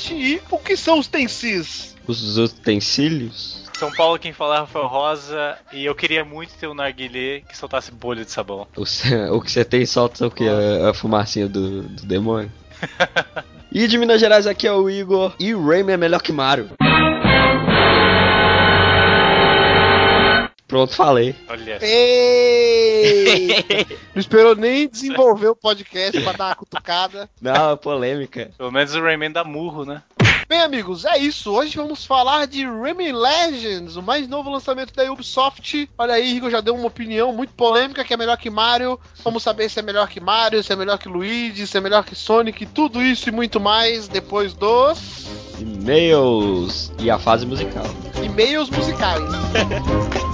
Lost 0.00 0.10
e 0.10 0.40
o 0.50 0.58
que 0.58 0.76
são 0.76 0.98
os 0.98 1.06
Tensis? 1.06 1.94
Os 2.06 2.38
utensílios? 2.38 3.68
São 3.78 3.92
Paulo 3.92 4.18
quem 4.18 4.32
fala 4.32 4.56
é 4.56 4.58
Rafael 4.60 4.86
Rosa 4.86 5.56
e 5.72 5.84
eu 5.84 5.94
queria 5.94 6.24
muito 6.24 6.52
ter 6.54 6.66
um 6.66 6.74
narguilé 6.74 7.40
que 7.40 7.56
soltasse 7.56 7.92
bolha 7.92 8.24
de 8.24 8.30
sabão. 8.30 8.66
O, 8.76 8.82
o 9.36 9.40
que 9.40 9.50
você 9.50 9.64
tem 9.64 9.84
solta 9.86 10.26
o 10.26 10.30
que? 10.30 10.46
A, 10.46 10.90
a 10.90 10.94
fumacinha 10.94 11.48
do, 11.48 11.82
do 11.82 12.06
demônio? 12.06 12.50
e 13.72 13.86
de 13.86 13.98
Minas 13.98 14.20
Gerais 14.20 14.46
aqui 14.46 14.66
é 14.66 14.72
o 14.72 14.88
Igor. 14.88 15.34
E 15.38 15.54
o 15.54 15.66
Rayman 15.66 15.94
é 15.94 15.98
melhor 15.98 16.22
que 16.22 16.32
Mario. 16.32 16.70
Pronto, 20.70 20.94
falei. 20.94 21.34
Olha. 21.48 21.78
Ei! 21.82 23.48
Não 24.14 24.20
esperou 24.20 24.54
nem 24.54 24.88
desenvolver 24.88 25.48
o 25.48 25.56
podcast 25.56 26.20
pra 26.20 26.30
dar 26.32 26.46
uma 26.46 26.54
cutucada. 26.54 27.28
Não, 27.42 27.72
é 27.72 27.76
polêmica. 27.76 28.52
Pelo 28.56 28.70
menos 28.70 28.94
o 28.94 29.02
Rayman 29.02 29.32
dá 29.32 29.42
murro, 29.42 29.84
né? 29.84 30.00
Bem, 30.48 30.60
amigos, 30.60 31.04
é 31.04 31.18
isso. 31.18 31.52
Hoje 31.52 31.76
vamos 31.76 32.04
falar 32.04 32.46
de 32.46 32.64
Rayman 32.64 33.12
Legends, 33.12 33.96
o 33.96 34.02
mais 34.02 34.28
novo 34.28 34.48
lançamento 34.48 34.94
da 34.94 35.10
Ubisoft. 35.12 35.90
Olha 35.98 36.14
aí, 36.14 36.36
Igor 36.36 36.50
já 36.50 36.60
deu 36.60 36.76
uma 36.76 36.86
opinião 36.86 37.32
muito 37.32 37.52
polêmica 37.54 38.04
que 38.04 38.14
é 38.14 38.16
melhor 38.16 38.36
que 38.36 38.48
Mario. 38.48 38.98
Vamos 39.24 39.42
saber 39.42 39.68
se 39.68 39.80
é 39.80 39.82
melhor 39.82 40.08
que 40.08 40.20
Mario, 40.20 40.62
se 40.62 40.72
é 40.72 40.76
melhor 40.76 40.98
que 40.98 41.08
Luigi, 41.08 41.66
se 41.66 41.76
é 41.76 41.80
melhor 41.80 42.04
que 42.04 42.14
Sonic, 42.14 42.64
tudo 42.66 43.02
isso 43.02 43.28
e 43.28 43.32
muito 43.32 43.58
mais 43.58 44.06
depois 44.06 44.54
dos 44.54 45.26
E-mails 45.58 46.92
e 47.00 47.10
a 47.10 47.18
fase 47.18 47.44
musical. 47.44 47.84
e-mails 48.22 48.70
musicais. 48.70 49.22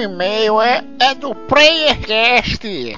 e-mail, 0.00 0.60
é, 0.60 0.84
é 1.00 1.14
do 1.14 1.34
PlayerCast. 1.34 2.96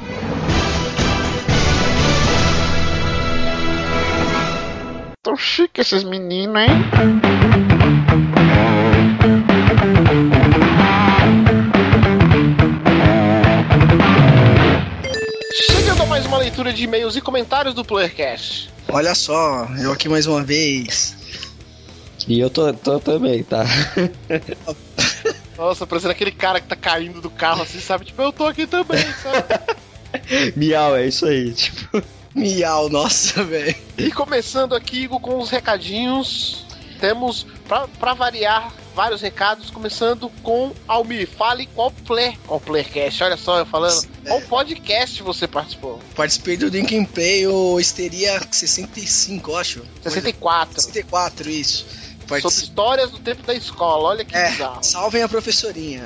Tão 5.22 5.36
chique 5.36 5.80
esses 5.80 6.02
meninos, 6.02 6.56
hein? 6.62 6.68
Chegando 15.52 16.02
a 16.02 16.06
mais 16.06 16.26
uma 16.26 16.38
leitura 16.38 16.72
de 16.72 16.84
e-mails 16.84 17.16
e 17.16 17.20
comentários 17.20 17.74
do 17.74 17.84
PlayerCast. 17.84 18.70
Olha 18.88 19.14
só, 19.14 19.68
eu 19.80 19.92
aqui 19.92 20.08
mais 20.08 20.26
uma 20.26 20.42
vez. 20.42 21.16
E 22.26 22.38
eu 22.40 22.50
tô, 22.50 22.72
tô 22.72 22.98
também, 23.00 23.42
tá? 23.42 23.64
Nossa, 25.60 25.86
parecendo 25.86 26.12
aquele 26.12 26.32
cara 26.32 26.58
que 26.58 26.66
tá 26.66 26.74
caindo 26.74 27.20
do 27.20 27.28
carro 27.28 27.60
assim, 27.60 27.80
sabe? 27.80 28.06
Tipo, 28.06 28.22
eu 28.22 28.32
tô 28.32 28.46
aqui 28.46 28.66
também, 28.66 29.04
sabe? 29.22 29.60
Miau, 30.56 30.96
é 30.96 31.06
isso 31.06 31.26
aí. 31.26 31.52
Tipo, 31.52 32.02
Miau, 32.34 32.88
nossa, 32.88 33.44
velho. 33.44 33.76
E 33.98 34.10
começando 34.10 34.74
aqui 34.74 35.02
Igor, 35.02 35.20
com 35.20 35.38
os 35.38 35.50
recadinhos, 35.50 36.64
temos, 36.98 37.46
pra, 37.68 37.86
pra 37.86 38.14
variar, 38.14 38.72
vários 38.96 39.20
recados, 39.20 39.70
começando 39.70 40.30
com 40.42 40.72
Almi. 40.88 41.26
Fale 41.26 41.66
qual 41.66 41.90
player, 41.90 42.38
qual 42.46 42.58
playercast, 42.58 43.22
olha 43.22 43.36
só 43.36 43.58
eu 43.58 43.66
falando, 43.66 44.02
qual 44.26 44.40
podcast 44.40 45.22
você 45.22 45.46
participou? 45.46 46.00
Participei 46.16 46.56
do 46.56 46.68
Linkin 46.68 47.04
Play, 47.04 47.46
o 47.46 47.78
Histeria 47.78 48.40
65, 48.50 49.50
eu 49.50 49.56
acho. 49.58 49.82
64. 50.02 50.80
64, 50.80 51.50
isso. 51.50 51.99
Sobre 52.38 52.48
histórias 52.58 53.10
do 53.10 53.18
tempo 53.18 53.42
da 53.46 53.54
escola, 53.54 54.08
olha 54.10 54.24
que 54.24 54.36
É, 54.36 54.50
bizarro. 54.50 54.78
salvem 54.82 55.22
a 55.22 55.28
professorinha. 55.28 56.04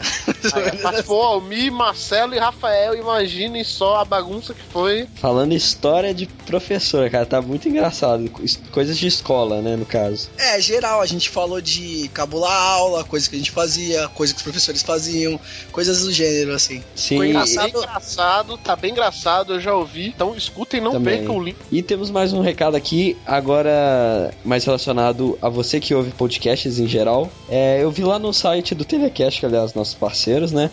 Aí, 0.55 0.77
participou 0.83 1.23
Almi, 1.23 1.71
Marcelo 1.71 2.35
e 2.35 2.39
Rafael, 2.39 2.95
imaginem 2.95 3.63
só 3.65 3.97
a 3.97 4.05
bagunça 4.05 4.55
que 4.55 4.63
foi. 4.63 5.07
falando 5.17 5.53
história 5.53 6.15
de 6.15 6.27
professor, 6.27 7.09
cara, 7.11 7.27
tá 7.27 7.41
muito 7.43 7.69
engraçado. 7.69 8.31
Coisas 8.73 8.97
de 8.97 9.07
escola, 9.07 9.61
né, 9.61 9.77
no 9.77 9.85
caso. 9.87 10.29
É, 10.39 10.61
geral, 10.61 11.01
a 11.01 11.07
gente 11.07 11.29
falou 11.29 11.61
de 11.61 12.09
cabular 12.15 12.53
aula, 12.53 13.05
coisas 13.05 13.29
que 13.29 13.35
a 13.37 13.39
gente 13.39 13.51
fazia, 13.51 14.09
coisas 14.09 14.33
que 14.35 14.39
os 14.39 14.43
professores 14.43 14.83
faziam, 14.83 15.39
coisas 15.73 16.03
do 16.03 16.13
gênero, 16.13 16.55
assim. 16.55 16.83
Sim, 16.95 17.17
Foi 17.19 17.29
engraçado. 17.29 17.73
bem 17.73 17.83
engraçado, 17.83 18.59
tá 18.59 18.77
bem 18.77 18.91
engraçado, 18.93 19.55
eu 19.55 19.61
já 19.61 19.75
ouvi. 19.75 20.09
Então 20.09 20.35
escutem, 20.37 20.81
não 20.81 20.93
Também. 20.93 21.19
percam 21.19 21.37
o 21.37 21.43
link. 21.43 21.57
E 21.73 21.83
temos 21.83 22.11
mais 22.11 22.33
um 22.33 22.41
recado 22.41 22.77
aqui, 22.77 23.17
agora 23.27 24.33
mais 24.45 24.65
relacionado 24.65 25.39
a 25.41 25.49
você 25.49 25.81
que 25.81 25.95
ouve 25.95 26.11
podcasts 26.15 26.79
em 26.79 26.87
geral. 26.87 27.31
É, 27.49 27.83
eu 27.83 27.91
vi 27.91 28.03
lá 28.03 28.19
no 28.19 28.33
site 28.33 28.75
do 28.75 28.85
Telecast, 28.85 29.41
que 29.41 29.47
aliás, 29.47 29.75
nossos 29.75 29.95
parceiros, 29.95 30.53
né? 30.53 30.71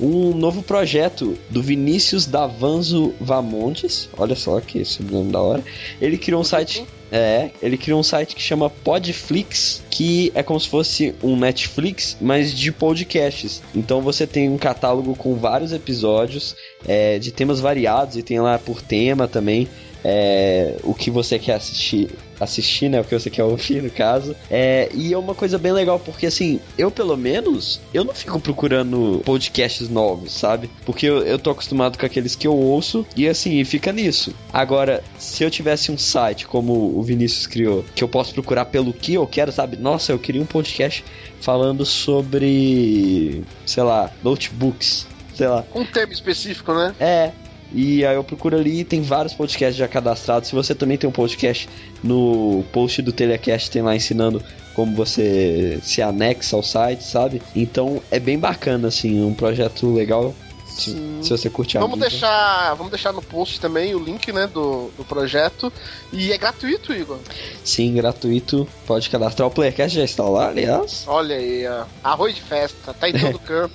Um 0.00 0.34
novo 0.34 0.62
projeto 0.62 1.38
do 1.48 1.62
Vinícius 1.62 2.26
Davanzo 2.26 3.14
Vamontes. 3.20 4.08
Olha 4.16 4.34
só 4.34 4.60
que 4.60 4.84
sobrenome 4.84 5.32
da 5.32 5.40
hora. 5.40 5.64
Ele 6.00 6.18
criou 6.18 6.40
um 6.40 6.44
site. 6.44 6.84
É, 7.12 7.50
ele 7.60 7.76
criou 7.76 7.98
um 7.98 8.04
site 8.04 8.36
que 8.36 8.42
chama 8.42 8.70
Podflix, 8.70 9.82
que 9.90 10.30
é 10.32 10.44
como 10.44 10.60
se 10.60 10.68
fosse 10.68 11.12
um 11.20 11.34
Netflix, 11.36 12.16
mas 12.20 12.52
de 12.52 12.70
podcasts. 12.70 13.60
Então 13.74 14.00
você 14.00 14.28
tem 14.28 14.48
um 14.48 14.56
catálogo 14.56 15.16
com 15.16 15.34
vários 15.34 15.72
episódios 15.72 16.54
é, 16.86 17.18
de 17.18 17.32
temas 17.32 17.58
variados 17.58 18.16
e 18.16 18.22
tem 18.22 18.38
lá 18.38 18.60
por 18.60 18.80
tema 18.80 19.26
também 19.26 19.68
é, 20.04 20.76
o 20.82 20.94
que 20.94 21.10
você 21.10 21.38
quer 21.38 21.54
assistir, 21.54 22.10
assistir, 22.38 22.88
né? 22.88 23.00
O 23.00 23.04
que 23.04 23.18
você 23.18 23.30
quer 23.30 23.44
ouvir, 23.44 23.82
no 23.82 23.90
caso. 23.90 24.34
É, 24.50 24.88
e 24.94 25.12
é 25.12 25.18
uma 25.18 25.34
coisa 25.34 25.58
bem 25.58 25.72
legal, 25.72 25.98
porque 25.98 26.26
assim, 26.26 26.60
eu 26.76 26.90
pelo 26.90 27.16
menos, 27.16 27.80
eu 27.92 28.04
não 28.04 28.14
fico 28.14 28.40
procurando 28.40 29.22
podcasts 29.24 29.88
novos, 29.88 30.32
sabe? 30.32 30.70
Porque 30.84 31.06
eu, 31.06 31.22
eu 31.22 31.38
tô 31.38 31.50
acostumado 31.50 31.98
com 31.98 32.06
aqueles 32.06 32.34
que 32.34 32.46
eu 32.46 32.56
ouço 32.56 33.06
e 33.16 33.28
assim, 33.28 33.62
fica 33.64 33.92
nisso. 33.92 34.34
Agora, 34.52 35.02
se 35.18 35.44
eu 35.44 35.50
tivesse 35.50 35.92
um 35.92 35.98
site 35.98 36.46
como 36.46 36.98
o 36.98 37.02
Vinícius 37.02 37.46
criou, 37.46 37.84
que 37.94 38.02
eu 38.02 38.08
posso 38.08 38.32
procurar 38.32 38.66
pelo 38.66 38.92
que 38.92 39.14
eu 39.14 39.26
quero, 39.26 39.52
sabe? 39.52 39.76
Nossa, 39.76 40.12
eu 40.12 40.18
queria 40.18 40.42
um 40.42 40.46
podcast 40.46 41.04
falando 41.40 41.84
sobre, 41.84 43.42
sei 43.66 43.82
lá, 43.82 44.10
notebooks, 44.22 45.06
sei 45.34 45.48
lá. 45.48 45.64
Um 45.74 45.84
tema 45.84 46.12
específico, 46.12 46.72
né? 46.72 46.94
É. 47.00 47.32
E 47.72 48.04
aí 48.04 48.16
eu 48.16 48.24
procuro 48.24 48.56
ali, 48.56 48.84
tem 48.84 49.00
vários 49.02 49.32
podcasts 49.32 49.76
já 49.76 49.86
cadastrados. 49.86 50.48
Se 50.48 50.54
você 50.54 50.74
também 50.74 50.98
tem 50.98 51.08
um 51.08 51.12
podcast 51.12 51.68
no 52.02 52.64
post 52.72 53.00
do 53.02 53.12
Telecast, 53.12 53.70
tem 53.70 53.82
lá 53.82 53.94
ensinando 53.94 54.42
como 54.74 54.94
você 54.94 55.78
se 55.82 56.02
anexa 56.02 56.56
ao 56.56 56.62
site, 56.62 57.04
sabe? 57.04 57.42
Então 57.54 58.02
é 58.10 58.18
bem 58.18 58.38
bacana, 58.38 58.88
assim, 58.88 59.22
um 59.22 59.34
projeto 59.34 59.92
legal. 59.92 60.34
Se, 60.66 60.92
Sim. 60.92 61.18
se 61.20 61.30
você 61.30 61.50
curte 61.50 61.76
a 61.76 61.80
Vamos 61.80 61.98
deixar, 61.98 62.74
vamos 62.74 62.90
deixar 62.90 63.12
no 63.12 63.20
post 63.20 63.60
também 63.60 63.94
o 63.94 63.98
link, 63.98 64.32
né, 64.32 64.46
do, 64.46 64.90
do 64.96 65.04
projeto. 65.04 65.72
E 66.12 66.32
é 66.32 66.38
gratuito, 66.38 66.92
Igor. 66.92 67.18
Sim, 67.64 67.94
gratuito. 67.94 68.66
Pode 68.86 69.10
cadastrar. 69.10 69.48
O 69.48 69.50
Playcast 69.50 69.96
já 69.96 70.04
está 70.04 70.24
lá, 70.24 70.48
aliás. 70.48 71.04
Olha 71.06 71.36
aí, 71.36 71.66
ó. 71.66 71.84
Arroz 72.02 72.34
de 72.34 72.42
festa, 72.42 72.94
tá 72.94 73.08
em 73.08 73.18
todo 73.18 73.38
canto. 73.40 73.74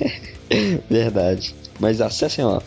Verdade. 0.90 1.54
Mas 1.78 2.00
acessem 2.00 2.44
lá. 2.44 2.60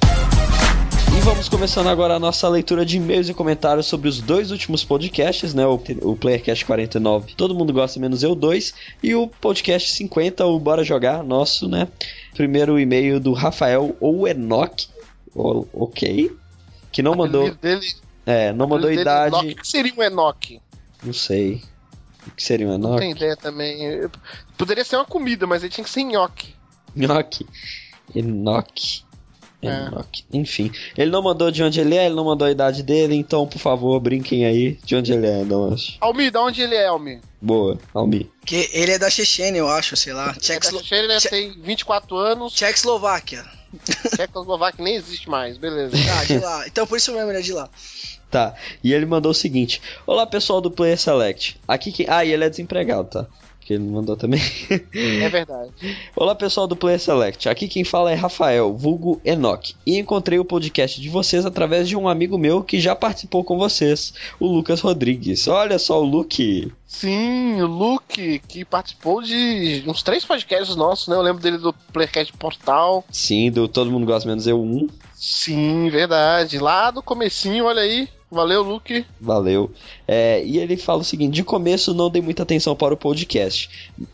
Vamos 1.23 1.47
começando 1.47 1.87
agora 1.87 2.15
a 2.15 2.19
nossa 2.19 2.47
leitura 2.49 2.85
de 2.85 2.97
e-mails 2.97 3.29
e 3.29 3.33
comentários 3.33 3.85
sobre 3.85 4.09
os 4.09 4.19
dois 4.21 4.51
últimos 4.51 4.83
podcasts, 4.83 5.53
né? 5.53 5.65
O, 5.65 5.75
o 6.01 6.15
Playercast 6.15 6.65
49, 6.65 7.33
Todo 7.35 7.55
Mundo 7.55 7.71
Gosta 7.71 7.99
Menos 7.99 8.23
Eu 8.23 8.35
2, 8.35 8.73
e 9.03 9.15
o 9.15 9.27
podcast 9.27 9.91
50, 9.93 10.45
o 10.45 10.59
Bora 10.59 10.83
Jogar, 10.83 11.23
nosso, 11.23 11.67
né? 11.67 11.87
Primeiro 12.33 12.79
e-mail 12.79 13.19
do 13.19 13.33
Rafael 13.33 13.95
ou 13.99 14.27
Enoch, 14.27 14.87
ok, 15.35 16.31
que 16.91 17.01
não 17.01 17.13
O 17.13 17.17
mandou... 17.17 17.53
dele, 17.55 17.87
É, 18.25 18.51
não 18.51 18.67
mandou 18.67 18.89
Dele, 18.89 19.01
idade. 19.01 19.35
Enoch. 19.35 19.51
O 19.53 19.55
que 19.55 19.67
seria 19.67 19.93
um 19.97 20.03
Enoch? 20.03 20.61
Não 21.03 21.13
sei. 21.13 21.61
O 22.27 22.31
que 22.31 22.43
seria 22.43 22.67
um 22.67 22.77
Não 22.77 22.89
Enoch? 22.89 22.99
tem 22.99 23.11
ideia 23.11 23.35
também. 23.37 24.09
Poderia 24.57 24.83
ser 24.83 24.95
uma 24.97 25.05
comida, 25.05 25.45
mas 25.47 25.63
ele 25.63 25.71
tinha 25.71 25.83
que 25.83 25.89
ser 25.89 26.03
nhoque. 26.03 26.53
Enoch. 26.95 27.45
Enoch. 28.15 29.03
É. 29.61 29.89
Enfim, 30.33 30.71
ele 30.97 31.11
não 31.11 31.21
mandou 31.21 31.51
de 31.51 31.61
onde 31.63 31.79
ele 31.79 31.95
é, 31.95 32.05
ele 32.05 32.15
não 32.15 32.25
mandou 32.25 32.47
a 32.47 32.51
idade 32.51 32.81
dele, 32.81 33.15
então, 33.15 33.45
por 33.45 33.59
favor, 33.59 33.99
brinquem 33.99 34.45
aí 34.45 34.79
de 34.83 34.95
onde 34.95 35.13
ele 35.13 35.27
é, 35.27 35.43
não 35.43 35.73
acho. 35.73 35.97
Almi, 36.01 36.31
da 36.31 36.41
onde 36.41 36.61
ele 36.61 36.75
é, 36.75 36.87
Almi? 36.87 37.21
Boa, 37.39 37.77
Almi. 37.93 38.29
Que 38.45 38.69
ele 38.73 38.93
é 38.93 38.97
da 38.99 39.09
Chechênia, 39.09 39.59
eu 39.59 39.69
acho, 39.69 39.95
sei 39.95 40.13
lá. 40.13 40.33
Tchexlo... 40.33 40.79
Tchexlo... 40.81 40.97
Ele 40.97 41.17
Tche- 41.19 41.29
tem 41.29 41.51
24 41.61 42.17
anos, 42.17 42.53
Tchecoslováquia. 42.53 43.45
Tchecoslováquia 44.15 44.83
nem 44.83 44.95
existe 44.95 45.29
mais, 45.29 45.57
beleza. 45.57 45.95
Ah, 46.19 46.25
de 46.25 46.37
lá. 46.39 46.67
Então 46.67 46.85
por 46.87 46.97
isso 46.97 47.13
mesmo 47.13 47.29
ele 47.29 47.39
é 47.39 47.41
de 47.41 47.53
lá. 47.53 47.69
Tá, 48.29 48.55
e 48.83 48.93
ele 48.93 49.05
mandou 49.05 49.31
o 49.31 49.35
seguinte: 49.35 49.81
Olá 50.07 50.25
pessoal 50.25 50.61
do 50.61 50.71
Player 50.71 50.97
Select. 50.97 51.59
Aqui 51.67 51.91
quem. 51.91 52.05
Ah, 52.09 52.23
e 52.23 52.31
ele 52.31 52.43
é 52.45 52.49
desempregado, 52.49 53.09
tá? 53.09 53.27
Que 53.61 53.73
ele 53.73 53.83
mandou 53.83 54.17
também. 54.17 54.41
É 54.93 55.29
verdade. 55.29 55.71
Olá 56.15 56.33
pessoal 56.33 56.67
do 56.67 56.75
Player 56.75 56.99
Select, 56.99 57.47
aqui 57.47 57.67
quem 57.67 57.83
fala 57.83 58.11
é 58.11 58.15
Rafael, 58.15 58.75
vulgo 58.75 59.21
Enoch, 59.23 59.75
e 59.85 59.99
encontrei 59.99 60.39
o 60.39 60.45
podcast 60.45 60.99
de 60.99 61.09
vocês 61.09 61.45
através 61.45 61.87
de 61.87 61.95
um 61.95 62.09
amigo 62.09 62.37
meu 62.37 62.63
que 62.63 62.79
já 62.79 62.95
participou 62.95 63.43
com 63.43 63.57
vocês, 63.57 64.13
o 64.39 64.47
Lucas 64.47 64.81
Rodrigues. 64.81 65.47
Olha 65.47 65.77
só 65.77 66.01
o 66.01 66.05
Luke. 66.05 66.73
Sim, 66.87 67.61
o 67.61 67.67
Luke, 67.67 68.39
que 68.47 68.65
participou 68.65 69.21
de 69.21 69.83
uns 69.87 70.03
três 70.03 70.25
podcasts 70.25 70.75
nossos, 70.75 71.07
né? 71.07 71.15
Eu 71.15 71.21
lembro 71.21 71.41
dele 71.41 71.57
do 71.57 71.71
Playcast 71.93 72.33
Portal. 72.33 73.05
Sim, 73.11 73.51
do 73.51 73.67
Todo 73.67 73.91
Mundo 73.91 74.05
Gosta 74.05 74.27
Menos 74.27 74.47
Eu 74.47 74.61
1. 74.61 74.87
Sim, 75.13 75.89
verdade. 75.89 76.57
Lá 76.57 76.89
do 76.89 77.01
comecinho, 77.01 77.65
olha 77.65 77.81
aí. 77.81 78.09
Valeu, 78.31 78.63
Luke. 78.63 79.05
Valeu. 79.19 79.69
É, 80.07 80.41
e 80.45 80.57
ele 80.57 80.77
fala 80.77 81.01
o 81.01 81.03
seguinte: 81.03 81.33
de 81.33 81.43
começo 81.43 81.93
não 81.93 82.09
dei 82.09 82.21
muita 82.21 82.43
atenção 82.43 82.73
para 82.73 82.93
o 82.93 82.97
podcast. 82.97 83.69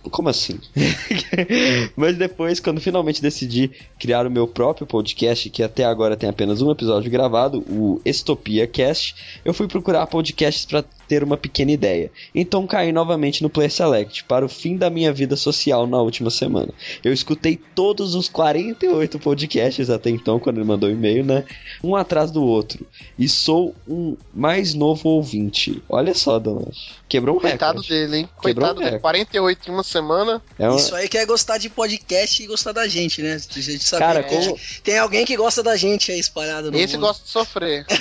Como 0.09 0.27
assim? 0.27 0.59
Mas 1.95 2.17
depois, 2.17 2.59
quando 2.59 2.81
finalmente 2.81 3.21
decidi 3.21 3.69
criar 3.99 4.25
o 4.25 4.31
meu 4.31 4.47
próprio 4.47 4.87
podcast, 4.87 5.51
que 5.51 5.61
até 5.61 5.85
agora 5.85 6.17
tem 6.17 6.27
apenas 6.27 6.63
um 6.63 6.71
episódio 6.71 7.11
gravado, 7.11 7.59
o 7.69 8.01
Estopia 8.03 8.65
Cast, 8.65 9.15
eu 9.45 9.53
fui 9.53 9.67
procurar 9.67 10.07
podcasts 10.07 10.65
para 10.65 10.83
ter 11.07 11.23
uma 11.23 11.37
pequena 11.37 11.71
ideia. 11.71 12.11
Então 12.35 12.67
caí 12.67 12.91
novamente 12.91 13.41
no 13.41 13.49
Play 13.49 13.69
Select 13.69 14.23
para 14.25 14.45
o 14.45 14.49
fim 14.49 14.75
da 14.77 14.89
minha 14.89 15.11
vida 15.13 15.35
social 15.35 15.87
na 15.87 16.01
última 16.01 16.29
semana. 16.29 16.73
Eu 17.03 17.13
escutei 17.13 17.59
todos 17.75 18.15
os 18.15 18.27
48 18.29 19.19
podcasts 19.19 19.89
até 19.89 20.09
então, 20.09 20.39
quando 20.39 20.57
ele 20.57 20.65
mandou 20.65 20.89
o 20.89 20.91
e-mail, 20.91 21.23
né? 21.25 21.43
Um 21.83 21.95
atrás 21.95 22.31
do 22.31 22.43
outro. 22.43 22.85
E 23.17 23.27
sou 23.29 23.75
um 23.87 24.15
mais 24.33 24.73
novo 24.73 25.09
ouvinte. 25.09 25.81
Olha 25.89 26.13
só, 26.13 26.37
Donas. 26.39 26.89
Quebrou 27.07 27.37
um 27.37 27.39
Coitado 27.39 27.79
recorde. 27.81 27.89
dele, 27.89 28.17
hein? 28.17 28.29
Quebrou 28.41 28.53
Coitado 28.55 28.71
um 28.79 28.83
dele. 28.83 28.85
recorde. 28.97 29.01
48 29.01 29.69
em 29.69 29.73
uma 29.73 29.83
semana. 29.83 30.41
É 30.59 30.67
uma- 30.69 30.77
Isso 30.77 30.93
aí 30.95 31.07
que 31.07 31.17
é 31.17 31.25
gostar 31.25 31.57
de 31.57 31.69
podcast 31.69 32.43
e 32.43 32.47
gostar 32.47 32.73
da 32.73 32.87
gente, 32.87 33.21
né? 33.21 33.35
A 33.35 33.59
gente 33.59 33.83
sabe 33.83 33.99
Cara, 34.03 34.23
que 34.23 34.35
como- 34.35 34.57
tem 34.83 34.97
alguém 34.97 35.25
que 35.25 35.37
gosta 35.37 35.63
da 35.63 35.75
gente 35.77 36.11
aí 36.11 36.19
espalhado 36.19 36.71
no 36.71 36.77
Esse 36.77 36.95
mundo. 36.95 37.07
gosta 37.07 37.23
de 37.23 37.29
sofrer. 37.29 37.85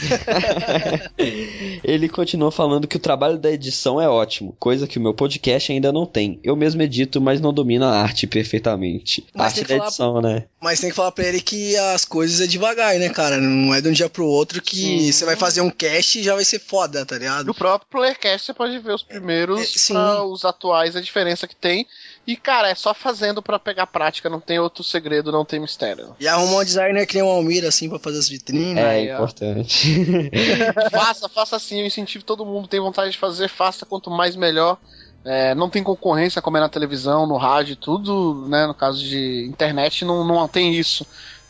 Ele 1.84 2.08
continua 2.08 2.50
falando 2.50 2.86
que 2.86 2.95
o 2.96 3.00
trabalho 3.00 3.38
da 3.38 3.50
edição 3.50 4.00
é 4.00 4.08
ótimo, 4.08 4.56
coisa 4.58 4.86
que 4.86 4.98
o 4.98 5.00
meu 5.00 5.14
podcast 5.14 5.70
ainda 5.72 5.92
não 5.92 6.04
tem. 6.06 6.40
Eu 6.42 6.56
mesmo 6.56 6.82
edito, 6.82 7.20
mas 7.20 7.40
não 7.40 7.52
domino 7.52 7.84
a 7.84 7.90
arte 8.00 8.26
perfeitamente. 8.26 9.24
Mas 9.34 9.46
arte 9.46 9.60
da 9.60 9.66
que 9.66 9.72
falar- 9.76 9.86
edição, 9.86 10.20
né? 10.22 10.44
Mas 10.60 10.80
tem 10.80 10.90
que 10.90 10.96
falar 10.96 11.12
pra 11.12 11.24
ele 11.24 11.40
que 11.40 11.76
as 11.76 12.04
coisas 12.04 12.40
é 12.40 12.46
devagar, 12.46 12.94
né, 12.98 13.08
cara? 13.08 13.38
Não 13.40 13.74
é 13.74 13.80
de 13.80 13.88
um 13.88 13.92
dia 13.92 14.08
pro 14.08 14.26
outro 14.26 14.60
que 14.60 14.76
Sim. 14.76 15.12
você 15.12 15.24
vai 15.24 15.36
fazer 15.36 15.60
um 15.60 15.70
cast 15.70 16.18
e 16.18 16.22
já 16.22 16.34
vai 16.34 16.44
ser 16.44 16.58
foda, 16.58 17.04
tá 17.06 17.16
ligado? 17.18 17.46
No 17.46 17.54
próprio 17.54 17.88
Playcast 17.90 18.46
você 18.46 18.54
pode 18.54 18.78
ver 18.78 18.94
os 18.94 19.02
primeiros 19.02 19.60
É, 19.60 19.64
sim. 19.64 19.92
pra 19.94 20.24
os 20.24 20.44
atuais, 20.44 20.96
a 20.96 21.00
diferença 21.00 21.46
que 21.46 21.54
tem. 21.54 21.86
E, 22.26 22.36
cara, 22.36 22.68
é 22.68 22.74
só 22.74 22.92
fazendo 22.92 23.40
pra 23.40 23.58
pegar 23.58 23.86
prática, 23.86 24.28
não 24.28 24.40
tem 24.40 24.58
outro 24.58 24.82
segredo, 24.82 25.30
não 25.30 25.44
tem 25.44 25.60
mistério. 25.60 26.16
E 26.18 26.26
arrumar 26.26 26.62
um 26.62 26.64
designer 26.64 27.06
que 27.06 27.14
nem 27.14 27.22
o 27.22 27.28
Almir, 27.28 27.64
assim, 27.64 27.88
pra 27.88 28.00
fazer 28.00 28.18
as 28.18 28.28
vitrines. 28.28 28.76
É 28.76 29.14
importante. 29.14 29.94
faça, 30.90 31.28
faça 31.28 31.56
assim, 31.56 31.80
eu 31.80 31.86
incentivo 31.86 32.24
todo 32.24 32.44
mundo, 32.44 32.66
tem 32.66 32.80
vontade 32.80 33.12
de 33.12 33.18
fazer, 33.18 33.48
faça 33.48 33.86
quanto 33.86 34.10
mais 34.10 34.34
melhor. 34.34 34.76
É, 35.24 35.54
não 35.54 35.68
tem 35.68 35.82
concorrência 35.82 36.40
como 36.40 36.56
é 36.56 36.60
na 36.60 36.68
televisão, 36.68 37.26
no 37.26 37.36
rádio, 37.36 37.76
tudo, 37.76 38.46
né? 38.48 38.66
No 38.66 38.74
caso 38.74 39.02
de 39.02 39.44
internet, 39.48 40.04
não, 40.04 40.24
não 40.24 40.46
tem 40.46 40.74
isso. 40.74 41.06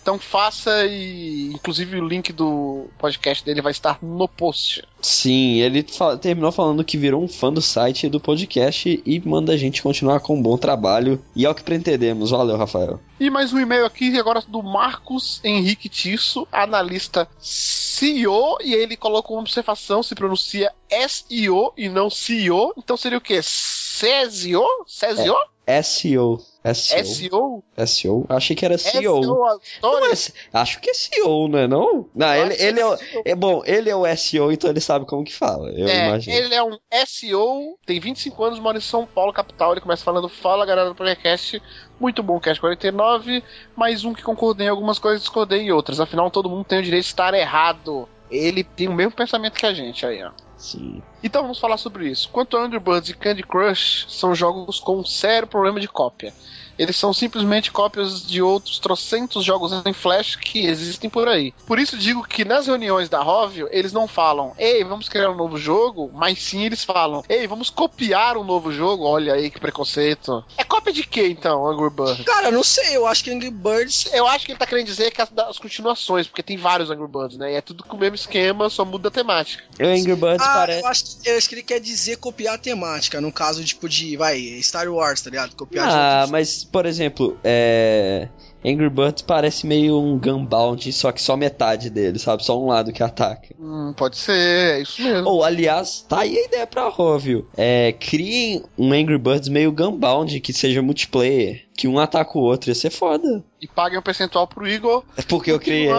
Então 0.07 0.21
faça 0.21 0.87
e, 0.87 1.51
inclusive, 1.53 1.99
o 1.99 2.07
link 2.07 2.33
do 2.33 2.87
podcast 2.97 3.45
dele 3.45 3.61
vai 3.61 3.73
estar 3.73 3.99
no 4.01 4.29
post. 4.29 4.85
Sim, 5.03 5.57
ele 5.61 5.83
fa- 5.83 6.17
terminou 6.17 6.53
falando 6.53 6.85
que 6.85 6.97
virou 6.97 7.21
um 7.25 7.27
fã 7.27 7.53
do 7.53 7.61
site 7.61 8.07
e 8.07 8.09
do 8.09 8.21
podcast 8.21 9.03
e 9.05 9.21
manda 9.29 9.53
a 9.53 9.57
gente 9.57 9.83
continuar 9.83 10.21
com 10.21 10.37
um 10.37 10.41
bom 10.41 10.57
trabalho. 10.57 11.21
E 11.35 11.45
é 11.45 11.51
o 11.51 11.55
que 11.57 11.65
pretendemos. 11.65 12.31
Valeu, 12.31 12.57
Rafael. 12.57 13.01
E 13.19 13.29
mais 13.29 13.53
um 13.53 13.59
e-mail 13.59 13.85
aqui 13.85 14.17
agora 14.17 14.41
do 14.47 14.63
Marcos 14.63 15.41
Henrique 15.43 15.89
Tisso, 15.89 16.47
analista 16.53 17.29
CEO, 17.41 18.59
e 18.63 18.75
ele 18.75 18.97
colocou 18.97 19.35
uma 19.37 19.43
observação, 19.43 20.05
se 20.05 20.15
pronuncia 20.15 20.71
SEO 21.09 21.73
e 21.77 21.89
não 21.89 22.09
CEO, 22.09 22.73
então 22.79 22.97
seria 22.97 23.19
o 23.19 23.21
quê? 23.21 23.41
CSEO? 23.41 24.65
CSEO? 24.87 25.35
SEO. 25.83 26.39
SEO. 26.75 27.05
SEO? 27.05 27.63
SEO? 27.87 28.27
Achei 28.29 28.55
que 28.57 28.65
era 28.65 28.77
CEO. 28.79 29.23
SEO, 29.23 29.61
Não 29.83 30.07
é- 30.07 30.15
acho 30.53 30.81
que 30.81 30.91
é 30.91 30.95
CEO, 30.95 31.49
não 31.49 31.59
é 31.59 31.67
não? 31.69 32.09
Não, 32.15 32.35
ele, 32.35 32.55
ele 32.61 32.81
é, 32.81 32.87
o- 32.87 32.97
que 32.97 33.05
SEO. 33.05 33.23
é 33.25 33.35
bom, 33.35 33.63
ele 33.65 33.91
é 33.91 33.95
o 33.97 34.07
SEO, 34.17 34.51
então 34.53 34.71
ele 34.71 34.81
sabe 34.81 35.07
como 35.07 35.25
que 35.25 35.33
fala. 35.35 35.71
Eu 35.71 35.87
É, 35.89 36.09
imagino. 36.09 36.37
ele 36.37 36.55
é 36.55 36.63
um 36.63 36.77
SEO, 37.07 37.79
tem 37.87 37.99
25 38.01 38.43
anos, 38.45 38.59
mora 38.59 38.79
em 38.79 38.81
São 38.81 39.07
Paulo, 39.07 39.33
capital. 39.33 39.73
Ele 39.73 39.81
começa 39.81 40.05
falando: 40.05 40.29
Fala 40.29 40.67
galera 40.67 40.89
do 40.89 40.95
podcast, 40.95 41.63
muito 42.01 42.23
bom 42.23 42.39
cast 42.41 42.61
49. 42.61 43.43
Mais 43.77 44.05
um 44.05 44.13
que 44.13 44.23
concordei 44.23 44.67
em 44.67 44.71
algumas 44.71 44.99
coisas, 44.99 45.21
discordei 45.23 45.61
em 45.63 45.73
outras. 45.73 46.01
Afinal, 46.01 46.31
todo 46.31 46.49
mundo 46.51 46.65
tem 46.65 46.79
o 46.79 46.83
direito 46.83 47.05
de 47.05 47.11
estar 47.11 47.33
errado. 47.35 48.09
Ele 48.31 48.65
tem 48.65 48.89
o 48.89 48.93
mesmo 48.93 49.13
pensamento 49.13 49.55
que 49.59 49.67
a 49.67 49.73
gente 49.73 50.05
aí, 50.05 50.23
ó. 50.25 50.31
Sim. 50.57 51.01
Então 51.27 51.43
vamos 51.43 51.59
falar 51.59 51.77
sobre 51.77 52.09
isso. 52.09 52.29
Quanto 52.29 52.57
a 52.57 52.63
Angry 52.63 52.79
Birds 52.79 53.11
e 53.11 53.15
Candy 53.15 53.43
Crush, 53.43 54.07
são 54.09 54.33
jogos 54.33 54.79
com 54.79 54.99
um 54.99 55.05
sério 55.05 55.49
problema 55.49 55.81
de 55.81 55.89
cópia. 55.89 56.33
Eles 56.79 56.97
são 56.97 57.13
simplesmente 57.13 57.73
cópias 57.73 58.27
de 58.27 58.43
outros 58.43 58.79
trocentos 58.79 59.45
jogos 59.45 59.73
em 59.85 59.93
Flash 59.93 60.37
que 60.37 60.67
existem 60.67 61.09
por 61.09 61.27
aí. 61.27 61.53
Por 61.67 61.79
isso 61.79 61.97
digo 61.97 62.23
que 62.23 62.45
nas 62.45 62.67
reuniões 62.67 63.09
da 63.09 63.23
Rovio, 63.23 63.69
eles 63.71 63.93
não 63.93 64.07
falam, 64.07 64.53
ei, 64.59 64.85
vamos 64.85 65.09
criar 65.09 65.31
um 65.31 65.37
novo 65.37 65.57
jogo, 65.57 66.11
mas 66.13 66.39
sim 66.39 66.65
eles 66.65 66.85
falam, 66.85 67.25
ei, 67.29 67.47
vamos 67.47 67.71
copiar 67.71 68.37
um 68.37 68.45
novo 68.45 68.71
jogo. 68.71 69.05
Olha 69.05 69.35
aí 69.35 69.51
que 69.51 69.59
preconceito. 69.59 70.45
É 70.59 70.65
cópia 70.65 70.93
de 70.93 71.03
quê 71.03 71.29
então, 71.29 71.67
Angry 71.67 71.91
Birds? 71.91 72.25
Cara, 72.27 72.51
não 72.51 72.63
sei, 72.63 72.97
eu 72.97 73.07
acho 73.07 73.25
que 73.25 73.31
Angry 73.31 73.51
Birds. 73.51 74.11
Eu 74.13 74.27
acho 74.27 74.45
que 74.45 74.53
ele 74.53 74.59
tá 74.59 74.67
querendo 74.67 74.87
dizer 74.87 75.11
que 75.11 75.23
as, 75.23 75.31
das 75.31 75.59
continuações, 75.59 76.27
porque 76.27 76.43
tem 76.43 76.59
vários 76.59 76.91
Angry 76.91 77.09
Birds, 77.09 77.39
né? 77.39 77.53
E 77.53 77.57
é 77.57 77.61
tudo 77.63 77.85
com 77.85 77.97
o 77.97 78.01
mesmo 78.01 78.17
esquema, 78.17 78.69
só 78.69 78.85
muda 78.85 79.09
a 79.09 79.11
temática. 79.11 79.65
O 79.81 79.85
Angry 79.85 80.15
Birds 80.15 80.47
Ah, 80.47 80.53
parece. 80.55 80.83
Eu, 81.25 81.37
acho, 81.37 81.49
que 81.49 81.55
ele 81.55 81.63
quer 81.63 81.81
dizer 81.81 82.17
copiar 82.17 82.55
a 82.55 82.59
temática, 82.59 83.21
no 83.21 83.33
caso, 83.33 83.65
tipo, 83.65 83.89
de, 83.89 84.17
vai, 84.17 84.39
Star 84.63 84.89
Wars, 84.89 85.21
tá 85.21 85.31
ligado? 85.31 85.55
Copiar 85.55 85.89
Ah, 85.89 86.27
mas, 86.31 86.65
por 86.65 86.87
exemplo, 86.87 87.39
é. 87.43 88.29
Angry 88.65 88.91
Birds 88.91 89.23
parece 89.23 89.65
meio 89.65 89.97
um 90.01 90.19
Gunbound, 90.19 90.93
só 90.93 91.13
que 91.13 91.23
só 91.23 91.37
metade 91.37 91.89
dele, 91.89 92.19
sabe? 92.19 92.45
Só 92.45 92.61
um 92.61 92.67
lado 92.67 92.93
que 92.93 93.03
ataca. 93.03 93.55
Hum, 93.61 93.95
pode 93.97 94.17
ser, 94.17 94.79
é 94.79 94.81
isso 94.83 95.01
mesmo. 95.01 95.29
Ou, 95.29 95.45
aliás, 95.45 96.05
tá 96.09 96.21
aí 96.21 96.37
a 96.37 96.45
ideia 96.45 96.67
pra 96.67 96.89
Rovio. 96.89 97.49
É, 97.57 97.93
criem 97.93 98.65
um 98.77 98.93
Angry 98.93 99.19
Birds 99.19 99.49
meio 99.49 99.71
Gunbound, 99.71 100.41
que 100.41 100.53
seja 100.53 100.83
multiplayer. 100.83 101.66
Que 101.77 101.87
um 101.87 101.99
ataca 101.99 102.39
o 102.39 102.43
outro, 102.43 102.71
ia 102.71 102.75
ser 102.75 102.91
foda. 102.91 103.45
E 103.61 103.67
paguem 103.67 103.99
um 103.99 104.03
percentual 104.03 104.47
pro 104.47 104.67
Igor. 104.67 105.05
É 105.17 105.23
porque 105.23 105.53
eu 105.53 105.61
criei. 105.61 105.89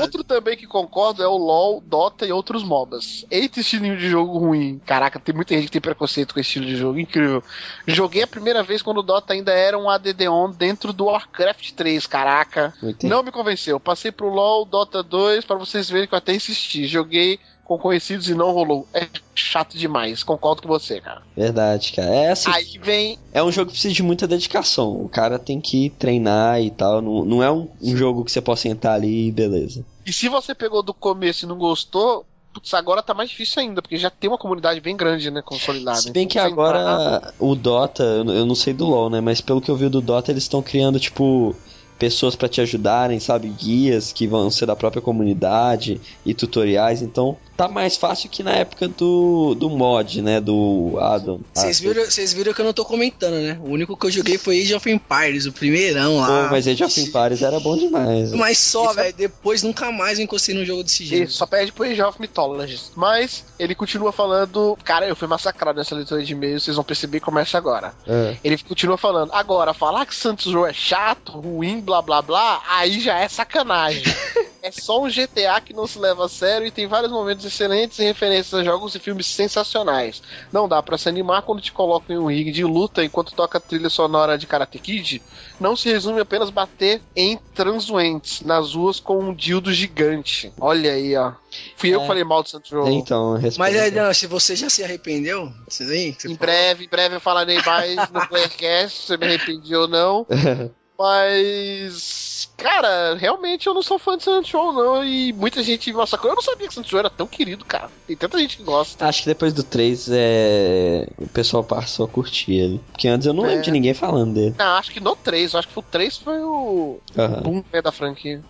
Outro 0.00 0.22
também 0.22 0.56
que 0.56 0.66
concordo 0.66 1.22
é 1.22 1.26
o 1.26 1.36
LoL, 1.36 1.82
Dota 1.84 2.26
e 2.26 2.32
outros 2.32 2.62
MOBAs. 2.62 3.24
Eita, 3.30 3.60
estilinho 3.60 3.96
de 3.96 4.08
jogo 4.08 4.38
ruim. 4.38 4.80
Caraca, 4.84 5.18
tem 5.18 5.34
muita 5.34 5.54
gente 5.54 5.64
que 5.64 5.72
tem 5.72 5.80
preconceito 5.80 6.32
com 6.32 6.40
esse 6.40 6.48
estilo 6.48 6.66
de 6.66 6.76
jogo. 6.76 6.98
Incrível. 6.98 7.42
Joguei 7.86 8.22
a 8.22 8.26
primeira 8.26 8.62
vez 8.62 8.82
quando 8.82 8.98
o 8.98 9.02
Dota 9.02 9.32
ainda 9.32 9.52
era 9.52 9.78
um 9.78 9.88
ADD-ON 9.90 10.50
dentro 10.52 10.92
do 10.92 11.06
Warcraft 11.06 11.72
3. 11.72 12.06
Caraca. 12.06 12.72
Muito 12.80 13.06
Não 13.06 13.22
me 13.22 13.32
convenceu. 13.32 13.80
Passei 13.80 14.12
pro 14.12 14.28
LoL, 14.28 14.64
Dota 14.64 15.02
2, 15.02 15.44
pra 15.44 15.56
vocês 15.56 15.90
verem 15.90 16.06
que 16.06 16.14
eu 16.14 16.18
até 16.18 16.34
insisti. 16.34 16.86
Joguei 16.86 17.40
com 17.64 17.78
conhecidos 17.78 18.28
e 18.28 18.34
não 18.34 18.52
rolou. 18.52 18.86
É 18.92 19.08
chato 19.34 19.76
demais. 19.76 20.22
Concordo 20.22 20.62
com 20.62 20.68
você, 20.68 21.00
cara. 21.00 21.22
Verdade, 21.36 21.92
cara. 21.92 22.14
É 22.14 22.30
assim, 22.30 22.50
Aí 22.50 22.78
vem 22.82 23.18
é 23.32 23.42
um 23.42 23.50
jogo 23.50 23.66
que 23.68 23.72
precisa 23.72 23.94
de 23.94 24.02
muita 24.02 24.26
dedicação. 24.28 24.92
O 25.02 25.08
cara 25.08 25.38
tem 25.38 25.60
que 25.60 25.90
treinar 25.90 26.60
e 26.60 26.70
tal. 26.70 27.00
Não, 27.00 27.24
não 27.24 27.42
é 27.42 27.50
um, 27.50 27.68
um 27.80 27.96
jogo 27.96 28.24
que 28.24 28.30
você 28.30 28.40
possa 28.40 28.68
entrar 28.68 28.94
ali 28.94 29.28
e 29.28 29.32
beleza. 29.32 29.84
E 30.06 30.12
se 30.12 30.28
você 30.28 30.54
pegou 30.54 30.82
do 30.82 30.92
começo 30.92 31.44
e 31.46 31.48
não 31.48 31.56
gostou, 31.56 32.26
putz, 32.52 32.72
agora 32.74 33.02
tá 33.02 33.14
mais 33.14 33.30
difícil 33.30 33.62
ainda, 33.62 33.80
porque 33.80 33.96
já 33.96 34.10
tem 34.10 34.28
uma 34.28 34.38
comunidade 34.38 34.80
bem 34.80 34.96
grande, 34.96 35.30
né, 35.30 35.40
consolidada. 35.42 35.96
Se 35.98 36.12
bem 36.12 36.28
que 36.28 36.38
Então, 36.38 36.50
entrar- 36.52 36.68
agora 36.80 37.34
o 37.38 37.54
Dota, 37.54 38.02
eu 38.04 38.44
não 38.46 38.54
sei 38.54 38.74
do 38.74 38.84
LoL, 38.86 39.08
né? 39.10 39.20
Mas 39.20 39.40
pelo 39.40 39.60
que 39.60 39.70
eu 39.70 39.76
vi 39.76 39.88
do 39.88 40.00
Dota, 40.02 40.30
eles 40.30 40.44
estão 40.44 40.62
criando, 40.62 41.00
tipo, 41.00 41.56
pessoas 41.98 42.34
para 42.34 42.48
te 42.48 42.60
ajudarem, 42.60 43.20
sabe? 43.20 43.48
Guias 43.48 44.12
que 44.12 44.26
vão 44.26 44.50
ser 44.50 44.66
da 44.66 44.76
própria 44.76 45.00
comunidade 45.02 46.00
e 46.24 46.34
tutoriais. 46.34 47.02
Então 47.02 47.36
tá 47.56 47.68
mais 47.68 47.96
fácil 47.96 48.28
que 48.28 48.42
na 48.42 48.50
época 48.52 48.88
do, 48.88 49.54
do 49.54 49.70
mod, 49.70 50.20
né? 50.20 50.40
Do 50.40 50.96
Adam. 51.00 51.40
Vocês 51.52 51.78
viram, 51.80 52.02
viram 52.34 52.52
que 52.52 52.60
eu 52.60 52.64
não 52.64 52.72
tô 52.72 52.84
comentando, 52.84 53.34
né? 53.34 53.58
O 53.62 53.70
único 53.70 53.96
que 53.96 54.06
eu 54.06 54.10
joguei 54.10 54.36
foi 54.36 54.60
Age 54.60 54.74
of 54.74 54.90
Empires, 54.90 55.46
o 55.46 55.52
primeirão 55.52 56.18
lá. 56.18 56.44
Pô, 56.44 56.50
mas 56.50 56.66
Age 56.66 56.82
of 56.84 57.00
Empires 57.00 57.42
era 57.42 57.60
bom 57.60 57.76
demais. 57.76 58.32
né? 58.32 58.36
Mas 58.36 58.58
só, 58.58 58.90
é- 58.92 58.94
velho. 58.94 59.14
Depois 59.16 59.62
nunca 59.62 59.92
mais 59.92 60.18
eu 60.18 60.24
encostei 60.24 60.54
num 60.54 60.64
jogo 60.64 60.82
desse 60.82 61.04
jeito. 61.04 61.32
só 61.32 61.46
perde 61.46 61.72
pro 61.72 61.84
Age 61.84 62.02
of 62.02 62.20
Mythologies. 62.20 62.90
Mas 62.96 63.44
ele 63.58 63.74
continua 63.74 64.12
falando. 64.12 64.76
Cara, 64.84 65.06
eu 65.06 65.14
fui 65.14 65.28
massacrado 65.28 65.78
nessa 65.78 65.94
leitura 65.94 66.22
de 66.22 66.32
e-mail, 66.32 66.58
vocês 66.60 66.74
vão 66.74 66.84
perceber 66.84 67.20
que 67.20 67.24
começa 67.24 67.56
agora. 67.56 67.94
É. 68.06 68.36
Ele 68.42 68.58
continua 68.58 68.98
falando. 68.98 69.30
Agora, 69.32 69.72
falar 69.72 70.04
que 70.06 70.14
Santos 70.14 70.52
Row 70.52 70.66
é 70.66 70.72
chato, 70.72 71.32
ruim, 71.32 71.80
blá 71.84 72.02
blá 72.02 72.22
blá, 72.22 72.62
aí 72.68 72.98
já 73.00 73.18
é 73.20 73.28
sacanagem. 73.28 74.02
é 74.62 74.70
só 74.72 75.02
um 75.02 75.08
GTA 75.10 75.60
que 75.60 75.74
não 75.74 75.86
se 75.86 75.98
leva 75.98 76.24
a 76.24 76.28
sério 76.28 76.66
e 76.66 76.70
tem 76.70 76.86
vários 76.86 77.12
momentos 77.12 77.44
excelentes 77.44 77.98
e 77.98 78.04
referências 78.04 78.54
a 78.54 78.64
jogos 78.64 78.94
e 78.94 78.98
filmes 78.98 79.26
sensacionais. 79.26 80.22
Não 80.50 80.66
dá 80.66 80.82
pra 80.82 80.96
se 80.98 81.08
animar 81.08 81.42
quando 81.42 81.60
te 81.60 81.70
colocam 81.72 82.16
em 82.16 82.18
um 82.18 82.26
ringue 82.28 82.50
de 82.50 82.64
luta 82.64 83.04
enquanto 83.04 83.34
toca 83.34 83.58
a 83.58 83.60
trilha 83.60 83.90
sonora 83.90 84.38
de 84.38 84.46
Karate 84.46 84.78
Kid. 84.78 85.22
Não 85.60 85.76
se 85.76 85.90
resume 85.90 86.20
apenas 86.20 86.48
bater 86.50 87.02
em 87.14 87.38
transuentes 87.54 88.40
nas 88.40 88.74
ruas 88.74 88.98
com 88.98 89.18
um 89.18 89.34
dildo 89.34 89.72
gigante. 89.72 90.52
Olha 90.58 90.92
aí, 90.92 91.14
ó. 91.16 91.32
Fui 91.76 91.90
eu 91.90 91.98
É. 91.98 92.02
que 92.02 92.06
falei 92.08 92.24
mal 92.24 92.42
do 92.42 92.48
Santos 92.48 92.70
Row. 92.72 92.88
Então, 92.88 93.38
Mas 93.58 93.92
não, 93.92 94.12
se 94.14 94.26
você 94.26 94.56
já 94.56 94.68
se 94.70 94.82
arrependeu, 94.82 95.52
você 95.68 95.84
vem? 95.84 96.12
Você 96.12 96.26
Em 96.28 96.36
fala- 96.36 96.46
breve, 96.50 96.84
em 96.84 96.88
breve 96.88 97.14
eu 97.16 97.20
falarei 97.20 97.60
mais 97.64 97.96
no 98.10 98.26
Playercast, 98.28 99.06
se 99.06 99.14
eu 99.14 99.18
me 99.18 99.26
arrependi 99.26 99.74
ou 99.76 99.86
não. 99.86 100.26
Mas. 100.98 102.50
Cara, 102.56 103.14
realmente 103.14 103.66
eu 103.66 103.74
não 103.74 103.82
sou 103.82 103.98
fã 103.98 104.16
de 104.16 104.24
Show, 104.48 104.72
não. 104.72 105.04
E 105.04 105.32
muita 105.32 105.62
gente 105.62 105.90
me 105.90 105.96
massacrou. 105.96 106.32
Eu 106.32 106.36
não 106.36 106.42
sabia 106.42 106.68
que 106.68 106.84
Show 106.88 106.98
era 106.98 107.10
tão 107.10 107.26
querido, 107.26 107.64
cara. 107.64 107.90
Tem 108.06 108.16
tanta 108.16 108.38
gente 108.38 108.56
que 108.56 108.62
gosta. 108.62 109.04
Acho 109.06 109.22
que 109.22 109.28
depois 109.28 109.52
do 109.52 109.62
3 109.62 110.08
é... 110.12 111.08
o 111.18 111.26
pessoal 111.28 111.64
passou 111.64 112.06
a 112.06 112.08
curtir 112.08 112.52
ele. 112.54 112.80
Porque 112.92 113.08
antes 113.08 113.26
eu 113.26 113.34
não 113.34 113.44
É. 113.44 113.48
lembro 113.48 113.64
de 113.64 113.70
ninguém 113.70 113.94
falando 113.94 114.34
dele. 114.34 114.54
Não, 114.58 114.76
acho 114.76 114.90
que 114.92 115.00
no 115.00 115.16
3, 115.16 115.52
eu 115.52 115.58
acho 115.58 115.68
que 115.68 115.78
o 115.78 115.82
3 115.82 116.16
foi 116.18 116.40
o 116.42 116.98
Aham. 117.18 117.42
boom 117.42 117.64
né, 117.72 117.82
da 117.82 117.92
franquia. 117.92 118.42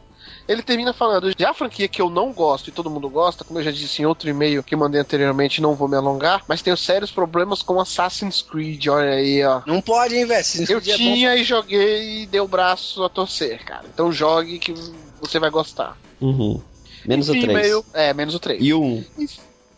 Ele 0.46 0.62
termina 0.62 0.92
falando, 0.92 1.32
já 1.38 1.50
a 1.50 1.54
franquia 1.54 1.88
que 1.88 2.02
eu 2.02 2.10
não 2.10 2.32
gosto 2.32 2.68
e 2.68 2.72
todo 2.72 2.90
mundo 2.90 3.08
gosta, 3.08 3.44
como 3.44 3.58
eu 3.58 3.64
já 3.64 3.70
disse 3.70 4.02
em 4.02 4.04
outro 4.04 4.28
e-mail 4.28 4.62
que 4.62 4.76
mandei 4.76 5.00
anteriormente, 5.00 5.62
não 5.62 5.74
vou 5.74 5.88
me 5.88 5.96
alongar, 5.96 6.42
mas 6.46 6.60
tenho 6.60 6.76
sérios 6.76 7.10
problemas 7.10 7.62
com 7.62 7.80
Assassin's 7.80 8.42
Creed, 8.42 8.86
olha 8.88 9.10
aí, 9.12 9.42
ó. 9.42 9.62
Não 9.66 9.80
pode, 9.80 10.14
hein, 10.14 10.26
velho? 10.26 10.40
Assassin's 10.40 10.68
Eu 10.68 10.80
Creed 10.80 10.94
é 10.94 10.96
tinha 10.96 11.36
e 11.36 11.44
joguei 11.44 12.22
e 12.22 12.26
dei 12.26 12.40
o 12.40 12.48
braço 12.48 13.02
a 13.04 13.08
torcer, 13.08 13.64
cara. 13.64 13.84
Então 13.92 14.12
jogue 14.12 14.58
que 14.58 14.74
você 15.20 15.38
vai 15.38 15.48
gostar. 15.50 15.96
Uhum. 16.20 16.60
Menos 17.06 17.28
o 17.28 17.34
Enfim, 17.34 17.46
3. 17.48 17.62
meio- 17.62 17.84
É, 17.94 18.12
menos 18.14 18.34
o 18.34 18.38
3. 18.38 18.62
E 18.62 18.72
o 18.74 18.82
1. 18.82 19.04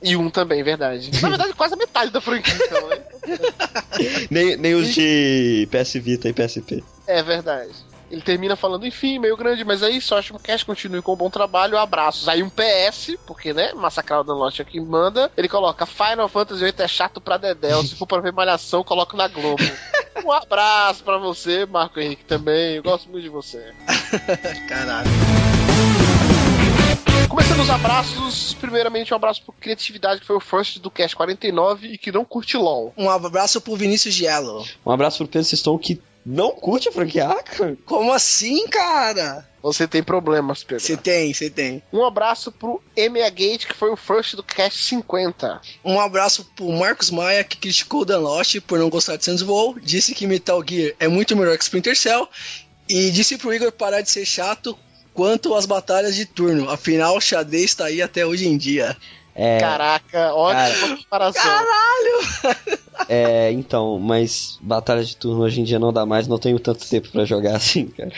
E 0.02 0.14
um 0.16 0.28
também, 0.30 0.62
verdade. 0.62 1.10
Na 1.22 1.28
verdade, 1.28 1.52
quase 1.54 1.74
a 1.74 1.76
metade 1.76 2.10
da 2.10 2.20
franquia, 2.20 2.54
então, 2.54 2.88
né? 2.88 2.98
Nem, 4.30 4.56
nem 4.56 4.74
os 4.74 4.94
de 4.94 5.66
PS 5.70 5.94
Vita 5.94 6.28
e 6.28 6.32
PSP. 6.32 6.84
É 7.06 7.22
verdade. 7.22 7.70
Ele 8.10 8.20
termina 8.20 8.54
falando, 8.54 8.86
enfim, 8.86 9.18
meio 9.18 9.36
grande, 9.36 9.64
mas 9.64 9.82
aí 9.82 10.00
só 10.00 10.18
acho 10.18 10.32
que 10.32 10.36
o 10.36 10.42
Cash 10.42 10.62
continue 10.62 11.02
com 11.02 11.12
um 11.12 11.16
bom 11.16 11.30
trabalho, 11.30 11.76
abraços. 11.76 12.28
Aí 12.28 12.42
um 12.42 12.50
PS, 12.50 13.16
porque, 13.26 13.52
né, 13.52 13.72
massacrar 13.74 14.20
o 14.20 14.24
Danlote 14.24 14.62
aqui 14.62 14.80
manda, 14.80 15.30
ele 15.36 15.48
coloca 15.48 15.86
Final 15.86 16.28
Fantasy 16.28 16.62
VIII 16.62 16.74
é 16.78 16.88
chato 16.88 17.20
pra 17.20 17.36
Dedel, 17.36 17.82
se 17.82 17.96
for 17.96 18.06
pra 18.06 18.20
ver 18.20 18.32
malhação, 18.32 18.84
coloca 18.84 19.16
na 19.16 19.28
Globo. 19.28 19.62
Um 20.24 20.32
abraço 20.32 21.04
pra 21.04 21.18
você, 21.18 21.66
Marco 21.66 22.00
Henrique, 22.00 22.24
também, 22.24 22.76
eu 22.76 22.82
gosto 22.82 23.08
muito 23.10 23.22
de 23.22 23.28
você. 23.28 23.74
Caralho. 24.66 25.10
Começando 27.28 27.60
os 27.60 27.68
abraços, 27.68 28.54
primeiramente 28.54 29.12
um 29.12 29.16
abraço 29.16 29.42
pro 29.42 29.52
Criatividade, 29.52 30.20
que 30.20 30.26
foi 30.26 30.36
o 30.36 30.40
first 30.40 30.78
do 30.78 30.90
Cash 30.90 31.12
49 31.12 31.88
e 31.88 31.98
que 31.98 32.10
não 32.10 32.24
curte 32.24 32.56
LOL. 32.56 32.94
Um 32.96 33.10
abraço 33.10 33.60
pro 33.60 33.76
Vinícius 33.76 34.14
Gielo. 34.14 34.64
Um 34.84 34.90
abraço 34.90 35.18
pro 35.18 35.28
Pedro 35.28 35.46
Siston 35.46 35.76
que 35.76 36.00
não 36.26 36.50
curte 36.50 36.88
a 36.88 36.92
franquia. 36.92 37.28
Como 37.84 38.12
assim, 38.12 38.66
cara? 38.66 39.48
Você 39.62 39.86
tem 39.86 40.02
problemas, 40.02 40.64
Pedro. 40.64 40.84
Você 40.84 40.96
tem, 40.96 41.32
você 41.32 41.48
tem. 41.48 41.80
Um 41.92 42.04
abraço 42.04 42.50
pro 42.50 42.82
MA 42.96 43.30
Gate, 43.30 43.66
que 43.66 43.74
foi 43.74 43.90
o 43.90 43.96
first 43.96 44.34
do 44.34 44.42
Cash 44.42 44.86
50. 44.86 45.60
Um 45.84 46.00
abraço 46.00 46.44
pro 46.56 46.70
Marcos 46.72 47.10
Maia, 47.10 47.44
que 47.44 47.56
criticou 47.56 48.00
o 48.00 48.04
Dan 48.04 48.18
Lost 48.18 48.60
por 48.62 48.76
não 48.76 48.90
gostar 48.90 49.16
de 49.16 49.24
Saints 49.24 49.42
Row, 49.42 49.78
disse 49.80 50.14
que 50.14 50.26
Metal 50.26 50.62
Gear 50.68 50.94
é 50.98 51.06
muito 51.06 51.36
melhor 51.36 51.56
que 51.56 51.62
Splinter 51.62 51.96
Cell, 51.96 52.28
e 52.88 53.10
disse 53.12 53.38
pro 53.38 53.54
Igor 53.54 53.70
parar 53.70 54.00
de 54.00 54.10
ser 54.10 54.24
chato 54.24 54.76
quanto 55.14 55.54
às 55.54 55.64
batalhas 55.64 56.16
de 56.16 56.26
turno. 56.26 56.68
Afinal, 56.68 57.16
o 57.16 57.20
xadrez 57.20 57.72
tá 57.74 57.86
aí 57.86 58.02
até 58.02 58.26
hoje 58.26 58.48
em 58.48 58.56
dia. 58.56 58.96
É, 59.34 59.58
Caraca, 59.58 60.34
ótima 60.34 60.96
comparação. 60.96 61.42
é, 63.08 63.52
então, 63.52 63.98
mas 63.98 64.58
batalha 64.60 65.04
de 65.04 65.16
turno 65.16 65.42
hoje 65.42 65.60
em 65.60 65.64
dia 65.64 65.78
não 65.78 65.92
dá 65.92 66.06
mais, 66.06 66.26
não 66.26 66.38
tenho 66.38 66.58
tanto 66.58 66.88
tempo 66.88 67.08
pra 67.10 67.24
jogar 67.24 67.56
assim, 67.56 67.86
cara. 67.86 68.10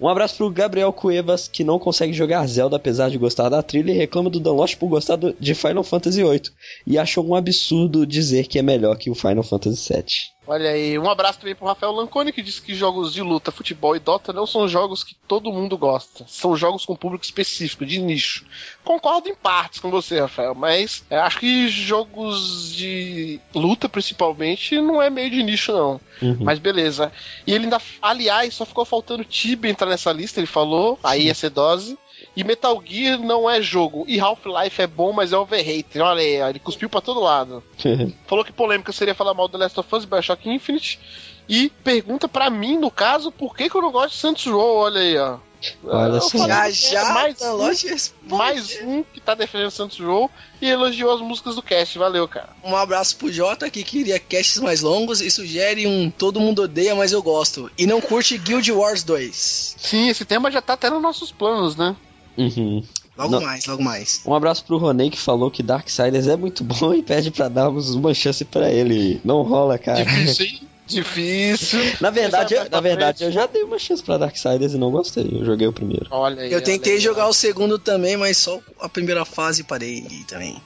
um 0.00 0.08
abraço 0.08 0.36
pro 0.36 0.50
Gabriel 0.50 0.92
Cuevas, 0.92 1.48
que 1.48 1.64
não 1.64 1.78
consegue 1.78 2.12
jogar 2.12 2.46
Zelda 2.46 2.76
apesar 2.76 3.10
de 3.10 3.18
gostar 3.18 3.48
da 3.48 3.62
trilha 3.62 3.92
e 3.92 3.96
reclama 3.96 4.30
do 4.30 4.40
Danlost 4.40 4.76
por 4.76 4.88
gostar 4.88 5.18
de 5.18 5.54
Final 5.54 5.84
Fantasy 5.84 6.22
VIII. 6.22 6.42
E 6.86 6.98
achou 6.98 7.26
um 7.26 7.34
absurdo 7.34 8.06
dizer 8.06 8.46
que 8.46 8.58
é 8.58 8.62
melhor 8.62 8.96
que 8.96 9.10
o 9.10 9.14
Final 9.14 9.42
Fantasy 9.42 9.92
VII. 9.92 10.37
Olha 10.50 10.70
aí, 10.70 10.98
um 10.98 11.10
abraço 11.10 11.38
também 11.38 11.54
pro 11.54 11.66
Rafael 11.66 11.92
Lanconi, 11.92 12.32
que 12.32 12.40
disse 12.40 12.62
que 12.62 12.74
jogos 12.74 13.12
de 13.12 13.20
luta, 13.20 13.52
futebol 13.52 13.94
e 13.94 13.98
Dota 13.98 14.32
não 14.32 14.46
são 14.46 14.66
jogos 14.66 15.04
que 15.04 15.14
todo 15.14 15.52
mundo 15.52 15.76
gosta. 15.76 16.24
São 16.26 16.56
jogos 16.56 16.86
com 16.86 16.96
público 16.96 17.22
específico, 17.22 17.84
de 17.84 18.00
nicho. 18.00 18.46
Concordo 18.82 19.28
em 19.28 19.34
partes 19.34 19.78
com 19.78 19.90
você, 19.90 20.20
Rafael, 20.20 20.54
mas 20.54 21.04
é, 21.10 21.18
acho 21.18 21.38
que 21.40 21.68
jogos 21.68 22.72
de 22.74 23.38
luta, 23.54 23.90
principalmente, 23.90 24.80
não 24.80 25.02
é 25.02 25.10
meio 25.10 25.30
de 25.30 25.42
nicho, 25.42 25.70
não. 25.70 26.00
Uhum. 26.22 26.38
Mas 26.40 26.58
beleza. 26.58 27.12
E 27.46 27.52
ele 27.52 27.64
ainda, 27.64 27.78
aliás, 28.00 28.54
só 28.54 28.64
ficou 28.64 28.86
faltando 28.86 29.24
Tibia 29.24 29.70
entrar 29.70 29.90
nessa 29.90 30.10
lista, 30.12 30.40
ele 30.40 30.46
falou, 30.46 30.98
aí 31.04 31.26
ia 31.26 31.34
ser 31.34 31.50
dose. 31.50 31.98
E 32.38 32.44
Metal 32.44 32.80
Gear 32.86 33.18
não 33.18 33.50
é 33.50 33.60
jogo. 33.60 34.04
E 34.06 34.20
Half-Life 34.20 34.80
é 34.80 34.86
bom, 34.86 35.12
mas 35.12 35.32
é 35.32 35.36
overrated. 35.36 35.98
Olha 35.98 36.20
aí, 36.20 36.40
ó, 36.40 36.48
ele 36.48 36.60
cuspiu 36.60 36.88
pra 36.88 37.00
todo 37.00 37.18
lado. 37.18 37.64
Falou 38.28 38.44
que 38.44 38.52
polêmica 38.52 38.92
seria 38.92 39.12
falar 39.12 39.34
mal 39.34 39.48
do 39.48 39.58
Last 39.58 39.80
of 39.80 39.92
Us 39.92 40.04
e 40.04 40.06
Bioshock 40.06 40.48
Infinite. 40.48 41.00
E 41.48 41.68
pergunta 41.82 42.28
pra 42.28 42.48
mim, 42.48 42.78
no 42.78 42.92
caso, 42.92 43.32
por 43.32 43.56
que, 43.56 43.68
que 43.68 43.74
eu 43.74 43.82
não 43.82 43.90
gosto 43.90 44.14
de 44.14 44.20
Santos 44.20 44.46
Row, 44.46 44.76
olha 44.76 45.00
aí, 45.00 45.18
ó. 45.18 45.38
Olha 45.82 46.20
falei 46.20 46.46
Já, 46.46 46.68
é 46.68 46.72
já, 46.72 47.12
mais, 47.12 47.38
Dan 47.38 47.56
um, 47.56 48.36
mais 48.36 48.80
um 48.82 49.02
que 49.02 49.20
tá 49.20 49.34
defendendo 49.34 49.72
Santos 49.72 49.98
Row 49.98 50.30
e 50.62 50.68
elogiou 50.68 51.12
as 51.12 51.20
músicas 51.20 51.56
do 51.56 51.62
cast. 51.62 51.98
Valeu, 51.98 52.28
cara. 52.28 52.50
Um 52.62 52.76
abraço 52.76 53.16
pro 53.16 53.32
Jota, 53.32 53.68
que 53.68 53.82
queria 53.82 54.20
casts 54.20 54.60
mais 54.60 54.80
longos 54.80 55.20
e 55.20 55.28
sugere 55.28 55.88
um 55.88 56.08
Todo 56.08 56.38
Mundo 56.38 56.62
Odeia, 56.62 56.94
mas 56.94 57.10
eu 57.10 57.20
gosto. 57.20 57.68
E 57.76 57.84
não 57.84 58.00
curte 58.00 58.38
Guild 58.38 58.70
Wars 58.70 59.02
2. 59.02 59.74
Sim, 59.76 60.08
esse 60.08 60.24
tema 60.24 60.52
já 60.52 60.62
tá 60.62 60.74
até 60.74 60.88
nos 60.88 61.02
nossos 61.02 61.32
planos, 61.32 61.74
né? 61.74 61.96
Uhum. 62.38 62.82
Logo 63.16 63.32
Não. 63.32 63.40
mais, 63.40 63.66
logo 63.66 63.82
mais. 63.82 64.22
Um 64.24 64.32
abraço 64.32 64.64
pro 64.64 64.78
Ronei 64.78 65.10
que 65.10 65.18
falou 65.18 65.50
que 65.50 65.60
Darksiders 65.60 66.28
é 66.28 66.36
muito 66.36 66.62
bom 66.62 66.94
e 66.94 67.02
pede 67.02 67.32
pra 67.32 67.48
darmos 67.48 67.94
uma 67.94 68.14
chance 68.14 68.44
pra 68.44 68.70
ele. 68.70 69.20
Não 69.24 69.42
rola, 69.42 69.76
cara. 69.76 70.04
Difícil, 70.04 70.46
hein? 70.46 70.60
Difícil. 70.86 71.80
Na 72.00 72.10
verdade, 72.10 72.54
eu, 72.54 72.70
na 72.70 72.80
verdade, 72.80 73.24
eu 73.24 73.30
já 73.30 73.46
dei 73.46 73.62
uma 73.62 73.78
chance 73.78 74.02
pra 74.02 74.16
Darksiders 74.16 74.72
e 74.72 74.78
não 74.78 74.90
gostei. 74.90 75.28
Eu 75.32 75.44
joguei 75.44 75.66
o 75.66 75.72
primeiro. 75.72 76.06
Olha 76.10 76.42
aí. 76.42 76.52
Eu 76.52 76.62
tentei 76.62 76.92
olha 76.92 76.98
aí, 76.98 77.04
jogar 77.04 77.28
o 77.28 77.32
segundo 77.34 77.78
também, 77.78 78.16
mas 78.16 78.38
só 78.38 78.58
a 78.80 78.88
primeira 78.88 79.24
fase 79.24 79.64
parei 79.64 80.06
também. 80.26 80.56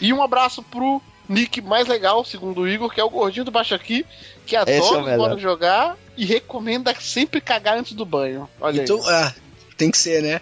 E 0.00 0.12
um 0.12 0.22
abraço 0.22 0.62
pro 0.62 1.00
nick 1.28 1.60
mais 1.60 1.86
legal, 1.86 2.24
segundo 2.24 2.62
o 2.62 2.68
Igor, 2.68 2.92
que 2.92 3.00
é 3.00 3.04
o 3.04 3.10
gordinho 3.10 3.44
do 3.44 3.52
baixo 3.52 3.74
aqui, 3.74 4.04
que 4.44 4.56
é 4.56 4.58
adora 4.58 5.16
bora 5.16 5.38
jogar 5.38 5.96
e 6.16 6.24
recomenda 6.24 6.92
sempre 6.98 7.40
cagar 7.40 7.78
antes 7.78 7.92
do 7.92 8.04
banho. 8.04 8.48
Olha 8.60 8.82
Então, 8.82 9.00
ah, 9.06 9.32
tem 9.76 9.90
que 9.90 9.98
ser, 9.98 10.20
né? 10.22 10.40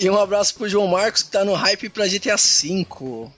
E 0.00 0.08
um 0.08 0.18
abraço 0.18 0.54
pro 0.54 0.66
João 0.66 0.86
Marcos, 0.86 1.22
que 1.22 1.30
tá 1.30 1.44
no 1.44 1.52
hype 1.52 1.90
pra 1.90 2.08
GTA 2.08 2.36
V. 2.36 2.86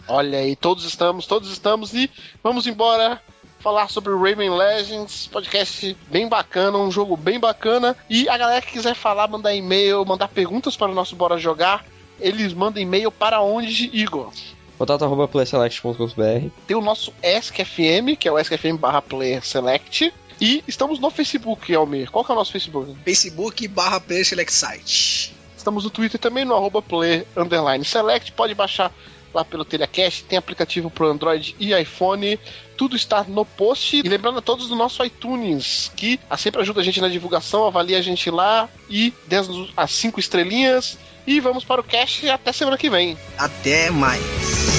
Olha 0.07 0.39
aí, 0.39 0.55
todos 0.55 0.85
estamos, 0.85 1.27
todos 1.27 1.51
estamos 1.51 1.93
e 1.93 2.09
vamos 2.41 2.69
embora 2.69 3.21
falar 3.59 3.89
sobre 3.89 4.15
Rayman 4.15 4.57
Legends, 4.57 5.27
podcast 5.27 5.97
bem 6.09 6.29
bacana, 6.29 6.79
um 6.79 6.89
jogo 6.89 7.17
bem 7.17 7.41
bacana. 7.41 7.97
E 8.09 8.29
a 8.29 8.39
galera 8.39 8.63
que 8.63 8.71
quiser 8.71 8.95
falar, 8.95 9.27
mandar 9.27 9.53
e-mail, 9.53 10.05
mandar 10.05 10.29
perguntas 10.29 10.77
para 10.77 10.93
o 10.93 10.95
nosso 10.95 11.17
Bora 11.17 11.37
Jogar, 11.37 11.85
eles 12.21 12.55
mandam 12.55 12.81
e-mail 12.81 13.11
para 13.11 13.41
onde, 13.41 13.91
Igor? 13.93 14.33
Contato.playselect.com.br 14.79 16.49
Tem 16.65 16.77
o 16.77 16.81
nosso 16.81 17.13
ESC-FM, 17.25 18.17
que 18.17 18.29
é 18.29 18.33
o 18.33 18.39
ESC-FM 18.39 18.77
barra 18.79 19.03
Player 19.03 19.45
Select. 19.45 20.15
E 20.41 20.63
estamos 20.69 21.01
no 21.01 21.11
Facebook, 21.11 21.75
Almir. 21.75 22.09
Qual 22.09 22.25
que 22.25 22.31
é 22.31 22.35
o 22.35 22.39
nosso 22.39 22.53
Facebook? 22.53 22.97
Facebook 23.05 23.67
barra 23.67 23.99
Player 23.99 24.25
Select 24.25 24.53
Site. 24.53 25.42
Estamos 25.63 25.85
no 25.85 25.91
Twitter 25.91 26.19
também, 26.19 26.45
no 26.45 26.57
arroba 26.57 26.83
Player 26.83 27.25
Underline 27.37 27.85
Select. 27.85 28.33
Pode 28.33 28.53
baixar 28.53 28.93
lá 29.33 29.45
pelo 29.45 29.65
Telecast, 29.65 30.25
tem 30.25 30.37
aplicativo 30.37 30.91
pro 30.91 31.07
Android 31.07 31.55
e 31.57 31.73
iPhone. 31.73 32.37
Tudo 32.77 32.97
está 32.97 33.23
no 33.23 33.45
post. 33.45 33.97
E 34.05 34.09
lembrando 34.09 34.41
a 34.41 34.43
todos 34.43 34.69
do 34.69 34.75
nosso 34.75 35.05
iTunes, 35.05 35.93
que 35.95 36.19
sempre 36.37 36.61
ajuda 36.61 36.81
a 36.81 36.85
gente 36.85 37.01
na 37.01 37.07
divulgação, 37.07 37.65
avalia 37.65 37.99
a 37.99 38.03
gente 38.03 38.29
lá 38.29 38.69
e 38.91 39.15
dê 39.29 39.37
as 39.77 39.93
cinco 39.93 40.19
estrelinhas. 40.19 40.99
E 41.25 41.39
vamos 41.39 41.63
para 41.63 41.81
o 41.81 41.85
cast 41.85 42.29
até 42.29 42.51
semana 42.51 42.77
que 42.77 42.91
vem. 42.91 43.17
Até 43.39 43.89
mais. 43.89 44.72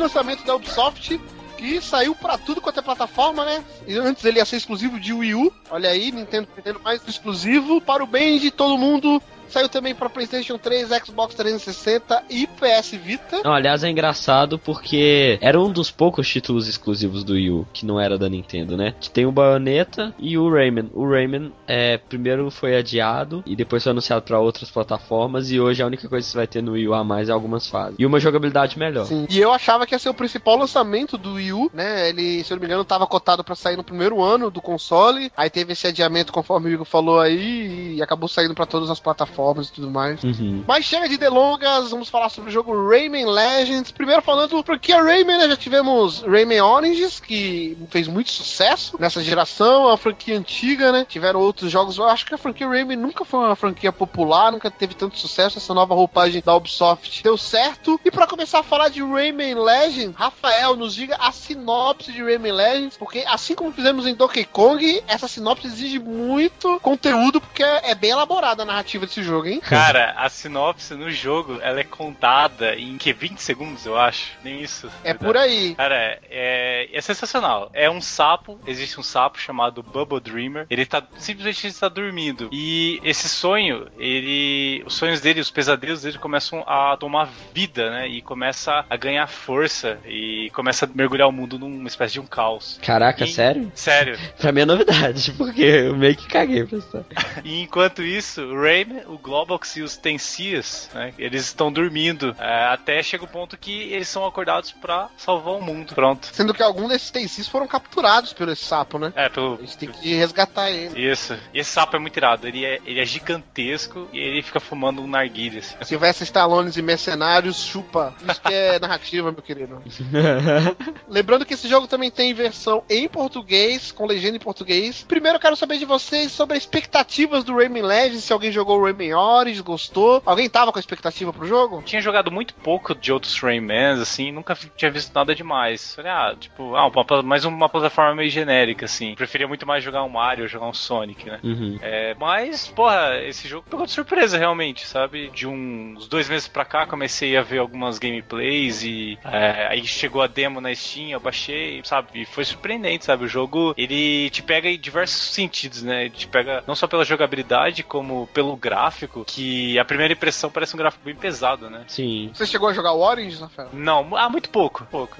Lançamento 0.00 0.44
da 0.44 0.54
Ubisoft 0.54 1.20
que 1.60 1.78
saiu 1.82 2.14
para 2.14 2.38
tudo 2.38 2.60
quanto 2.60 2.80
é 2.80 2.82
plataforma, 2.82 3.44
né? 3.44 3.62
E 3.86 3.94
antes 3.98 4.24
ele 4.24 4.38
ia 4.38 4.46
ser 4.46 4.56
exclusivo 4.56 4.98
de 4.98 5.12
Wii 5.12 5.34
U. 5.34 5.52
Olha 5.70 5.90
aí, 5.90 6.10
Nintendo 6.10 6.48
perdendo 6.54 6.80
mais 6.80 7.06
exclusivo 7.06 7.82
para 7.82 8.02
o 8.02 8.06
bem 8.06 8.38
de 8.38 8.50
todo 8.50 8.78
mundo. 8.78 9.22
Saiu 9.50 9.68
também 9.68 9.96
para 9.96 10.08
PlayStation 10.08 10.56
3, 10.56 10.90
Xbox 11.04 11.34
360 11.34 12.22
e 12.30 12.46
PS 12.46 12.92
Vita. 12.92 13.40
Não, 13.44 13.52
aliás, 13.52 13.82
é 13.82 13.90
engraçado 13.90 14.60
porque 14.60 15.38
era 15.40 15.60
um 15.60 15.72
dos 15.72 15.90
poucos 15.90 16.28
títulos 16.28 16.68
exclusivos 16.68 17.24
do 17.24 17.32
Wii 17.32 17.50
U, 17.50 17.66
que 17.72 17.84
não 17.84 18.00
era 18.00 18.16
da 18.16 18.28
Nintendo, 18.28 18.76
né? 18.76 18.94
Que 19.00 19.10
tem 19.10 19.26
o 19.26 19.32
Bayonetta 19.32 20.14
e 20.20 20.38
o 20.38 20.48
Rayman. 20.48 20.88
O 20.94 21.04
Rayman 21.04 21.52
é, 21.66 21.98
primeiro 21.98 22.48
foi 22.48 22.76
adiado 22.76 23.42
e 23.44 23.56
depois 23.56 23.82
foi 23.82 23.90
anunciado 23.90 24.22
para 24.22 24.38
outras 24.38 24.70
plataformas 24.70 25.50
e 25.50 25.58
hoje 25.58 25.82
a 25.82 25.86
única 25.86 26.08
coisa 26.08 26.24
que 26.24 26.30
você 26.30 26.38
vai 26.38 26.46
ter 26.46 26.62
no 26.62 26.72
Wii 26.72 26.88
U 26.88 26.94
a 26.94 27.02
mais 27.02 27.28
é 27.28 27.32
algumas 27.32 27.66
fases. 27.66 27.96
E 27.98 28.06
uma 28.06 28.20
jogabilidade 28.20 28.78
melhor. 28.78 29.06
Sim. 29.06 29.26
E 29.28 29.40
eu 29.40 29.52
achava 29.52 29.84
que 29.84 29.96
ia 29.96 29.98
ser 29.98 30.10
o 30.10 30.14
principal 30.14 30.56
lançamento 30.56 31.18
do 31.18 31.34
Wii 31.34 31.52
U, 31.52 31.70
né? 31.74 32.08
Ele, 32.08 32.44
se 32.44 32.52
eu 32.52 32.56
não 32.56 32.60
me 32.60 32.66
engano, 32.66 32.82
estava 32.82 33.04
cotado 33.04 33.42
para 33.42 33.56
sair 33.56 33.76
no 33.76 33.82
primeiro 33.82 34.22
ano 34.22 34.48
do 34.48 34.62
console. 34.62 35.32
Aí 35.36 35.50
teve 35.50 35.72
esse 35.72 35.88
adiamento, 35.88 36.32
conforme 36.32 36.68
o 36.68 36.72
Igor 36.72 36.86
falou 36.86 37.18
aí, 37.18 37.96
e 37.96 38.02
acabou 38.02 38.28
saindo 38.28 38.54
para 38.54 38.66
todas 38.66 38.88
as 38.90 39.00
plataformas 39.00 39.39
e 39.68 39.72
tudo 39.72 39.90
mais. 39.90 40.22
Uhum. 40.22 40.64
Mas 40.66 40.84
chega 40.84 41.08
de 41.08 41.16
delongas, 41.16 41.90
vamos 41.90 42.08
falar 42.08 42.28
sobre 42.28 42.50
o 42.50 42.52
jogo 42.52 42.88
Rayman 42.88 43.26
Legends. 43.26 43.90
Primeiro 43.90 44.22
falando 44.22 44.62
porque 44.62 44.92
a 44.92 45.02
Rayman, 45.02 45.38
né, 45.38 45.48
já 45.48 45.56
tivemos 45.56 46.22
Rayman 46.22 46.60
Oranges, 46.60 47.20
que 47.20 47.76
fez 47.90 48.06
muito 48.06 48.30
sucesso 48.30 48.96
nessa 48.98 49.22
geração, 49.22 49.84
é 49.84 49.88
uma 49.88 49.96
franquia 49.96 50.38
antiga, 50.38 50.92
né? 50.92 51.06
Tiveram 51.08 51.40
outros 51.40 51.70
jogos, 51.70 51.98
eu 51.98 52.04
acho 52.04 52.26
que 52.26 52.34
a 52.34 52.38
franquia 52.38 52.68
Rayman 52.68 52.96
nunca 52.96 53.24
foi 53.24 53.40
uma 53.40 53.56
franquia 53.56 53.92
popular, 53.92 54.52
nunca 54.52 54.70
teve 54.70 54.94
tanto 54.94 55.18
sucesso, 55.18 55.58
essa 55.58 55.74
nova 55.74 55.94
roupagem 55.94 56.42
da 56.44 56.54
Ubisoft 56.54 57.22
deu 57.22 57.36
certo. 57.36 58.00
E 58.04 58.10
para 58.10 58.26
começar 58.26 58.60
a 58.60 58.62
falar 58.62 58.88
de 58.88 59.02
Rayman 59.02 59.54
Legends, 59.54 60.16
Rafael, 60.16 60.76
nos 60.76 60.94
diga 60.94 61.16
a 61.16 61.32
sinopse 61.32 62.12
de 62.12 62.22
Rayman 62.22 62.52
Legends, 62.52 62.96
porque 62.96 63.24
assim 63.26 63.54
como 63.54 63.72
fizemos 63.72 64.06
em 64.06 64.14
Donkey 64.14 64.44
Kong, 64.44 65.02
essa 65.06 65.28
sinopse 65.28 65.66
exige 65.66 65.98
muito 65.98 66.78
conteúdo, 66.80 67.40
porque 67.40 67.62
é 67.62 67.94
bem 67.94 68.10
elaborada 68.10 68.62
a 68.62 68.66
narrativa 68.66 69.06
desse 69.06 69.22
jogo, 69.22 69.29
hein? 69.46 69.60
Cara, 69.60 70.12
a 70.16 70.28
sinopse 70.28 70.94
no 70.94 71.10
jogo, 71.10 71.58
ela 71.62 71.80
é 71.80 71.84
contada 71.84 72.74
em 72.76 72.96
que 72.98 73.12
20 73.12 73.38
segundos, 73.38 73.86
eu 73.86 73.96
acho. 73.96 74.32
Nem 74.44 74.60
isso. 74.60 74.90
É 75.04 75.14
por 75.14 75.36
aí. 75.36 75.74
Cara, 75.74 76.18
é, 76.30 76.88
é 76.92 77.00
sensacional. 77.00 77.70
É 77.72 77.88
um 77.90 78.00
sapo, 78.00 78.58
existe 78.66 78.98
um 78.98 79.02
sapo 79.02 79.38
chamado 79.40 79.82
Bubble 79.82 80.20
Dreamer. 80.20 80.66
Ele 80.70 80.84
tá 80.86 81.02
simplesmente 81.18 81.66
está 81.66 81.88
dormindo. 81.88 82.48
E 82.52 83.00
esse 83.04 83.28
sonho, 83.28 83.86
ele. 83.98 84.82
Os 84.86 84.94
sonhos 84.94 85.20
dele, 85.20 85.40
os 85.40 85.50
pesadelos 85.50 86.02
dele 86.02 86.18
começam 86.18 86.62
a 86.66 86.96
tomar 86.96 87.28
vida, 87.54 87.90
né? 87.90 88.08
E 88.08 88.20
começa 88.22 88.84
a 88.88 88.96
ganhar 88.96 89.26
força. 89.26 89.98
E 90.06 90.50
começa 90.54 90.84
a 90.86 90.88
mergulhar 90.92 91.28
o 91.28 91.32
mundo 91.32 91.58
numa 91.58 91.88
espécie 91.88 92.14
de 92.14 92.20
um 92.20 92.26
caos. 92.26 92.78
Caraca, 92.82 93.24
E- 93.24 93.28
sério? 93.32 93.70
Sério. 93.74 94.18
Pra 94.38 94.52
mim 94.52 94.62
é 94.62 94.64
novidade, 94.66 95.32
porque 95.38 95.62
eu 95.62 95.96
meio 95.96 96.16
que 96.16 96.26
caguei 96.28 96.64
pra 96.64 96.78
isso. 96.78 97.04
E 97.44 97.62
enquanto 97.62 98.02
isso, 98.02 98.42
o 98.42 98.60
Rayman, 98.60 99.02
o 99.06 99.18
Globox 99.20 99.76
e 99.76 99.82
os 99.82 99.96
Tensias, 99.96 100.88
né, 100.94 101.12
eles 101.18 101.44
estão 101.44 101.72
dormindo. 101.72 102.34
é, 102.38 102.66
até 102.72 103.02
chega 103.02 103.24
o 103.24 103.28
ponto 103.28 103.56
que 103.56 103.92
eles 103.92 104.08
são 104.08 104.26
acordados 104.26 104.72
pra 104.72 105.08
salvar 105.16 105.54
o 105.54 105.62
mundo. 105.62 105.94
Pronto. 105.94 106.28
Sendo 106.32 106.54
que 106.54 106.62
alguns 106.62 106.88
desses 106.88 107.10
Tensis 107.10 107.46
foram 107.48 107.66
capturados 107.66 108.32
pelo 108.32 108.50
esse 108.52 108.64
sapo, 108.64 108.98
né? 108.98 109.12
É, 109.14 109.28
pelo. 109.28 109.54
A 109.54 109.60
gente 109.60 109.78
tem 109.78 109.88
que 109.90 110.14
resgatar 110.14 110.70
ele. 110.70 111.10
Isso. 111.10 111.36
E 111.52 111.60
esse 111.60 111.70
sapo 111.70 111.96
é 111.96 111.98
muito 111.98 112.16
irado. 112.16 112.46
Ele 112.46 112.64
é, 112.64 112.80
ele 112.84 113.00
é 113.00 113.04
gigantesco 113.04 114.08
e 114.12 114.18
ele 114.18 114.42
fica 114.42 114.60
fumando 114.60 115.02
um 115.02 115.06
narguilha. 115.06 115.60
Assim. 115.60 115.84
Sylvester 115.84 116.24
Stallone 116.24 116.70
e 116.74 116.82
mercenários, 116.82 117.62
chupa. 117.64 118.14
Isso 118.28 118.40
que 118.40 118.52
é 118.52 118.78
narrativa, 118.80 119.30
meu 119.32 119.42
querido. 119.42 119.82
Lembrando 121.08 121.44
que 121.44 121.54
esse 121.54 121.68
jogo 121.68 121.86
também 121.86 122.10
tem 122.10 122.32
versão 122.34 122.82
em 122.88 123.08
português, 123.08 123.92
com 123.92 124.06
legenda 124.06 124.36
em 124.36 124.40
português. 124.40 125.04
Primeiro 125.06 125.36
eu 125.36 125.40
quero 125.40 125.56
saber 125.56 125.78
de 125.78 125.84
vocês 125.84 126.32
sobre 126.32 126.56
as 126.56 126.62
expectativas 126.62 127.44
do 127.44 127.54
Rayman 127.56 127.82
Legends, 127.82 128.24
se 128.24 128.32
alguém 128.32 128.52
jogou 128.52 128.78
o 128.78 128.84
Rayman 128.84 129.09
Origins, 129.14 129.60
gostou. 129.60 130.22
Alguém 130.24 130.48
tava 130.48 130.72
com 130.72 130.78
a 130.78 130.80
expectativa 130.80 131.32
pro 131.32 131.46
jogo? 131.46 131.82
Tinha 131.82 132.00
jogado 132.00 132.30
muito 132.30 132.54
pouco 132.54 132.94
de 132.94 133.12
outros 133.12 133.38
Raymans, 133.38 134.00
assim, 134.00 134.32
nunca 134.32 134.56
tinha 134.76 134.90
visto 134.90 135.14
nada 135.14 135.34
demais. 135.34 135.94
Falei, 135.94 136.10
ah, 136.10 136.34
tipo, 136.38 136.74
ah, 136.74 136.86
uma, 136.86 137.22
mais 137.22 137.44
uma 137.44 137.68
plataforma 137.68 138.14
meio 138.14 138.30
genérica, 138.30 138.84
assim. 138.86 139.14
Preferia 139.14 139.48
muito 139.48 139.66
mais 139.66 139.82
jogar 139.82 140.02
um 140.02 140.08
Mario, 140.08 140.48
jogar 140.48 140.66
um 140.66 140.74
Sonic, 140.74 141.26
né? 141.26 141.40
Uhum. 141.42 141.78
É, 141.82 142.14
mas, 142.18 142.68
porra, 142.68 143.20
esse 143.22 143.48
jogo 143.48 143.66
pegou 143.68 143.86
de 143.86 143.92
surpresa, 143.92 144.38
realmente, 144.38 144.86
sabe? 144.86 145.30
De 145.30 145.46
uns 145.46 146.08
dois 146.08 146.28
meses 146.28 146.48
pra 146.48 146.64
cá, 146.64 146.86
comecei 146.86 147.36
a 147.36 147.42
ver 147.42 147.58
algumas 147.58 147.98
gameplays 147.98 148.82
e 148.82 149.18
é, 149.24 149.68
aí 149.68 149.86
chegou 149.86 150.22
a 150.22 150.26
demo 150.26 150.60
na 150.60 150.74
Steam, 150.74 151.10
eu 151.10 151.20
baixei, 151.20 151.80
sabe? 151.84 152.08
E 152.14 152.24
foi 152.24 152.44
surpreendente, 152.44 153.04
sabe? 153.04 153.24
O 153.24 153.28
jogo, 153.28 153.74
ele 153.76 154.30
te 154.30 154.42
pega 154.42 154.68
em 154.68 154.78
diversos 154.78 155.34
sentidos, 155.34 155.82
né? 155.82 156.02
Ele 156.06 156.10
te 156.10 156.26
pega 156.26 156.64
não 156.66 156.74
só 156.74 156.86
pela 156.86 157.04
jogabilidade, 157.04 157.82
como 157.82 158.28
pelo 158.32 158.56
gráfico, 158.56 158.89
que 159.26 159.78
a 159.78 159.84
primeira 159.84 160.12
impressão 160.12 160.50
parece 160.50 160.74
um 160.74 160.78
gráfico 160.78 161.04
bem 161.04 161.14
pesado, 161.14 161.68
né? 161.70 161.84
Sim. 161.88 162.30
Você 162.34 162.46
chegou 162.46 162.68
a 162.68 162.72
jogar 162.72 162.92
o 162.92 163.00
Origins, 163.00 163.40
Rafael? 163.40 163.68
Não, 163.72 164.16
ah, 164.16 164.28
muito 164.28 164.50
pouco, 164.50 164.86
pouco. 164.90 165.16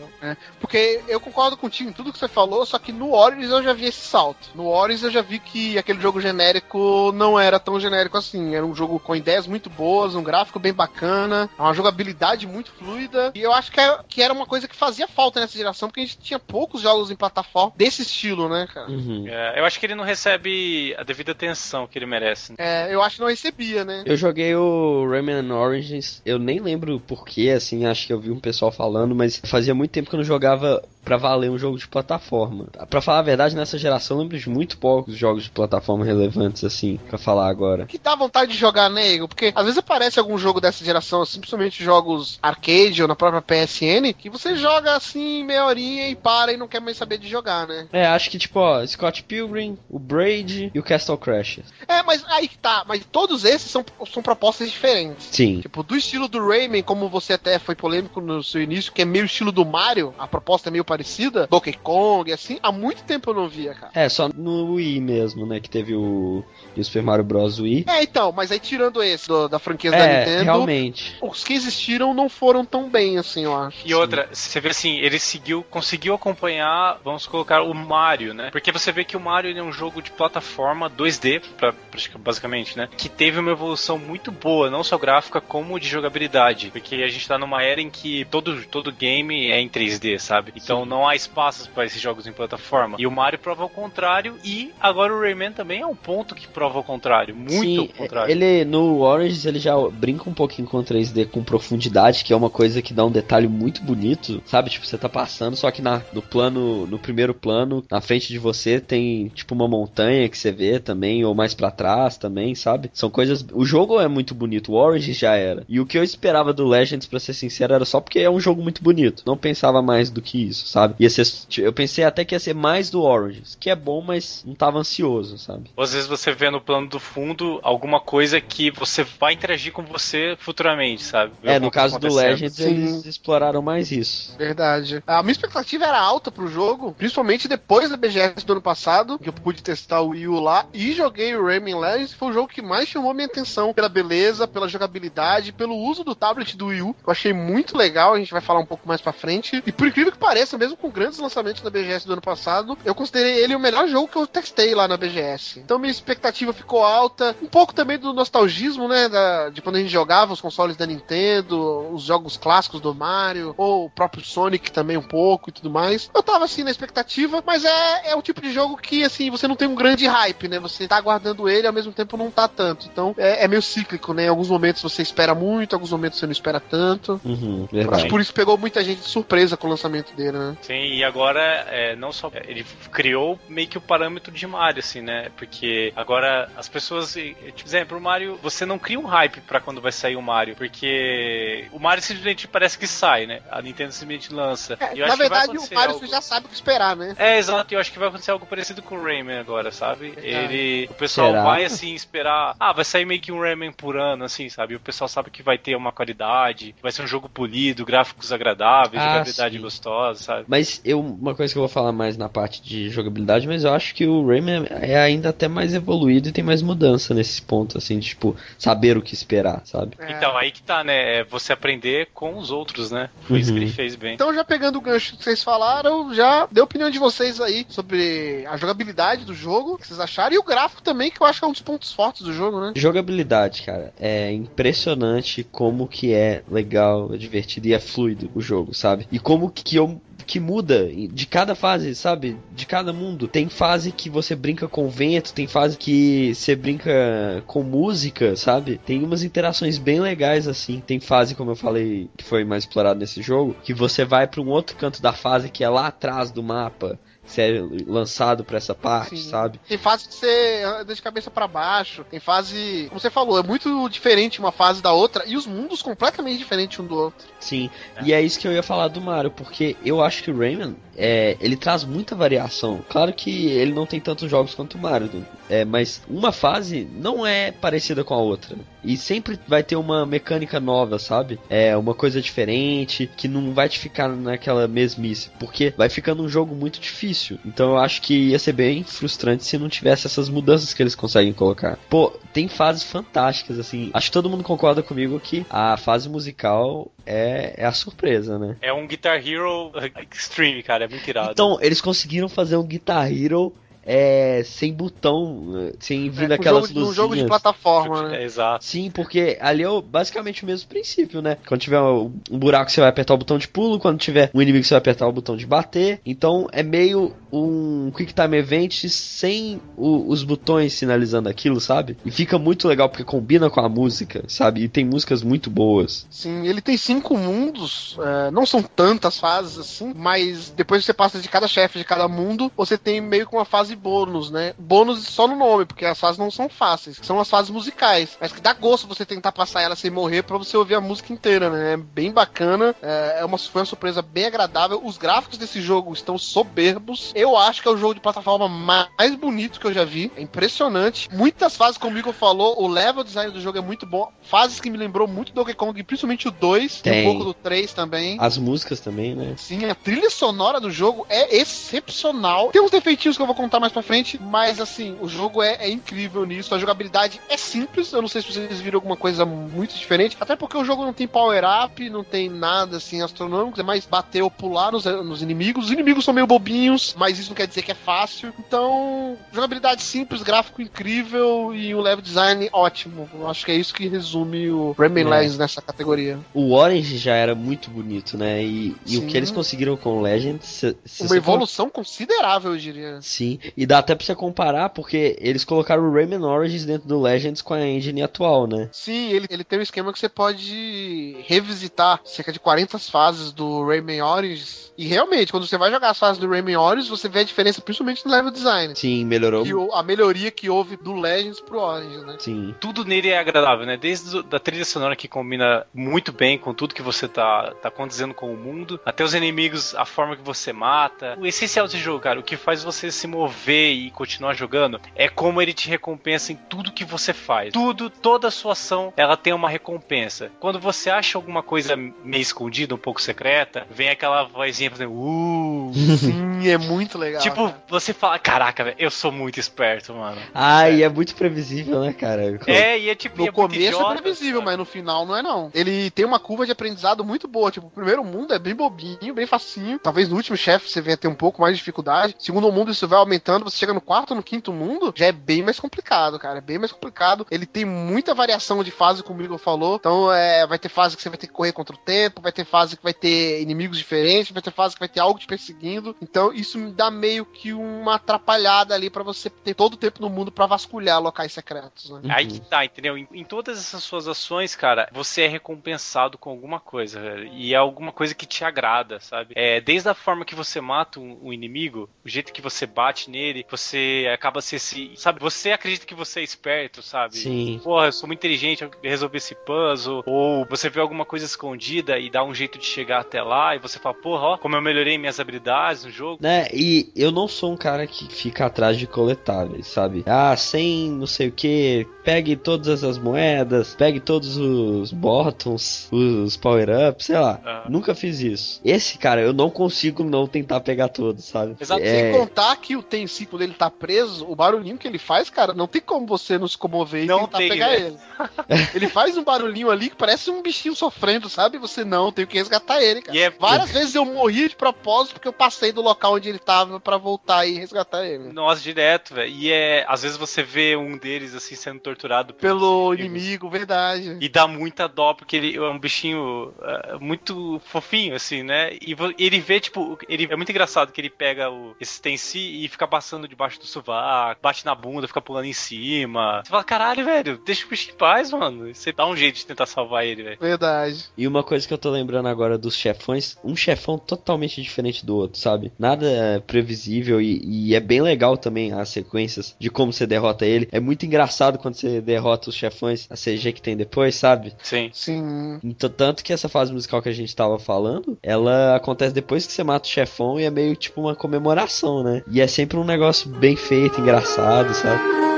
Porque 0.61 1.00
eu 1.09 1.20
concordo 1.20 1.56
contigo 1.56 1.90
em 1.90 1.92
tudo 1.92 2.12
que 2.12 2.18
você 2.18 2.28
falou, 2.28 2.64
só 2.66 2.78
que 2.78 2.92
no 2.92 3.12
Origins 3.14 3.50
eu 3.50 3.62
já 3.62 3.72
vi 3.72 3.87
esse 3.87 4.00
salto. 4.00 4.50
No 4.54 4.66
Origins 4.68 5.04
eu 5.04 5.11
já 5.11 5.22
vi 5.22 5.38
que 5.38 5.78
aquele 5.78 6.00
jogo 6.00 6.20
genérico 6.20 7.12
não 7.12 7.38
era 7.38 7.59
tão 7.59 7.78
genérico 7.78 8.16
assim. 8.18 8.54
Era 8.54 8.64
um 8.64 8.74
jogo 8.74 8.98
com 8.98 9.14
ideias 9.14 9.46
muito 9.46 9.70
boas, 9.70 10.14
um 10.14 10.22
gráfico 10.22 10.59
bem 10.59 10.72
bacana, 10.72 11.48
uma 11.59 11.72
jogabilidade 11.74 12.46
muito 12.46 12.70
fluida. 12.72 13.33
E 13.35 13.40
eu 13.40 13.52
acho 13.52 13.70
que, 13.72 13.80
é- 13.80 13.98
que 14.09 14.22
era 14.22 14.33
uma 14.33 14.46
coisa 14.46 14.66
que 14.68 14.76
fazia 14.76 15.06
falta 15.09 15.40
nessa 15.40 15.56
geração, 15.56 15.88
porque 15.88 16.00
a 16.00 16.04
gente 16.04 16.18
tinha 16.18 16.38
poucos 16.38 16.80
jogos 16.83 17.11
em 17.11 17.16
plataforma 17.16 17.72
desse 17.76 18.02
estilo, 18.02 18.48
né, 18.48 18.66
cara? 18.72 18.88
Uhum. 18.90 19.26
É, 19.28 19.59
eu 19.61 19.64
acho 19.64 19.78
que 19.78 19.87
ele 19.87 19.94
não 19.94 20.04
recebe 20.04 20.94
a 20.98 21.02
devida 21.02 21.33
atenção 21.33 21.87
que 21.87 21.98
ele 21.98 22.06
merece. 22.06 22.52
né? 22.52 22.56
É, 22.59 22.94
eu 22.94 23.02
acho 23.02 23.16
que 23.16 23.22
não 23.22 23.30
recebia, 23.61 23.85
né? 23.85 24.03
Eu 24.07 24.16
joguei 24.16 24.55
o 24.55 25.07
Rayman 25.09 25.53
Origins, 25.53 26.23
eu 26.25 26.38
nem 26.38 26.59
lembro 26.59 26.99
porquê, 27.01 27.51
assim, 27.51 27.85
acho 27.85 28.07
que 28.07 28.12
eu 28.12 28.18
vi 28.18 28.31
um 28.31 28.40
pessoal 28.40 28.73
falando, 28.73 29.14
mas 29.14 29.40
fazia 29.44 29.75
muito 29.75 29.90
tempo 29.90 30.09
que 30.09 30.16
eu 30.16 30.18
não 30.18 30.25
jogava 30.25 30.83
pra 31.05 31.17
valer 31.17 31.51
um 31.51 31.59
jogo 31.59 31.79
de 31.79 31.89
plataforma. 31.89 32.67
Pra 32.89 33.01
falar 33.01 33.21
a 33.21 33.23
verdade, 33.23 33.57
nessa 33.57 33.79
geração 33.79 34.17
eu 34.17 34.23
lembro 34.23 34.39
de 34.39 34.49
muito 34.49 34.79
poucos 34.79 35.17
jogos 35.17 35.45
de 35.45 35.51
plataforma 35.51 36.05
relevantes, 36.05 36.65
assim, 36.65 36.99
pra 37.09 37.19
falar 37.19 37.49
agora. 37.49 37.87
que 37.87 37.99
dá 37.99 38.15
vontade 38.15 38.53
de 38.53 38.59
jogar, 38.59 38.89
né, 38.89 39.13
Igor? 39.13 39.29
Porque 39.29 39.53
às 39.55 39.65
vezes 39.65 39.79
aparece 39.79 40.19
algum 40.19 40.39
jogo 40.39 40.61
dessa 40.61 40.85
geração, 40.85 41.21
principalmente 41.25 41.83
jogos 41.83 42.39
arcade 42.43 43.03
ou 43.03 43.09
na 43.09 43.17
própria 43.17 43.43
PSN, 43.43 44.13
que 44.17 44.31
você 44.31 44.57
joga 44.57 44.95
assim 44.95 45.45
meia 45.45 45.67
horinha 45.67 46.09
e 46.09 46.17
para 46.17 46.53
e 46.53 46.57
não 46.57 46.69
quer 46.69 46.81
mais 46.81 46.97
saber 46.97 47.19
de 47.19 47.29
jogar, 47.29 47.67
né? 47.67 47.89
É, 47.93 48.07
acho 48.07 48.31
que 48.31 48.39
tipo, 48.39 48.59
ó, 48.59 48.87
Scott 48.87 49.23
Pilgrim, 49.25 49.79
o 49.89 49.99
Braid 49.99 50.71
e 50.75 50.79
o 50.79 50.83
Castle 50.83 51.17
Crashers. 51.17 51.67
É, 51.89 52.03
mas 52.03 52.25
aí 52.29 52.49
que 52.49 52.59
tá, 52.59 52.85
mas 52.87 53.05
todos 53.11 53.45
esses 53.45 53.71
são, 53.71 53.85
são 54.13 54.23
propostas 54.23 54.71
diferentes. 54.71 55.29
Sim. 55.31 55.61
Tipo, 55.61 55.83
do 55.83 55.97
estilo 55.97 56.29
do 56.29 56.47
Rayman, 56.47 56.83
como 56.83 57.09
você 57.09 57.35
até 57.35 57.59
foi 57.59 57.75
polêmico 57.75 58.21
no 58.21 58.43
seu 58.43 58.63
início, 58.63 58.93
que 58.93 59.03
é 59.03 59.05
meio 59.05 59.25
estilo 59.25 59.53
do 59.53 59.65
Mario, 59.65 60.15
a 60.19 60.27
proposta 60.27 60.69
é 60.69 60.73
meio 60.73 60.85
parecida 60.90 61.46
Donkey 61.46 61.74
Kong, 61.74 62.33
assim, 62.33 62.59
há 62.61 62.72
muito 62.72 63.05
tempo 63.05 63.31
eu 63.31 63.35
não 63.35 63.48
via, 63.48 63.74
cara. 63.74 63.92
É, 63.94 64.09
só 64.09 64.29
no 64.29 64.74
Wii 64.74 65.00
mesmo, 65.00 65.46
né? 65.46 65.61
Que 65.61 65.70
teve 65.70 65.94
o, 65.94 66.44
o 66.76 66.85
Super 66.85 67.03
Mario 67.03 67.24
Bros. 67.24 67.61
Wii. 67.61 67.85
É, 67.88 68.03
então, 68.03 68.33
mas 68.33 68.50
aí 68.50 68.59
tirando 68.59 69.00
esse 69.03 69.29
do, 69.29 69.48
da 69.48 69.61
franquia 69.61 69.92
da 69.92 69.98
É, 69.98 70.18
Nintendo, 70.18 70.44
realmente. 70.44 71.16
os 71.22 71.44
que 71.44 71.53
existiram 71.55 72.12
não 72.12 72.29
foram 72.29 72.64
tão 72.64 72.88
bem, 72.88 73.18
assim, 73.18 73.44
eu 73.44 73.57
acho. 73.57 73.79
E 73.85 73.94
outra, 73.94 74.29
você 74.33 74.61
vê 74.61 74.70
assim, 74.70 74.98
ele 74.98 75.18
seguiu, 75.20 75.62
conseguiu 75.62 76.14
acompanhar, 76.14 76.98
vamos 77.05 77.26
colocar 77.26 77.62
o 77.62 77.72
Mario, 77.72 78.35
né? 78.35 78.50
Porque 78.50 78.72
você 78.72 78.90
vê 78.90 79.05
que 79.05 79.16
o 79.16 79.20
Mario 79.20 79.50
ele 79.50 79.61
é 79.61 79.62
um 79.62 79.72
jogo 79.72 80.03
de 80.03 80.11
plataforma 80.11 80.90
2D, 80.90 81.40
pra, 81.57 81.72
basicamente, 82.18 82.76
né? 82.76 82.88
Que 82.96 83.09
teve 83.09 83.38
uma 83.38 83.53
evolução 83.53 83.96
muito 83.98 84.33
boa, 84.33 84.68
não 84.68 84.83
só 84.83 84.98
gráfica, 84.98 85.40
como 85.40 85.79
de 85.79 85.88
jogabilidade. 85.88 86.70
Porque 86.72 86.96
a 86.96 87.09
gente 87.09 87.29
tá 87.29 87.38
numa 87.38 87.62
era 87.62 87.81
em 87.81 87.90
que 87.90 88.24
todo, 88.24 88.64
todo 88.66 88.90
game 88.92 89.50
é 89.50 89.61
em 89.61 89.68
3D, 89.68 90.18
sabe? 90.18 90.53
Então 90.57 90.80
não 90.85 91.07
há 91.07 91.14
espaços 91.14 91.66
para 91.66 91.85
esses 91.85 92.01
jogos 92.01 92.27
em 92.27 92.33
plataforma. 92.33 92.97
E 92.99 93.07
o 93.07 93.11
Mario 93.11 93.38
prova 93.38 93.64
o 93.64 93.69
contrário, 93.69 94.37
e 94.45 94.73
agora 94.81 95.14
o 95.14 95.21
Rayman 95.21 95.53
também 95.53 95.81
é 95.81 95.87
um 95.87 95.95
ponto 95.95 96.35
que 96.35 96.47
prova 96.47 96.79
o 96.79 96.85
contrário. 96.85 97.35
Muito 97.35 97.53
Sim, 97.53 97.79
o 97.81 97.88
contrário. 97.88 98.31
ele 98.31 98.64
no 98.64 99.01
Orange 99.01 99.47
ele 99.49 99.59
já 99.59 99.77
brinca 99.90 100.29
um 100.29 100.35
pouquinho 100.35 100.69
com 100.69 100.83
3D 100.83 101.29
com 101.29 101.43
profundidade, 101.43 102.25
que 102.25 102.33
é 102.33 102.37
uma 102.37 102.51
coisa 102.51 102.83
que 102.83 102.95
dá 102.95 103.05
um 103.05 103.11
detalhe 103.11 103.49
muito 103.49 103.83
bonito, 103.83 104.43
sabe? 104.47 104.71
Tipo, 104.71 104.87
você 104.87 104.99
tá 104.99 105.09
passando, 105.09 105.57
só 105.57 105.71
que 105.71 105.83
na, 105.83 106.03
no 106.12 106.23
plano, 106.23 106.87
no 106.87 106.99
primeiro 106.99 107.35
plano, 107.35 107.85
na 107.90 108.01
frente 108.01 108.29
de 108.29 108.38
você 108.38 108.81
tem 108.81 109.29
tipo 109.29 109.55
uma 109.55 109.69
montanha 109.69 110.29
que 110.29 110.38
você 110.38 110.51
vê 110.53 110.79
também, 110.79 111.25
ou 111.25 111.35
mais 111.35 111.55
pra 111.55 111.71
trás 111.71 112.16
também, 112.16 112.55
sabe? 112.55 112.90
São 112.93 113.11
coisas. 113.11 113.45
O 113.53 113.64
jogo 113.64 114.01
é 114.01 114.09
muito 114.09 114.35
bonito, 114.35 114.73
o 114.73 114.77
Orange 114.77 115.12
já 115.12 115.35
era. 115.35 115.64
E 115.69 115.81
o 115.81 115.87
que 115.87 115.99
eu 115.99 116.05
esperava 116.05 116.53
do 116.53 116.66
Legends, 116.66 117.07
pra 117.07 117.21
ser 117.21 117.35
sincero, 117.35 117.75
era 117.75 117.85
só 117.85 118.01
porque 118.01 118.19
é 118.19 118.31
um 118.31 118.40
jogo 118.40 118.62
muito 118.62 118.83
bonito. 118.83 119.23
Não 119.27 119.37
pensava 119.37 119.83
mais 119.83 120.11
do 120.11 120.23
que 120.23 120.43
isso, 120.49 120.66
sabe? 120.70 120.94
Ia 121.00 121.11
ser, 121.11 121.26
eu 121.59 121.72
pensei 121.72 122.04
até 122.04 122.24
que 122.24 122.35
ia 122.35 122.38
ser 122.38 122.54
mais 122.54 122.90
do 122.90 123.02
Orange, 123.02 123.42
que 123.59 123.68
é 123.68 123.74
bom, 123.74 124.00
mas 124.00 124.44
não 124.46 124.54
tava 124.54 124.78
ansioso, 124.78 125.37
sabe? 125.37 125.70
Ou 125.76 125.83
às 125.83 125.92
vezes 125.92 126.09
você 126.09 126.33
vê 126.33 126.48
no 126.48 126.61
plano 126.61 126.87
do 126.87 127.00
fundo 127.00 127.59
alguma 127.62 128.00
coisa 128.00 128.40
que 128.40 128.70
você 128.70 129.02
vai 129.02 129.33
interagir 129.33 129.72
com 129.72 129.83
você 129.83 130.37
futuramente, 130.38 131.02
sabe? 131.02 131.33
Ver 131.42 131.52
É, 131.52 131.59
no 131.59 131.70
caso 131.70 131.98
do. 131.98 132.11
Legends, 132.11 132.54
Sim. 132.54 132.70
eles 132.70 133.06
exploraram 133.06 133.62
mais 133.62 133.90
isso. 133.90 134.35
Verdade. 134.37 135.02
A 135.06 135.22
minha 135.22 135.33
expectativa 135.33 135.87
era 135.87 135.98
alta 135.98 136.30
pro 136.30 136.48
jogo, 136.48 136.92
principalmente 136.92 137.48
depois 137.48 137.88
da 137.88 137.96
BGS 137.96 138.44
do 138.44 138.52
ano 138.52 138.62
passado, 138.62 139.18
que 139.18 139.28
eu 139.28 139.33
pude 139.33 139.62
testar 139.62 140.00
o 140.00 140.09
Wii 140.09 140.28
U 140.28 140.40
lá 140.40 140.66
e 140.72 140.92
joguei 140.92 141.35
o 141.35 141.44
Rayman 141.44 141.78
Legends. 141.78 142.12
Foi 142.12 142.30
o 142.30 142.33
jogo 142.33 142.48
que 142.48 142.61
mais 142.61 142.88
chamou 142.88 143.14
minha 143.14 143.26
atenção 143.26 143.72
pela 143.72 143.88
beleza, 143.88 144.46
pela 144.46 144.68
jogabilidade, 144.68 145.52
pelo 145.52 145.76
uso 145.76 146.04
do 146.04 146.14
tablet 146.14 146.56
do 146.56 146.66
Wii 146.66 146.83
U, 146.83 146.94
que 146.94 147.09
eu 147.09 147.12
achei 147.12 147.33
muito 147.33 147.76
legal. 147.76 148.14
A 148.14 148.18
gente 148.18 148.33
vai 148.33 148.40
falar 148.40 148.61
um 148.61 148.66
pouco 148.66 148.87
mais 148.87 149.00
pra 149.00 149.12
frente. 149.12 149.62
E 149.66 149.72
por 149.72 149.87
incrível 149.87 150.12
que 150.12 150.18
pareça, 150.18 150.59
mesmo 150.61 150.77
com 150.77 150.90
grandes 150.90 151.18
lançamentos 151.18 151.62
da 151.62 151.70
BGS 151.70 152.07
do 152.07 152.12
ano 152.12 152.20
passado, 152.23 152.77
eu 152.85 152.94
considerei 152.94 153.42
ele 153.42 153.55
o 153.57 153.59
melhor 153.61 153.88
jogo 153.88 154.07
que 154.09 154.16
eu 154.18 154.27
testei 154.27 154.75
lá 154.75 154.87
na 154.87 154.96
BGS. 154.99 155.59
Então 155.61 155.79
minha 155.79 155.90
expectativa 155.90 156.53
ficou 156.53 156.85
alta. 156.85 157.35
Um 157.42 157.46
pouco 157.46 157.73
também 157.75 157.99
do 157.99 158.12
nostalgismo, 158.12 158.87
né? 158.87 159.09
da- 159.09 159.49
de 159.49 159.62
quando 159.62 159.77
a 159.77 159.79
gente 159.81 159.90
jogava 159.90 160.33
os 160.35 160.40
consoles 160.40 160.77
da 160.77 160.85
Nintendo, 160.87 161.88
os 161.92 162.03
jogos 162.03 162.37
clássicos 162.37 162.81
do 162.81 162.94
Mario, 162.94 163.55
ou 163.57 163.87
o 163.87 163.90
próprio 163.90 164.23
Sonic 164.25 164.70
também 164.70 164.96
um 164.96 165.03
pouco 165.03 165.49
e 165.51 165.53
tudo 165.53 165.70
mais. 165.70 166.11
Eu 166.14 166.23
tava 166.23 166.44
assim 166.44 166.62
na 166.62 166.70
expectativa, 166.70 167.42
mas 167.46 167.64
é, 167.64 168.11
é 168.11 168.14
o 168.16 168.23
tipo 168.23 168.40
de 168.40 168.53
jogo 168.53 168.77
que, 168.77 169.03
assim, 169.05 169.31
você 169.31 169.49
não 169.49 169.57
tem 169.57 169.66
um 169.68 169.75
grande 169.75 170.07
hype, 170.07 170.49
né? 170.49 170.59
Você 170.61 170.87
tá 170.87 170.96
aguardando 170.96 171.49
ele 171.49 171.64
e 171.64 171.66
ao 171.66 171.73
mesmo 171.73 171.92
tempo 171.92 172.16
não 172.16 172.31
tá 172.31 172.46
tanto. 172.46 172.87
Então 172.92 173.14
é, 173.16 173.44
é 173.44 173.49
meio 173.49 173.62
cíclico, 173.62 174.12
né? 174.12 174.25
Em 174.25 174.29
alguns 174.29 174.49
momentos 174.49 174.83
você 174.83 175.03
espera 175.03 175.35
muito, 175.35 175.73
em 175.73 175.77
alguns 175.77 175.90
momentos 175.92 176.18
você 176.18 176.27
não 176.27 176.33
espera 176.33 176.61
tanto. 176.61 177.20
Uhum, 177.25 177.66
Acho 177.92 178.09
por 178.09 178.20
isso 178.20 178.35
pegou 178.35 178.57
muita 178.59 178.83
gente 178.85 179.01
de 179.01 179.09
surpresa 179.09 179.57
com 179.57 179.66
o 179.66 179.70
lançamento 179.70 180.14
dele, 180.14 180.38
né? 180.38 180.50
Sim, 180.63 180.75
e 180.95 181.05
agora 181.05 181.41
é, 181.69 181.97
não 181.97 182.13
só 182.13 182.31
ele 182.47 182.65
criou 182.91 183.39
meio 183.49 183.69
que 183.69 183.79
o 183.79 183.81
parâmetro 183.81 184.33
de 184.33 184.47
Mario, 184.47 184.81
assim, 184.81 185.01
né? 185.01 185.31
Porque 185.37 185.93
agora 185.97 186.49
as 186.57 186.69
pessoas, 186.69 187.13
tipo, 187.15 187.67
exemplo, 187.69 187.99
o 187.99 188.01
Mario, 188.01 188.39
você 188.43 188.65
não 188.67 188.79
cria 188.79 188.99
um 188.99 189.07
hype 189.07 189.41
pra 189.43 189.61
quando 189.61 189.81
vai 189.81 189.93
sair 189.93 190.17
o 190.17 190.23
Mario, 190.23 190.57
porque 190.57 191.69
o 191.73 191.79
Mario 191.79 192.03
simplesmente 192.03 192.47
parece 192.49 192.79
que 192.79 192.87
sai, 192.87 193.27
né? 193.27 193.41
A 193.51 193.61
Nintendo 193.63 193.93
simplesmente 193.93 194.33
lança. 194.33 194.77
É, 194.81 194.95
E 194.95 194.99
eu 195.01 195.07
na 195.07 195.15
acho 195.15 195.23
que 195.23 195.29
vai 195.29 195.39
verdade, 195.47 195.59
o 195.59 195.75
Mario 195.75 195.95
algo- 195.95 196.07
você 196.07 196.07
já 196.07 196.21
sabe 196.21 196.47
o 196.47 196.49
que 196.49 196.55
esperar, 196.55 196.97
né? 196.97 197.15
É, 197.19 197.39
exato, 197.39 197.73
e 197.73 197.77
eu 197.77 197.81
acho 197.81 197.93
que 197.93 197.99
vai 197.99 198.09
acontecer 198.09 198.31
algo 198.31 198.47
parecido 198.47 198.83
com 198.83 198.97
o 198.97 199.03
Rayman 199.03 199.39
agora, 199.39 199.71
sabe? 199.71 200.11
Verdade. 200.11 200.27
Ele. 200.55 200.89
O 200.91 200.95
pessoal 200.95 201.31
Será? 201.33 201.43
vai 201.45 201.65
assim 201.65 201.95
esperar. 201.95 202.55
Ah, 202.59 202.73
vai 202.73 202.85
sair 202.85 203.05
meio 203.05 203.21
que 203.21 203.33
um 203.33 203.41
Rayman 203.41 203.73
por 203.73 203.97
ano, 203.97 204.25
assim, 204.25 204.49
sabe? 204.49 204.75
O 204.75 204.81
pessoal 204.81 205.09
sabe 205.09 205.31
que 205.31 205.43
vai 205.43 205.59
ter 205.59 205.75
uma 205.77 205.93
qualidade, 205.93 206.75
vai 206.83 206.91
ser 206.93 207.03
um 207.03 207.07
jogo 207.07 207.29
polido, 207.29 207.85
gráficos 207.85 208.33
agradáveis, 208.33 209.03
Ah, 209.03 209.07
jogabilidade 209.07 209.57
sim. 209.57 209.61
gostosa, 209.63 210.23
sabe? 210.23 210.39
Mas 210.48 210.81
eu, 210.85 211.00
uma 211.00 211.35
coisa 211.35 211.53
que 211.53 211.59
eu 211.59 211.62
vou 211.62 211.68
falar 211.68 211.92
mais 211.92 212.16
na 212.16 212.29
parte 212.29 212.62
de 212.62 212.88
jogabilidade, 212.90 213.46
mas 213.46 213.64
eu 213.64 213.72
acho 213.72 213.94
que 213.94 214.07
o 214.07 214.26
Rayman 214.26 214.66
é 214.70 214.98
ainda 214.98 215.31
até 215.31 215.48
mais 215.48 215.74
evoluído 215.74 216.29
e 216.29 216.33
tem 216.33 216.44
mais 216.44 216.62
mudança 216.62 217.14
nesse 217.14 217.40
ponto, 217.42 217.79
assim, 217.79 217.98
de, 217.98 218.09
tipo, 218.09 218.37
saber 218.59 218.96
o 218.96 219.03
que 219.03 219.14
esperar, 219.14 219.62
sabe? 219.64 219.96
É. 219.98 220.12
Então, 220.12 220.37
aí 220.37 220.50
que 220.50 220.62
tá, 220.62 220.83
né? 220.85 221.20
É 221.20 221.24
você 221.24 221.53
aprender 221.53 222.09
com 222.14 222.37
os 222.38 222.50
outros, 222.50 222.90
né? 222.90 223.11
Foi 223.22 223.40
isso 223.40 223.53
que 223.53 223.59
Uhum. 223.59 223.64
ele 223.64 223.72
fez 223.72 223.96
bem. 223.96 224.14
Então, 224.14 224.35
já 224.35 224.44
pegando 224.44 224.76
o 224.79 224.81
gancho 224.81 225.16
que 225.16 225.24
vocês 225.24 225.42
falaram, 225.42 226.12
já 226.14 226.42
a 226.55 226.62
opinião 226.62 226.90
de 226.90 226.98
vocês 226.98 227.40
aí 227.40 227.66
sobre 227.68 228.44
a 228.46 228.57
jogabilidade 228.57 229.24
do 229.24 229.35
jogo, 229.35 229.74
o 229.74 229.79
que 229.79 229.87
vocês 229.87 230.00
acharam, 230.00 230.35
e 230.35 230.38
o 230.38 230.42
gráfico 230.42 230.83
também, 230.83 231.11
que 231.11 231.20
eu 231.20 231.26
acho 231.26 231.38
que 231.40 231.44
é 231.44 231.48
um 231.48 231.53
dos 231.53 231.61
pontos 231.62 231.92
fortes 231.92 232.22
do 232.22 232.33
jogo, 232.33 232.61
né? 232.61 232.72
Jogabilidade, 232.76 233.62
cara, 233.62 233.92
é 233.98 234.33
impressionante 234.33 235.44
como 235.44 235.87
que 235.88 236.12
é 236.12 236.42
legal, 236.50 237.12
é 237.12 237.16
divertido 237.16 237.68
e 237.68 237.74
é 237.74 237.79
fluido 237.81 238.31
o 238.35 238.40
jogo, 238.40 238.74
sabe? 238.74 239.07
E 239.11 239.18
como 239.18 239.50
que 239.50 239.76
eu 239.76 240.00
que 240.31 240.38
muda 240.38 240.88
de 240.88 241.27
cada 241.27 241.57
fase, 241.57 241.93
sabe? 241.93 242.37
De 242.55 242.64
cada 242.64 242.93
mundo. 242.93 243.27
Tem 243.27 243.49
fase 243.49 243.90
que 243.90 244.09
você 244.09 244.37
brinca 244.37 244.69
com 244.69 244.88
vento, 244.88 245.33
tem 245.33 245.49
fase 245.49 245.77
que 245.77 246.33
você 246.33 246.55
brinca 246.55 247.43
com 247.49 247.64
música, 247.64 248.37
sabe? 248.37 248.79
Tem 248.87 249.03
umas 249.03 249.25
interações 249.25 249.77
bem 249.77 249.99
legais 249.99 250.47
assim. 250.47 250.81
Tem 250.87 251.01
fase, 251.01 251.35
como 251.35 251.51
eu 251.51 251.57
falei, 251.57 252.09
que 252.16 252.23
foi 252.23 252.45
mais 252.45 252.62
explorado 252.62 253.01
nesse 253.01 253.21
jogo, 253.21 253.57
que 253.64 253.75
você 253.75 254.05
vai 254.05 254.29
para 254.29 254.40
um 254.40 254.51
outro 254.51 254.77
canto 254.77 255.03
da 255.03 255.12
fase 255.12 255.49
que 255.49 255.64
é 255.64 255.69
lá 255.69 255.88
atrás 255.88 256.31
do 256.31 256.45
mapa. 256.45 256.97
Você 257.31 257.43
é 257.43 257.62
lançado 257.87 258.45
pra 258.45 258.57
essa 258.57 258.75
parte, 258.75 259.16
Sim. 259.16 259.31
sabe? 259.31 259.61
Tem 259.69 259.79
fase 259.79 260.09
que 260.09 260.14
você 260.14 260.62
anda 260.64 260.95
de 260.95 261.01
cabeça 261.01 261.31
pra 261.31 261.47
baixo, 261.47 262.05
tem 262.05 262.19
fase, 262.19 262.87
como 262.88 263.01
você 263.01 263.11
falou, 263.11 263.38
é 263.38 263.43
muito 263.43 263.88
diferente 263.88 264.40
uma 264.40 264.51
fase 264.51 264.83
da 264.83 264.93
outra, 264.93 265.25
e 265.27 265.37
os 265.37 265.47
mundos 265.47 265.81
completamente 265.81 266.38
diferentes 266.38 266.79
um 266.81 266.87
do 266.87 266.97
outro. 266.97 267.27
Sim, 267.38 267.71
e 268.03 268.12
é 268.12 268.21
isso 268.21 268.38
que 268.38 268.49
eu 268.49 268.53
ia 268.53 268.62
falar 268.62 268.88
do 268.88 269.01
Mario, 269.01 269.31
porque 269.31 269.77
eu 269.85 270.03
acho 270.03 270.23
que 270.25 270.31
o 270.31 270.37
Rayman, 270.37 270.77
é, 270.97 271.37
ele 271.40 271.57
traz 271.57 271.85
muita 271.85 272.16
variação. 272.16 272.85
Claro 272.88 273.12
que 273.12 273.47
ele 273.47 273.73
não 273.73 273.87
tem 273.87 274.01
tantos 274.01 274.29
jogos 274.29 274.55
quanto 274.55 274.77
o 274.77 274.81
Mario, 274.81 275.09
né? 275.12 275.25
é, 275.51 275.64
mas 275.64 276.01
uma 276.09 276.31
fase 276.31 276.88
não 276.93 277.27
é 277.27 277.51
parecida 277.51 278.05
com 278.05 278.14
a 278.14 278.19
outra. 278.19 278.57
E 278.85 278.97
sempre 278.97 279.38
vai 279.47 279.62
ter 279.62 279.75
uma 279.75 280.07
mecânica 280.07 280.61
nova, 280.61 280.99
sabe? 280.99 281.38
É 281.51 281.77
uma 281.77 281.93
coisa 281.93 282.23
diferente, 282.23 283.11
que 283.16 283.27
não 283.27 283.53
vai 283.53 283.69
te 283.69 283.79
ficar 283.79 284.09
naquela 284.09 284.69
mesmice, 284.69 285.31
porque 285.40 285.75
vai 285.77 285.88
ficando 285.88 286.23
um 286.23 286.29
jogo 286.29 286.55
muito 286.55 286.81
difícil. 286.81 287.19
Então 287.44 287.70
eu 287.70 287.78
acho 287.78 288.02
que 288.02 288.30
ia 288.30 288.38
ser 288.38 288.52
bem 288.52 288.83
frustrante 288.83 289.44
se 289.44 289.59
não 289.59 289.68
tivesse 289.68 290.06
essas 290.06 290.28
mudanças 290.28 290.72
que 290.72 290.83
eles 290.83 290.94
conseguem 290.94 291.33
colocar. 291.33 291.78
Pô, 291.88 292.11
tem 292.33 292.48
fases 292.48 292.83
fantásticas, 292.83 293.59
assim. 293.59 293.90
Acho 293.92 294.06
que 294.09 294.12
todo 294.12 294.30
mundo 294.30 294.44
concorda 294.44 294.83
comigo 294.83 295.20
que 295.20 295.44
a 295.50 295.76
fase 295.76 296.09
musical 296.09 296.90
é, 297.04 297.54
é 297.56 297.66
a 297.66 297.72
surpresa, 297.72 298.38
né? 298.38 298.56
É 298.61 298.72
um 298.72 298.87
Guitar 298.87 299.16
Hero 299.16 299.72
Extreme, 300.12 300.62
cara, 300.62 300.85
é 300.85 300.88
muito 300.88 301.09
irado. 301.09 301.33
Então, 301.33 301.59
eles 301.61 301.80
conseguiram 301.80 302.28
fazer 302.28 302.56
um 302.56 302.66
Guitar 302.66 303.11
Hero 303.12 303.52
é, 303.83 304.43
sem 304.45 304.73
botão, 304.73 305.53
eh, 305.69 305.73
sem 305.81 306.11
vir 306.11 306.25
É, 306.25 306.29
daquelas 306.29 306.69
jogo, 306.69 306.81
um 306.81 306.93
jogo 306.93 307.16
de 307.16 307.21
luzinhas. 307.21 307.29
plataforma, 307.29 308.09
né? 308.09 308.23
É, 308.23 308.25
exato. 308.25 308.64
Sim, 308.64 308.90
porque 308.90 309.38
ali 309.40 309.62
é 309.62 309.69
o- 309.69 309.81
basicamente 309.83 310.43
o 310.43 310.47
mesmo 310.47 310.69
princípio, 310.69 311.23
né? 311.23 311.37
Quando 311.47 311.61
tiver 311.61 311.81
um 311.81 312.12
um 312.31 312.38
buraco, 312.38 312.71
você 312.71 312.81
vai 312.81 312.90
apertar 312.90 313.14
o 313.14 313.19
botão 313.19 313.38
de 313.38 313.49
pulo. 313.49 313.79
Quando 313.79 313.99
tiver 313.99 314.31
um 314.35 314.43
inimigo, 314.43 314.64
você 314.64 314.75
vai 314.75 314.79
apertar 314.79 315.07
o 315.09 315.12
botão 315.12 315.37
de 315.37 315.47
bater. 315.47 316.01
Então 316.05 316.47
é 316.53 316.62
meio 316.62 317.14
um 317.33 317.90
Quick 317.97 318.12
Time 318.14 318.37
Event 318.37 318.87
sem 318.88 319.61
o- 319.77 320.11
os 320.11 320.23
botões 320.23 320.73
sinalizando 320.75 321.29
aquilo, 321.29 321.61
sabe? 321.61 321.97
E 322.05 322.11
fica 322.11 322.38
muito 322.38 322.66
legal 322.69 322.88
porque 322.88 323.05
combina 323.05 323.49
com 323.51 323.61
a 323.61 323.69
música, 323.69 324.25
sabe? 324.29 324.62
E 324.62 324.69
tem 324.69 324.85
músicas 324.85 325.23
muito 325.23 325.51
boas. 325.51 326.07
Sim, 326.11 326.47
ele 326.47 326.61
tem 326.61 326.77
cinco 326.77 327.16
mundos, 327.16 327.97
é, 328.01 328.31
não 328.31 328.45
são 328.47 328.62
tantas 328.62 329.19
fases 329.19 329.59
assim, 329.59 329.93
mas 329.97 330.51
depois 330.51 330.85
você 330.85 330.93
passa 330.93 331.21
de 331.21 331.29
cada 331.29 331.47
chefe 331.49 331.79
de 331.79 331.85
cada 331.85 332.09
mundo, 332.09 332.51
você 332.57 332.77
tem 332.77 333.01
meio 333.01 333.27
que 333.27 333.35
uma 333.35 333.45
fase 333.45 333.75
bônus, 333.77 334.31
né? 334.31 334.55
Bônus 334.59 335.05
só 335.07 335.27
no 335.27 335.37
nome, 335.37 335.64
porque 335.64 335.85
as 335.85 335.99
fases 335.99 336.19
não 336.19 336.31
são 336.31 336.49
fáceis, 336.49 336.99
são 337.03 337.21
as 337.21 337.29
fases 337.29 337.51
musicais, 337.51 338.16
mas 338.21 338.33
que 338.33 338.40
dá 338.40 338.53
gosto 338.53 338.87
você 338.88 339.05
tentar 339.07 339.33
passar 339.33 339.62
ela 339.62 339.77
sem 339.77 339.90
morrer 339.90 340.23
pra 340.23 340.38
você 340.38 340.57
ouvir 340.57 340.75
a 340.75 340.81
música 340.81 341.12
inteira, 341.12 341.51
né? 341.51 341.73
É 341.75 341.77
bem 341.77 342.11
bacana, 342.12 342.75
é, 342.83 343.19
é 343.21 343.25
uma, 343.25 343.38
foi 343.38 343.61
uma 343.62 343.66
surpresa 343.66 344.03
bem 344.03 344.27
agradável. 344.27 344.81
Os 344.85 344.99
gráficos 344.99 345.38
desse 345.38 345.61
jogo 345.61 345.93
estão 345.93 346.16
soberbos, 346.19 347.12
eu 347.20 347.37
acho 347.37 347.62
que 347.62 347.68
é 347.68 347.70
o 347.70 347.76
jogo 347.76 347.94
de 347.94 348.00
plataforma 348.00 348.48
mais 348.48 349.14
bonito 349.14 349.61
que 349.61 349.66
eu 349.66 349.72
já 349.72 349.85
vi. 349.85 350.11
É 350.16 350.22
impressionante. 350.22 351.09
Muitas 351.12 351.56
fases, 351.56 351.78
como 351.78 351.96
o 351.96 351.98
Igor 351.98 352.12
falou, 352.12 352.62
o 352.62 352.66
level 352.66 353.04
design 353.04 353.33
do 353.33 353.40
jogo 353.40 353.59
é 353.59 353.61
muito 353.61 353.87
bom. 353.87 354.11
Fases 354.22 354.61
que 354.61 354.70
me 354.70 354.78
lembrou 354.78 355.06
muito 355.06 355.33
Donkey 355.33 355.54
Kong, 355.54 355.83
principalmente 355.83 356.28
o 356.28 356.30
2, 356.30 356.80
Tem. 356.80 357.02
um 357.02 357.12
pouco 357.12 357.24
do 357.24 357.35
3 357.35 357.72
também. 357.72 358.16
As 358.20 358.38
músicas 358.38 358.80
também, 358.80 359.14
né? 359.14 359.35
Sim, 359.37 359.64
a 359.66 359.74
trilha 359.74 360.11
sonora 360.11 360.61
do 360.61 360.70
jogo 360.70 361.06
é 361.09 361.37
excepcional. 361.37 362.48
Tem 362.48 362.62
uns 362.62 362.70
defeitinhos 362.70 363.16
que 363.16 363.22
eu 363.22 363.26
vou 363.26 363.35
contar 363.35 363.61
mais 363.61 363.72
pra 363.72 363.83
frente, 363.83 364.20
mas 364.20 364.61
assim, 364.61 364.96
o 365.00 365.09
jogo 365.09 365.42
é, 365.42 365.56
é 365.61 365.70
incrível 365.70 366.24
nisso. 366.24 366.54
A 366.54 366.59
jogabilidade 366.59 367.20
é 367.28 367.37
simples. 367.37 367.92
Eu 367.92 368.00
não 368.00 368.09
sei 368.09 368.22
se 368.22 368.33
vocês 368.33 368.61
viram 368.61 368.78
alguma 368.78 368.96
coisa 368.96 369.24
muito 369.24 369.76
diferente. 369.76 370.16
Até 370.20 370.37
porque 370.37 370.56
o 370.56 370.64
jogo 370.64 370.85
não 370.85 370.92
tem 370.92 371.06
power-up, 371.06 371.90
não 371.90 372.04
tem 372.04 372.28
nada 372.28 372.76
assim 372.76 373.02
astronômico. 373.02 373.61
É 373.61 373.62
mais 373.62 373.85
bater 373.85 374.22
ou 374.22 374.30
pular 374.30 374.72
nos, 374.72 374.85
nos 374.85 375.22
inimigos. 375.22 375.66
Os 375.66 375.70
inimigos 375.70 376.04
são 376.04 376.14
meio 376.14 376.26
bobinhos, 376.26 376.94
mas 376.96 377.10
isso 377.18 377.31
não 377.31 377.37
quer 377.37 377.46
dizer 377.46 377.62
que 377.62 377.73
é 377.73 377.75
fácil. 377.75 378.33
Então, 378.38 379.16
jogabilidade 379.33 379.83
simples, 379.83 380.23
gráfico 380.23 380.62
incrível 380.62 381.55
e 381.55 381.75
um 381.75 381.81
level 381.81 382.03
design 382.03 382.49
ótimo. 382.53 383.09
Eu 383.14 383.29
acho 383.29 383.44
que 383.44 383.53
é 383.53 383.55
isso 383.55 383.75
que 383.75 383.88
resume 383.88 384.51
o 384.51 384.73
Rayman 384.73 385.07
É. 385.07 385.09
Legends 385.09 385.38
nessa 385.38 385.62
categoria. 385.62 386.18
O 386.35 386.53
Orange 386.53 386.99
já 386.99 387.14
era 387.14 387.35
muito 387.35 387.70
bonito, 387.70 388.16
né? 388.16 388.42
E, 388.42 388.77
e 388.87 388.99
o 388.99 389.07
que 389.07 389.16
eles 389.16 389.31
conseguiram 389.31 389.77
com 389.77 389.99
o 389.99 390.03
Legend. 390.03 390.44
Se, 390.44 390.77
se 390.85 391.03
Uma 391.05 391.16
evolução 391.16 391.68
considerável, 391.68 392.53
eu 392.53 392.59
diria. 392.59 392.99
Sim, 393.01 393.38
e 393.57 393.66
dá 393.66 393.79
até 393.79 393.94
pra 393.94 394.05
você 394.05 394.14
comparar, 394.14 394.70
porque 394.70 395.16
eles 395.20 395.44
colocaram 395.44 395.83
o 395.83 395.92
Rayman 395.92 396.23
Origins 396.25 396.64
dentro 396.64 396.88
do 396.88 397.01
Legends 397.01 397.42
com 397.42 397.55
a 397.55 397.66
engine 397.66 398.03
atual, 398.03 398.46
né? 398.46 398.68
Sim, 398.73 399.11
ele, 399.11 399.27
ele 399.31 399.44
tem 399.44 399.59
um 399.59 399.62
esquema 399.62 399.92
que 399.92 399.99
você 399.99 400.09
pode 400.09 401.16
revisitar 401.27 402.01
cerca 402.05 402.33
de 402.33 402.40
40 402.40 402.79
fases 402.79 403.33
do 403.33 403.64
Rayman 403.64 404.03
Origins. 404.03 404.73
E 404.77 404.87
realmente, 404.87 405.31
quando 405.31 405.46
você 405.46 405.59
vai 405.59 405.70
jogar 405.70 405.90
as 405.90 405.99
fases 405.99 406.18
do 406.18 406.29
Rayman 406.29 406.57
Origins, 406.57 406.88
você 407.01 407.09
vê 407.09 407.21
a 407.21 407.25
diferença 407.25 407.61
principalmente 407.61 408.05
no 408.05 408.11
level 408.13 408.31
design. 408.31 408.75
Sim, 408.77 409.05
melhorou. 409.05 409.45
O- 409.47 409.75
a 409.75 409.83
melhoria 409.83 410.31
que 410.31 410.49
houve 410.51 410.77
do 410.77 410.93
Legends 410.95 411.41
pro 411.41 411.61
Origins, 411.61 412.03
né? 412.05 412.17
Sim. 412.19 412.55
tudo 412.61 412.85
nele 412.85 413.09
é 413.09 413.19
agradável, 413.19 413.67
né? 413.67 413.77
Desde 413.77 414.23
da 414.25 414.39
trilha 414.39 414.65
sonora 414.65 414.95
que 414.97 415.09
combina 415.09 415.67
muito 415.75 416.13
bem 416.13 416.39
com 416.39 416.53
tudo 416.55 416.75
que 416.75 416.83
você 416.83 417.09
tá, 417.09 417.53
tá 417.63 417.71
condizendo 417.71 418.15
com 418.15 418.33
o 418.33 418.37
mundo, 418.37 418.81
até 418.85 419.03
os 419.05 419.15
inimigos, 419.15 419.75
a 419.75 419.85
forma 419.85 420.17
que 420.17 420.23
você 420.23 420.53
mata. 420.53 421.17
O 421.21 421.27
essencial 421.27 421.67
desse 421.67 421.79
jogo, 421.79 422.01
cara, 422.01 422.21
o 422.21 422.23
que 422.23 422.37
faz 422.37 422.63
você 422.63 422.91
se 422.91 423.07
mover 423.07 423.73
e 423.73 423.91
continuar 423.91 424.35
jogando 424.35 424.81
é 424.95 425.09
como 425.09 425.41
ele 425.41 425.53
te 425.53 425.69
recompensa 425.69 426.33
em 426.33 426.37
tudo 426.37 426.73
que 426.73 426.85
você 426.85 427.13
faz. 427.13 427.53
Tudo, 427.53 427.89
toda 427.91 428.29
a 428.29 428.31
sua 428.31 428.53
ação, 428.53 428.93
ela 428.97 429.17
tem 429.17 429.33
uma 429.33 429.49
recompensa. 429.49 430.31
Quando 430.41 430.59
você 430.61 430.91
acha 430.91 431.17
alguma 431.19 431.43
coisa 431.43 431.77
meio 431.77 432.21
escondida, 432.23 432.75
um 432.75 432.79
pouco 432.79 433.01
secreta, 433.01 433.67
vem 433.71 433.89
aquela 433.89 434.25
vozinha 434.25 434.71
fazendo 434.71 434.93
uh. 434.93 435.71
Sim, 435.99 436.49
é 436.49 436.59
muito 436.59 436.89
legal. 436.98 437.22
Tipo, 437.22 437.46
cara. 437.46 437.62
você 437.68 437.92
fala, 437.92 438.18
caraca, 438.18 438.64
velho, 438.64 438.76
eu 438.79 438.90
sou 438.90 439.11
muito 439.12 439.38
esperto, 439.38 439.94
mano. 439.94 440.20
Ah, 440.35 440.68
É. 440.68 440.74
e 440.76 440.83
é 440.83 440.88
muito 440.88 441.14
previsível, 441.14 441.81
né, 441.81 441.92
cara? 441.92 442.38
É, 442.46 442.79
e 442.79 442.88
é 442.90 442.94
tipo, 442.94 443.16
No 443.18 443.22
é 443.22 443.26
muito 443.26 443.35
começo 443.35 443.61
idiota, 443.61 443.94
é 443.94 444.03
previsível, 444.03 444.40
sabe? 444.40 444.46
mas 444.46 444.59
no 444.59 444.64
final 444.64 445.07
não 445.07 445.16
é 445.16 445.22
não. 445.22 445.50
Ele 445.55 445.90
tem 445.90 446.05
uma 446.05 446.18
curva 446.18 446.44
de 446.46 446.53
aprendizado 446.53 447.05
muito 447.05 447.26
boa. 447.29 447.50
Tipo, 447.50 447.66
o 447.66 447.70
primeiro 447.70 448.05
mundo 448.05 448.33
é 448.35 448.38
bem 448.38 448.55
bobinho, 448.55 449.14
bem 449.14 449.26
facinho. 449.26 449.79
Talvez 449.79 450.09
no 450.09 450.16
último 450.16 450.37
chefe 450.37 450.68
você 450.70 450.81
venha 450.81 450.96
ter 450.96 451.09
um 451.09 451.14
pouco 451.14 451.40
mais 451.40 451.55
de 451.55 451.59
dificuldade. 451.59 452.14
Segundo 452.18 452.50
mundo 452.53 452.70
isso 452.70 452.87
vai 452.88 452.98
aumentando. 452.98 453.44
Você 453.44 453.57
chega 453.57 453.72
no 453.74 453.81
quarto, 453.81 454.14
no 454.14 454.22
quinto 454.22 454.53
mundo, 454.53 454.92
já 454.96 455.07
é 455.07 455.12
bem 455.12 455.42
mais 455.42 455.59
complicado, 455.61 456.18
cara. 456.18 456.38
É 456.38 456.42
bem 456.42 456.59
mais 456.59 456.72
complicado. 456.72 457.26
Ele 457.31 457.46
tem 457.46 457.64
muita 457.64 458.14
variação 458.14 458.62
de 458.62 458.70
fase, 458.70 459.03
como 459.03 459.20
o 459.20 459.24
Igor 459.24 459.38
falou. 459.38 459.76
Então, 459.76 460.12
é, 460.12 460.46
vai 460.46 460.59
ter 460.59 460.68
fase 460.68 460.96
que 460.96 461.03
você 461.03 461.09
vai 461.09 461.18
ter 461.18 461.26
que 461.26 461.33
correr 461.33 461.53
contra 461.53 461.74
o 461.74 461.79
tempo, 461.79 462.20
vai 462.20 462.33
ter 462.33 462.44
fase 462.44 462.76
que 462.76 462.83
vai 462.83 462.94
ter 462.94 463.40
inimigos 463.40 463.79
diferentes, 463.79 464.33
vai 464.33 464.42
ter 464.42 464.50
fase 464.53 464.74
que 464.74 464.81
vai 464.81 464.88
ter 464.88 465.00
algo 465.00 465.18
te 465.18 465.26
perseguindo. 465.26 465.94
Então, 466.00 466.33
isso 466.33 466.59
me 466.59 466.70
dá 466.81 466.90
meio 466.90 467.27
que 467.27 467.53
uma 467.53 467.97
atrapalhada 467.97 468.75
ali 468.75 468.88
pra 468.88 469.03
você 469.03 469.29
ter 469.29 469.53
todo 469.53 469.75
o 469.75 469.77
tempo 469.77 470.01
no 470.01 470.09
mundo 470.09 470.33
pra 470.33 470.47
vasculhar 470.47 470.99
locais 470.99 471.31
secretos, 471.31 471.90
né? 471.90 472.01
Aí 472.09 472.27
que 472.27 472.40
tá, 472.40 472.64
entendeu? 472.64 472.97
Em, 472.97 473.07
em 473.12 473.23
todas 473.23 473.59
essas 473.59 473.85
suas 473.85 474.09
ações, 474.09 474.57
cara, 474.57 474.88
você 474.90 475.23
é 475.23 475.27
recompensado 475.27 476.16
com 476.16 476.31
alguma 476.31 476.59
coisa, 476.59 476.99
velho. 476.99 477.31
E 477.35 477.53
é 477.53 477.57
alguma 477.59 477.93
coisa 477.93 478.14
que 478.14 478.25
te 478.25 478.47
agrada, 478.47 478.99
sabe? 478.99 479.35
É, 479.37 479.61
desde 479.61 479.90
a 479.90 479.95
forma 479.95 480.25
que 480.25 480.35
você 480.35 480.59
mata 480.59 480.99
um, 480.99 481.19
um 481.25 481.33
inimigo, 481.35 481.87
o 482.03 482.09
jeito 482.09 482.33
que 482.33 482.40
você 482.40 482.64
bate 482.66 483.11
nele, 483.11 483.45
você 483.51 484.11
acaba 484.11 484.40
se, 484.40 484.59
se. 484.59 484.93
Sabe? 484.97 485.21
Você 485.21 485.53
acredita 485.53 485.85
que 485.85 485.95
você 485.95 486.21
é 486.21 486.23
esperto, 486.23 486.81
sabe? 486.81 487.19
Sim. 487.19 487.61
Porra, 487.62 487.87
eu 487.88 487.93
sou 487.93 488.07
muito 488.07 488.21
inteligente, 488.21 488.64
eu 488.64 488.71
resolvi 488.83 489.19
esse 489.19 489.35
puzzle. 489.35 490.03
Ou 490.07 490.47
você 490.47 490.71
vê 490.71 490.81
alguma 490.81 491.05
coisa 491.05 491.27
escondida 491.27 491.99
e 491.99 492.09
dá 492.09 492.25
um 492.25 492.35
jeito 492.35 492.59
de 492.59 492.64
chegar 492.64 493.01
até 493.01 493.23
lá 493.23 493.55
e 493.55 493.59
você 493.59 493.79
fala, 493.79 493.95
porra, 493.95 494.23
ó, 494.23 494.38
como 494.38 494.57
eu 494.57 494.62
melhorei 494.62 494.97
minhas 494.97 495.21
habilidades 495.21 495.85
no 495.85 495.90
jogo. 495.90 496.19
Né? 496.23 496.49
E 496.55 496.69
eu 496.96 497.11
não 497.11 497.26
sou 497.28 497.52
um 497.52 497.56
cara 497.56 497.87
que 497.87 498.06
fica 498.12 498.46
atrás 498.46 498.76
de 498.78 498.87
coletáveis, 498.87 499.66
sabe? 499.66 500.02
Ah, 500.06 500.37
sem 500.37 500.90
não 500.90 501.06
sei 501.06 501.28
o 501.28 501.33
que, 501.33 501.87
pegue 502.04 502.37
todas 502.37 502.83
as 502.85 502.98
moedas, 502.98 503.74
pegue 503.74 504.00
todos 504.00 504.37
os 504.37 504.92
bottoms, 504.92 505.88
os 505.90 506.37
power-ups, 506.37 507.06
sei 507.06 507.18
lá. 507.18 507.40
Ah. 507.44 507.64
Nunca 507.68 507.94
fiz 507.94 508.20
isso. 508.20 508.61
Esse, 508.64 508.98
cara, 508.98 509.20
eu 509.20 509.33
não 509.33 509.50
consigo 509.50 510.02
não 510.04 510.26
tentar 510.26 510.61
pegar 510.61 510.88
todos, 510.88 511.24
sabe? 511.24 511.56
Exato, 511.61 511.83
É, 511.83 512.12
Sem 512.12 512.12
contar 512.20 512.56
que 512.56 512.76
o 512.76 512.83
Tensi, 512.83 513.26
quando 513.26 513.42
ele 513.42 513.54
tá 513.54 513.70
preso, 513.70 514.24
o 514.28 514.35
barulhinho 514.35 514.78
que 514.78 514.87
ele 514.88 514.98
faz, 514.98 515.28
cara, 515.30 515.52
não 515.52 515.66
tem 515.66 515.80
como 515.80 516.06
você 516.06 516.38
não 516.38 516.48
se 516.48 516.56
comover 516.59 517.04
e 517.04 517.06
Não 517.06 517.20
tentar 517.26 517.38
tem, 517.38 517.48
pegar 517.48 517.68
né? 517.68 517.76
ele. 517.76 517.96
ele 518.74 518.88
faz 518.88 519.16
um 519.16 519.24
barulhinho 519.24 519.70
ali 519.70 519.90
que 519.90 519.96
parece 519.96 520.30
um 520.30 520.42
bichinho 520.42 520.74
sofrendo, 520.74 521.28
sabe? 521.28 521.59
Você 521.59 521.85
não, 521.85 522.12
tem 522.12 522.26
que 522.26 522.37
resgatar 522.38 522.83
ele, 522.83 523.02
cara. 523.02 523.16
E 523.16 523.20
é- 523.22 523.30
Várias 523.30 523.70
vezes 523.70 523.94
eu 523.94 524.04
morri 524.04 524.48
de 524.48 524.56
propósito 524.56 525.14
porque 525.14 525.28
eu 525.28 525.33
passei 525.33 525.72
do 525.72 525.80
local 525.80 526.14
onde 526.14 526.28
ele 526.28 526.38
tava 526.51 526.81
pra 526.81 526.97
voltar 526.97 527.47
e 527.47 527.55
resgatar 527.55 528.05
ele. 528.05 528.33
Nossa, 528.33 528.61
direto, 528.61 529.15
velho. 529.15 529.33
E 529.33 529.53
é. 529.53 529.85
Às 529.87 530.03
vezes 530.03 530.17
você 530.17 530.43
vê 530.43 530.77
um 530.77 530.99
deles 530.99 531.33
assim 531.33 531.55
sendo 531.55 531.79
torturado 531.79 532.35
Pelo 532.35 532.93
inimigos. 532.93 533.23
inimigo, 533.23 533.51
verdade. 533.51 534.17
E 534.21 534.29
dá 534.29 534.49
muita 534.49 534.89
dó, 534.89 535.15
porque 535.15 535.37
ele 535.37 535.57
é 535.57 535.61
um 535.61 535.79
bichinho 535.79 536.53
é, 536.61 536.99
muito 536.99 537.61
fofinho, 537.67 538.17
assim, 538.17 538.43
né? 538.43 538.73
E 538.81 538.97
ele 539.17 539.39
vê, 539.39 539.61
tipo, 539.61 539.97
ele 540.09 540.27
é 540.29 540.35
muito 540.35 540.51
engraçado 540.51 540.91
que 540.93 541.01
ele 541.01 541.11
pega 541.11 541.49
o, 541.51 541.77
esse 541.81 542.03
Tensi 542.03 542.65
e 542.65 542.69
fica 542.69 542.87
passando 542.89 543.29
debaixo 543.29 543.61
do 543.61 543.67
sovaco, 543.67 544.41
bate 544.43 544.65
na 544.65 544.75
bunda, 544.75 545.07
fica 545.07 545.21
pulando 545.21 545.45
em 545.47 545.53
cima. 545.53 546.43
Você 546.45 546.51
fala, 546.51 546.65
caralho, 546.65 547.05
velho, 547.05 547.39
deixa 547.45 547.65
o 547.65 547.69
bicho 547.69 547.91
em 547.91 547.95
paz, 547.95 548.33
mano. 548.33 548.69
E 548.69 548.75
Você 548.75 548.93
dá 548.93 549.07
um 549.07 549.17
jeito 549.17 549.37
de 549.37 549.47
tentar 549.47 549.67
salvar 549.67 550.05
ele, 550.05 550.23
velho. 550.25 550.39
Verdade. 550.41 551.05
E 551.17 551.27
uma 551.29 551.45
coisa 551.45 551.67
que 551.67 551.73
eu 551.73 551.79
tô 551.79 551.91
lembrando 551.91 552.27
agora 552.29 552.59
dos 552.59 552.75
chefões, 552.75 553.37
um 553.45 553.55
chefão 553.55 553.99
totalmente 553.99 554.61
diferente 554.61 555.05
do 555.07 555.15
outro, 555.17 555.39
sabe? 555.39 555.73
Nada 555.79 556.39
é 556.40 556.42
previsível 556.42 557.20
e, 557.20 557.40
e 557.44 557.74
é 557.74 557.81
bem 557.81 558.00
legal 558.00 558.37
também 558.37 558.72
as 558.72 558.88
sequências 558.88 559.55
de 559.59 559.70
como 559.70 559.92
você 559.92 560.07
derrota 560.07 560.44
ele. 560.44 560.68
É 560.72 560.81
muito 560.81 561.07
engraçado 561.07 561.59
quando 561.59 561.74
você 561.74 562.00
derrota 562.00 562.50
os 562.50 562.57
chefões, 562.57 563.07
a 563.11 563.14
CG 563.14 563.53
que 563.53 563.62
tem 563.62 563.76
depois, 563.76 564.14
sabe? 564.14 564.55
Sim. 564.62 564.90
Sim. 564.92 565.59
Então, 565.62 565.90
tanto 565.90 566.24
que 566.24 566.33
essa 566.33 566.48
fase 566.48 566.72
musical 566.72 567.03
que 567.03 567.09
a 567.09 567.14
gente 567.14 567.35
tava 567.35 567.59
falando, 567.59 568.18
ela 568.22 568.76
acontece 568.76 569.14
depois 569.14 569.46
que 569.46 569.53
você 569.53 569.62
mata 569.62 569.87
o 569.87 569.90
chefão 569.90 570.40
e 570.40 570.44
é 570.44 570.50
meio 570.50 570.74
tipo 570.74 571.00
uma 571.00 571.14
comemoração, 571.14 572.03
né? 572.03 572.22
E 572.31 572.40
é 572.40 572.46
sempre 572.46 572.79
um 572.79 572.85
negócio 572.85 573.31
bem 573.31 573.57
feito, 573.57 574.00
engraçado, 574.00 574.72
sabe? 574.74 575.30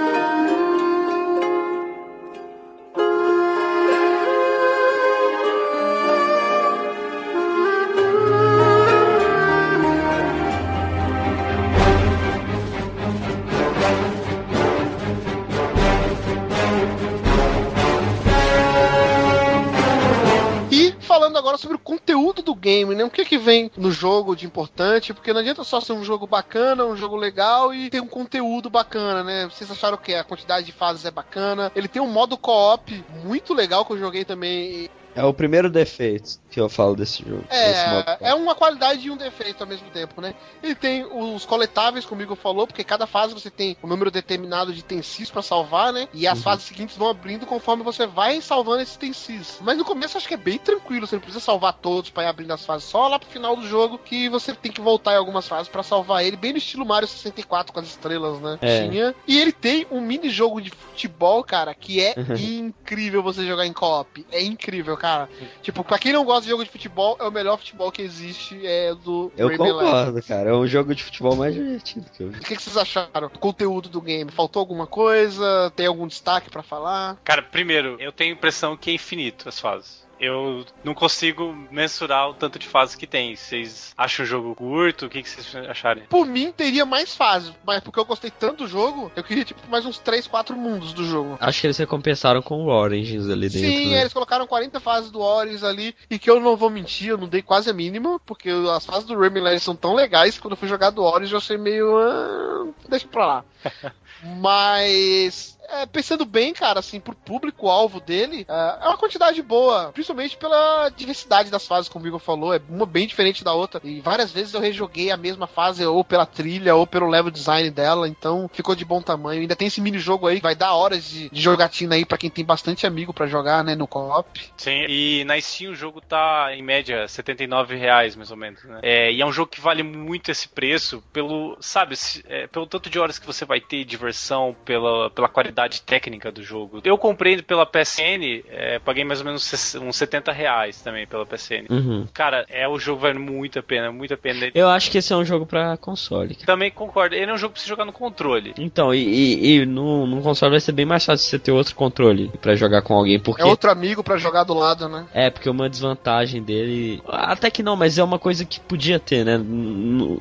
Né? 23.02 23.04
O 23.04 23.10
que 23.10 23.24
que 23.24 23.38
vem 23.38 23.70
no 23.76 23.90
jogo 23.90 24.34
de 24.36 24.46
importante? 24.46 25.12
Porque 25.12 25.32
não 25.32 25.40
adianta 25.40 25.64
só 25.64 25.80
ser 25.80 25.92
um 25.92 26.04
jogo 26.04 26.26
bacana, 26.26 26.84
um 26.84 26.96
jogo 26.96 27.16
legal 27.16 27.74
e 27.74 27.90
ter 27.90 28.00
um 28.00 28.06
conteúdo 28.06 28.70
bacana, 28.70 29.22
né? 29.22 29.44
Vocês 29.46 29.70
acharam 29.70 29.96
que 29.96 30.14
a 30.14 30.24
quantidade 30.24 30.66
de 30.66 30.72
fases 30.72 31.04
é 31.04 31.10
bacana? 31.10 31.70
Ele 31.74 31.88
tem 31.88 32.00
um 32.00 32.06
modo 32.06 32.38
co-op 32.38 33.04
muito 33.24 33.52
legal 33.52 33.84
que 33.84 33.92
eu 33.92 33.98
joguei 33.98 34.24
também. 34.24 34.88
É 35.14 35.24
o 35.24 35.34
primeiro 35.34 35.68
defeito 35.68 36.41
que 36.52 36.60
eu 36.60 36.68
falo 36.68 36.94
desse 36.94 37.24
jogo. 37.26 37.44
É, 37.48 38.18
é 38.20 38.34
uma 38.34 38.54
qualidade 38.54 39.06
e 39.06 39.10
um 39.10 39.16
defeito 39.16 39.62
ao 39.62 39.66
mesmo 39.66 39.88
tempo, 39.90 40.20
né? 40.20 40.34
Ele 40.62 40.74
tem 40.74 41.04
os 41.04 41.46
coletáveis, 41.46 42.04
como 42.04 42.20
o 42.20 42.24
Igor 42.24 42.36
falou, 42.36 42.66
porque 42.66 42.84
cada 42.84 43.06
fase 43.06 43.32
você 43.32 43.50
tem 43.50 43.76
um 43.82 43.86
número 43.88 44.10
determinado 44.10 44.72
de 44.72 44.84
tensis 44.84 45.30
pra 45.30 45.40
salvar, 45.42 45.92
né? 45.92 46.06
E 46.12 46.26
as 46.28 46.36
Uhum. 46.38 46.44
fases 46.44 46.64
seguintes 46.66 46.96
vão 46.96 47.08
abrindo 47.08 47.46
conforme 47.46 47.82
você 47.82 48.06
vai 48.06 48.40
salvando 48.40 48.82
esses 48.82 48.96
tensis. 48.96 49.58
Mas 49.62 49.78
no 49.78 49.84
começo 49.84 50.18
acho 50.18 50.28
que 50.28 50.34
é 50.34 50.36
bem 50.36 50.58
tranquilo, 50.58 51.06
você 51.06 51.16
não 51.16 51.22
precisa 51.22 51.42
salvar 51.42 51.72
todos 51.72 52.10
pra 52.10 52.24
ir 52.24 52.26
abrindo 52.26 52.52
as 52.52 52.64
fases. 52.66 52.86
Só 52.88 53.08
lá 53.08 53.18
pro 53.18 53.28
final 53.28 53.56
do 53.56 53.66
jogo 53.66 53.98
que 53.98 54.28
você 54.28 54.54
tem 54.54 54.70
que 54.70 54.80
voltar 54.80 55.14
em 55.14 55.16
algumas 55.16 55.48
fases 55.48 55.68
pra 55.68 55.82
salvar 55.82 56.22
ele, 56.24 56.36
bem 56.36 56.52
no 56.52 56.58
estilo 56.58 56.84
Mario 56.84 57.08
64 57.08 57.72
com 57.72 57.80
as 57.80 57.86
estrelas, 57.86 58.38
né? 58.40 58.58
É. 58.60 58.88
Tinha. 58.88 59.14
E 59.26 59.40
ele 59.40 59.52
tem 59.52 59.86
um 59.90 60.00
mini 60.02 60.28
jogo 60.28 60.60
de 60.60 60.70
futebol, 60.70 61.42
cara, 61.42 61.74
que 61.74 62.00
é 62.02 62.14
Uhum. 62.16 62.36
incrível 62.68 63.22
você 63.22 63.46
jogar 63.46 63.66
em 63.66 63.72
co-op. 63.72 64.26
É 64.30 64.42
incrível, 64.42 64.96
cara. 64.96 65.28
Tipo, 65.62 65.82
pra 65.82 65.98
quem 65.98 66.12
não 66.12 66.24
gosta 66.24 66.41
jogo 66.48 66.64
de 66.64 66.70
futebol, 66.70 67.16
é 67.20 67.24
o 67.24 67.30
melhor 67.30 67.56
futebol 67.58 67.90
que 67.90 68.02
existe, 68.02 68.66
é 68.66 68.94
do 68.94 69.32
Eu 69.36 69.48
Rayman 69.48 69.72
concordo, 69.72 70.22
cara. 70.22 70.50
É 70.50 70.54
um 70.54 70.66
jogo 70.66 70.94
de 70.94 71.02
futebol 71.02 71.36
mais 71.36 71.54
divertido 71.54 72.06
que 72.10 72.22
eu 72.22 72.30
vi. 72.30 72.38
O 72.38 72.40
que, 72.40 72.56
que 72.56 72.62
vocês 72.62 72.76
acharam 72.76 73.28
do 73.28 73.38
conteúdo 73.38 73.88
do 73.88 74.00
game? 74.00 74.30
Faltou 74.30 74.60
alguma 74.60 74.86
coisa? 74.86 75.72
Tem 75.76 75.86
algum 75.86 76.06
destaque 76.06 76.50
pra 76.50 76.62
falar? 76.62 77.16
Cara, 77.24 77.42
primeiro, 77.42 77.96
eu 78.00 78.12
tenho 78.12 78.34
a 78.34 78.36
impressão 78.36 78.76
que 78.76 78.90
é 78.90 78.94
infinito 78.94 79.48
as 79.48 79.58
fases. 79.58 80.02
Eu 80.22 80.64
não 80.84 80.94
consigo 80.94 81.52
mensurar 81.68 82.30
o 82.30 82.34
tanto 82.34 82.56
de 82.56 82.68
fases 82.68 82.94
que 82.94 83.08
tem. 83.08 83.34
Vocês 83.34 83.92
acham 83.98 84.24
o 84.24 84.28
jogo 84.28 84.54
curto? 84.54 85.06
O 85.06 85.10
que, 85.10 85.20
que 85.20 85.28
vocês 85.28 85.68
acharem? 85.68 86.04
Por 86.04 86.24
mim, 86.24 86.52
teria 86.52 86.86
mais 86.86 87.12
fases, 87.16 87.52
mas 87.66 87.80
porque 87.80 87.98
eu 87.98 88.04
gostei 88.04 88.30
tanto 88.30 88.62
do 88.62 88.68
jogo, 88.68 89.10
eu 89.16 89.24
queria, 89.24 89.44
tipo, 89.44 89.60
mais 89.68 89.84
uns 89.84 89.98
3, 89.98 90.28
4 90.28 90.56
mundos 90.56 90.92
do 90.92 91.04
jogo. 91.04 91.36
Acho 91.40 91.60
que 91.60 91.66
eles 91.66 91.76
recompensaram 91.76 92.40
com 92.40 92.64
o 92.64 92.68
Origins 92.68 93.28
ali 93.28 93.48
dentro. 93.48 93.68
Sim, 93.68 93.90
né? 93.90 94.02
eles 94.02 94.12
colocaram 94.12 94.46
40 94.46 94.78
fases 94.78 95.10
do 95.10 95.20
Origins 95.20 95.64
ali, 95.64 95.92
e 96.08 96.20
que 96.20 96.30
eu 96.30 96.38
não 96.38 96.56
vou 96.56 96.70
mentir, 96.70 97.08
eu 97.08 97.18
não 97.18 97.26
dei 97.26 97.42
quase 97.42 97.68
a 97.68 97.72
mínima, 97.72 98.20
porque 98.20 98.48
as 98.48 98.86
fases 98.86 99.04
do 99.04 99.18
Rayman 99.18 99.42
Legends 99.42 99.64
são 99.64 99.74
tão 99.74 99.92
legais 99.92 100.36
que 100.36 100.40
quando 100.40 100.52
eu 100.52 100.56
fui 100.56 100.68
jogar 100.68 100.90
do 100.90 101.02
Origins 101.02 101.32
eu 101.32 101.38
achei 101.38 101.58
meio. 101.58 101.98
Ah, 101.98 102.68
deixa 102.88 103.08
pra 103.08 103.26
lá. 103.26 103.44
Mas. 104.22 105.58
É, 105.72 105.86
pensando 105.86 106.24
bem, 106.24 106.52
cara, 106.52 106.80
assim, 106.80 107.00
pro 107.00 107.14
público-alvo 107.14 108.00
dele, 108.00 108.44
é, 108.48 108.84
é 108.84 108.88
uma 108.88 108.98
quantidade 108.98 109.40
boa. 109.42 109.90
Principalmente 109.92 110.36
pela 110.36 110.90
diversidade 110.90 111.50
das 111.50 111.66
fases, 111.66 111.88
como 111.88 112.04
o 112.04 112.08
Igor 112.08 112.20
falou. 112.20 112.54
É 112.54 112.60
uma 112.68 112.86
bem 112.86 113.06
diferente 113.06 113.42
da 113.42 113.54
outra. 113.54 113.80
E 113.82 114.00
várias 114.00 114.30
vezes 114.30 114.52
eu 114.52 114.60
rejoguei 114.60 115.10
a 115.10 115.16
mesma 115.16 115.46
fase, 115.46 115.84
ou 115.84 116.04
pela 116.04 116.26
trilha, 116.26 116.74
ou 116.74 116.86
pelo 116.86 117.08
level 117.08 117.30
design 117.30 117.70
dela. 117.70 118.06
Então 118.06 118.50
ficou 118.52 118.74
de 118.74 118.84
bom 118.84 119.00
tamanho. 119.00 119.40
Ainda 119.40 119.56
tem 119.56 119.68
esse 119.68 119.80
mini-jogo 119.80 120.26
aí 120.26 120.40
vai 120.40 120.54
dar 120.54 120.74
horas 120.74 121.08
de, 121.08 121.30
de 121.30 121.40
jogatina 121.40 121.94
aí 121.94 122.04
pra 122.04 122.18
quem 122.18 122.28
tem 122.28 122.44
bastante 122.44 122.86
amigo 122.86 123.12
pra 123.12 123.26
jogar, 123.26 123.64
né, 123.64 123.74
no 123.74 123.86
co-op. 123.86 124.40
Sim, 124.56 124.84
e 124.88 125.24
na 125.24 125.40
Steam 125.40 125.72
o 125.72 125.74
jogo 125.74 126.00
tá 126.00 126.48
em 126.54 126.62
média 126.62 127.08
79 127.08 127.76
reais, 127.76 128.14
mais 128.16 128.30
ou 128.30 128.36
menos, 128.36 128.62
né? 128.64 128.80
É, 128.82 129.12
e 129.12 129.22
é 129.22 129.26
um 129.26 129.32
jogo 129.32 129.50
que 129.50 129.60
vale 129.60 129.82
muito 129.82 130.30
esse 130.30 130.48
preço 130.48 131.02
pelo, 131.12 131.56
sabe, 131.60 131.94
é, 132.26 132.46
pelo 132.46 132.66
tanto 132.66 132.90
de 132.90 132.98
horas 132.98 133.18
que 133.18 133.26
você 133.26 133.44
vai 133.44 133.60
ter, 133.60 133.84
diversão, 133.84 134.54
pela, 134.64 135.10
pela 135.10 135.28
qualidade 135.28 135.61
técnica 135.68 136.30
do 136.32 136.42
jogo. 136.42 136.80
Eu 136.84 136.98
comprei 136.98 137.34
ele 137.34 137.42
pela 137.42 137.66
PSN, 137.66 138.42
é, 138.48 138.78
paguei 138.78 139.04
mais 139.04 139.20
ou 139.20 139.26
menos 139.26 139.74
uns 139.76 139.96
70 139.96 140.32
reais 140.32 140.80
também 140.80 141.06
pela 141.06 141.26
PSN. 141.26 141.66
Uhum. 141.70 142.06
Cara, 142.12 142.44
é 142.48 142.66
o 142.68 142.78
jogo 142.78 143.00
vale 143.00 143.18
muito 143.18 143.58
a 143.58 143.62
pena, 143.62 143.92
muito 143.92 144.14
a 144.14 144.16
pena. 144.16 144.50
Eu 144.54 144.68
acho 144.68 144.90
que 144.90 144.98
esse 144.98 145.12
é 145.12 145.16
um 145.16 145.24
jogo 145.24 145.46
pra 145.46 145.76
console. 145.76 146.34
cara. 146.34 146.46
Também 146.46 146.70
concordo, 146.70 147.14
ele 147.14 147.30
é 147.30 147.34
um 147.34 147.38
jogo 147.38 147.54
pra 147.54 147.62
você 147.62 147.68
jogar 147.68 147.84
no 147.84 147.92
controle. 147.92 148.54
Então, 148.58 148.92
e, 148.94 149.02
e, 149.02 149.56
e 149.56 149.66
no, 149.66 150.06
no 150.06 150.22
console 150.22 150.50
vai 150.52 150.60
ser 150.60 150.72
bem 150.72 150.86
mais 150.86 151.04
fácil 151.04 151.28
você 151.28 151.38
ter 151.38 151.52
outro 151.52 151.74
controle 151.74 152.30
pra 152.40 152.54
jogar 152.54 152.82
com 152.82 152.94
alguém, 152.94 153.18
porque 153.18 153.42
É 153.42 153.44
outro 153.44 153.70
amigo 153.70 154.02
pra 154.02 154.16
jogar 154.16 154.44
do 154.44 154.54
lado, 154.54 154.88
né? 154.88 155.06
É, 155.12 155.30
porque 155.30 155.48
uma 155.48 155.68
desvantagem 155.68 156.42
dele. 156.42 157.02
Até 157.08 157.50
que 157.50 157.62
não, 157.62 157.76
mas 157.76 157.98
é 157.98 158.04
uma 158.04 158.18
coisa 158.18 158.44
que 158.44 158.60
podia 158.60 158.98
ter, 158.98 159.24
né? 159.24 159.40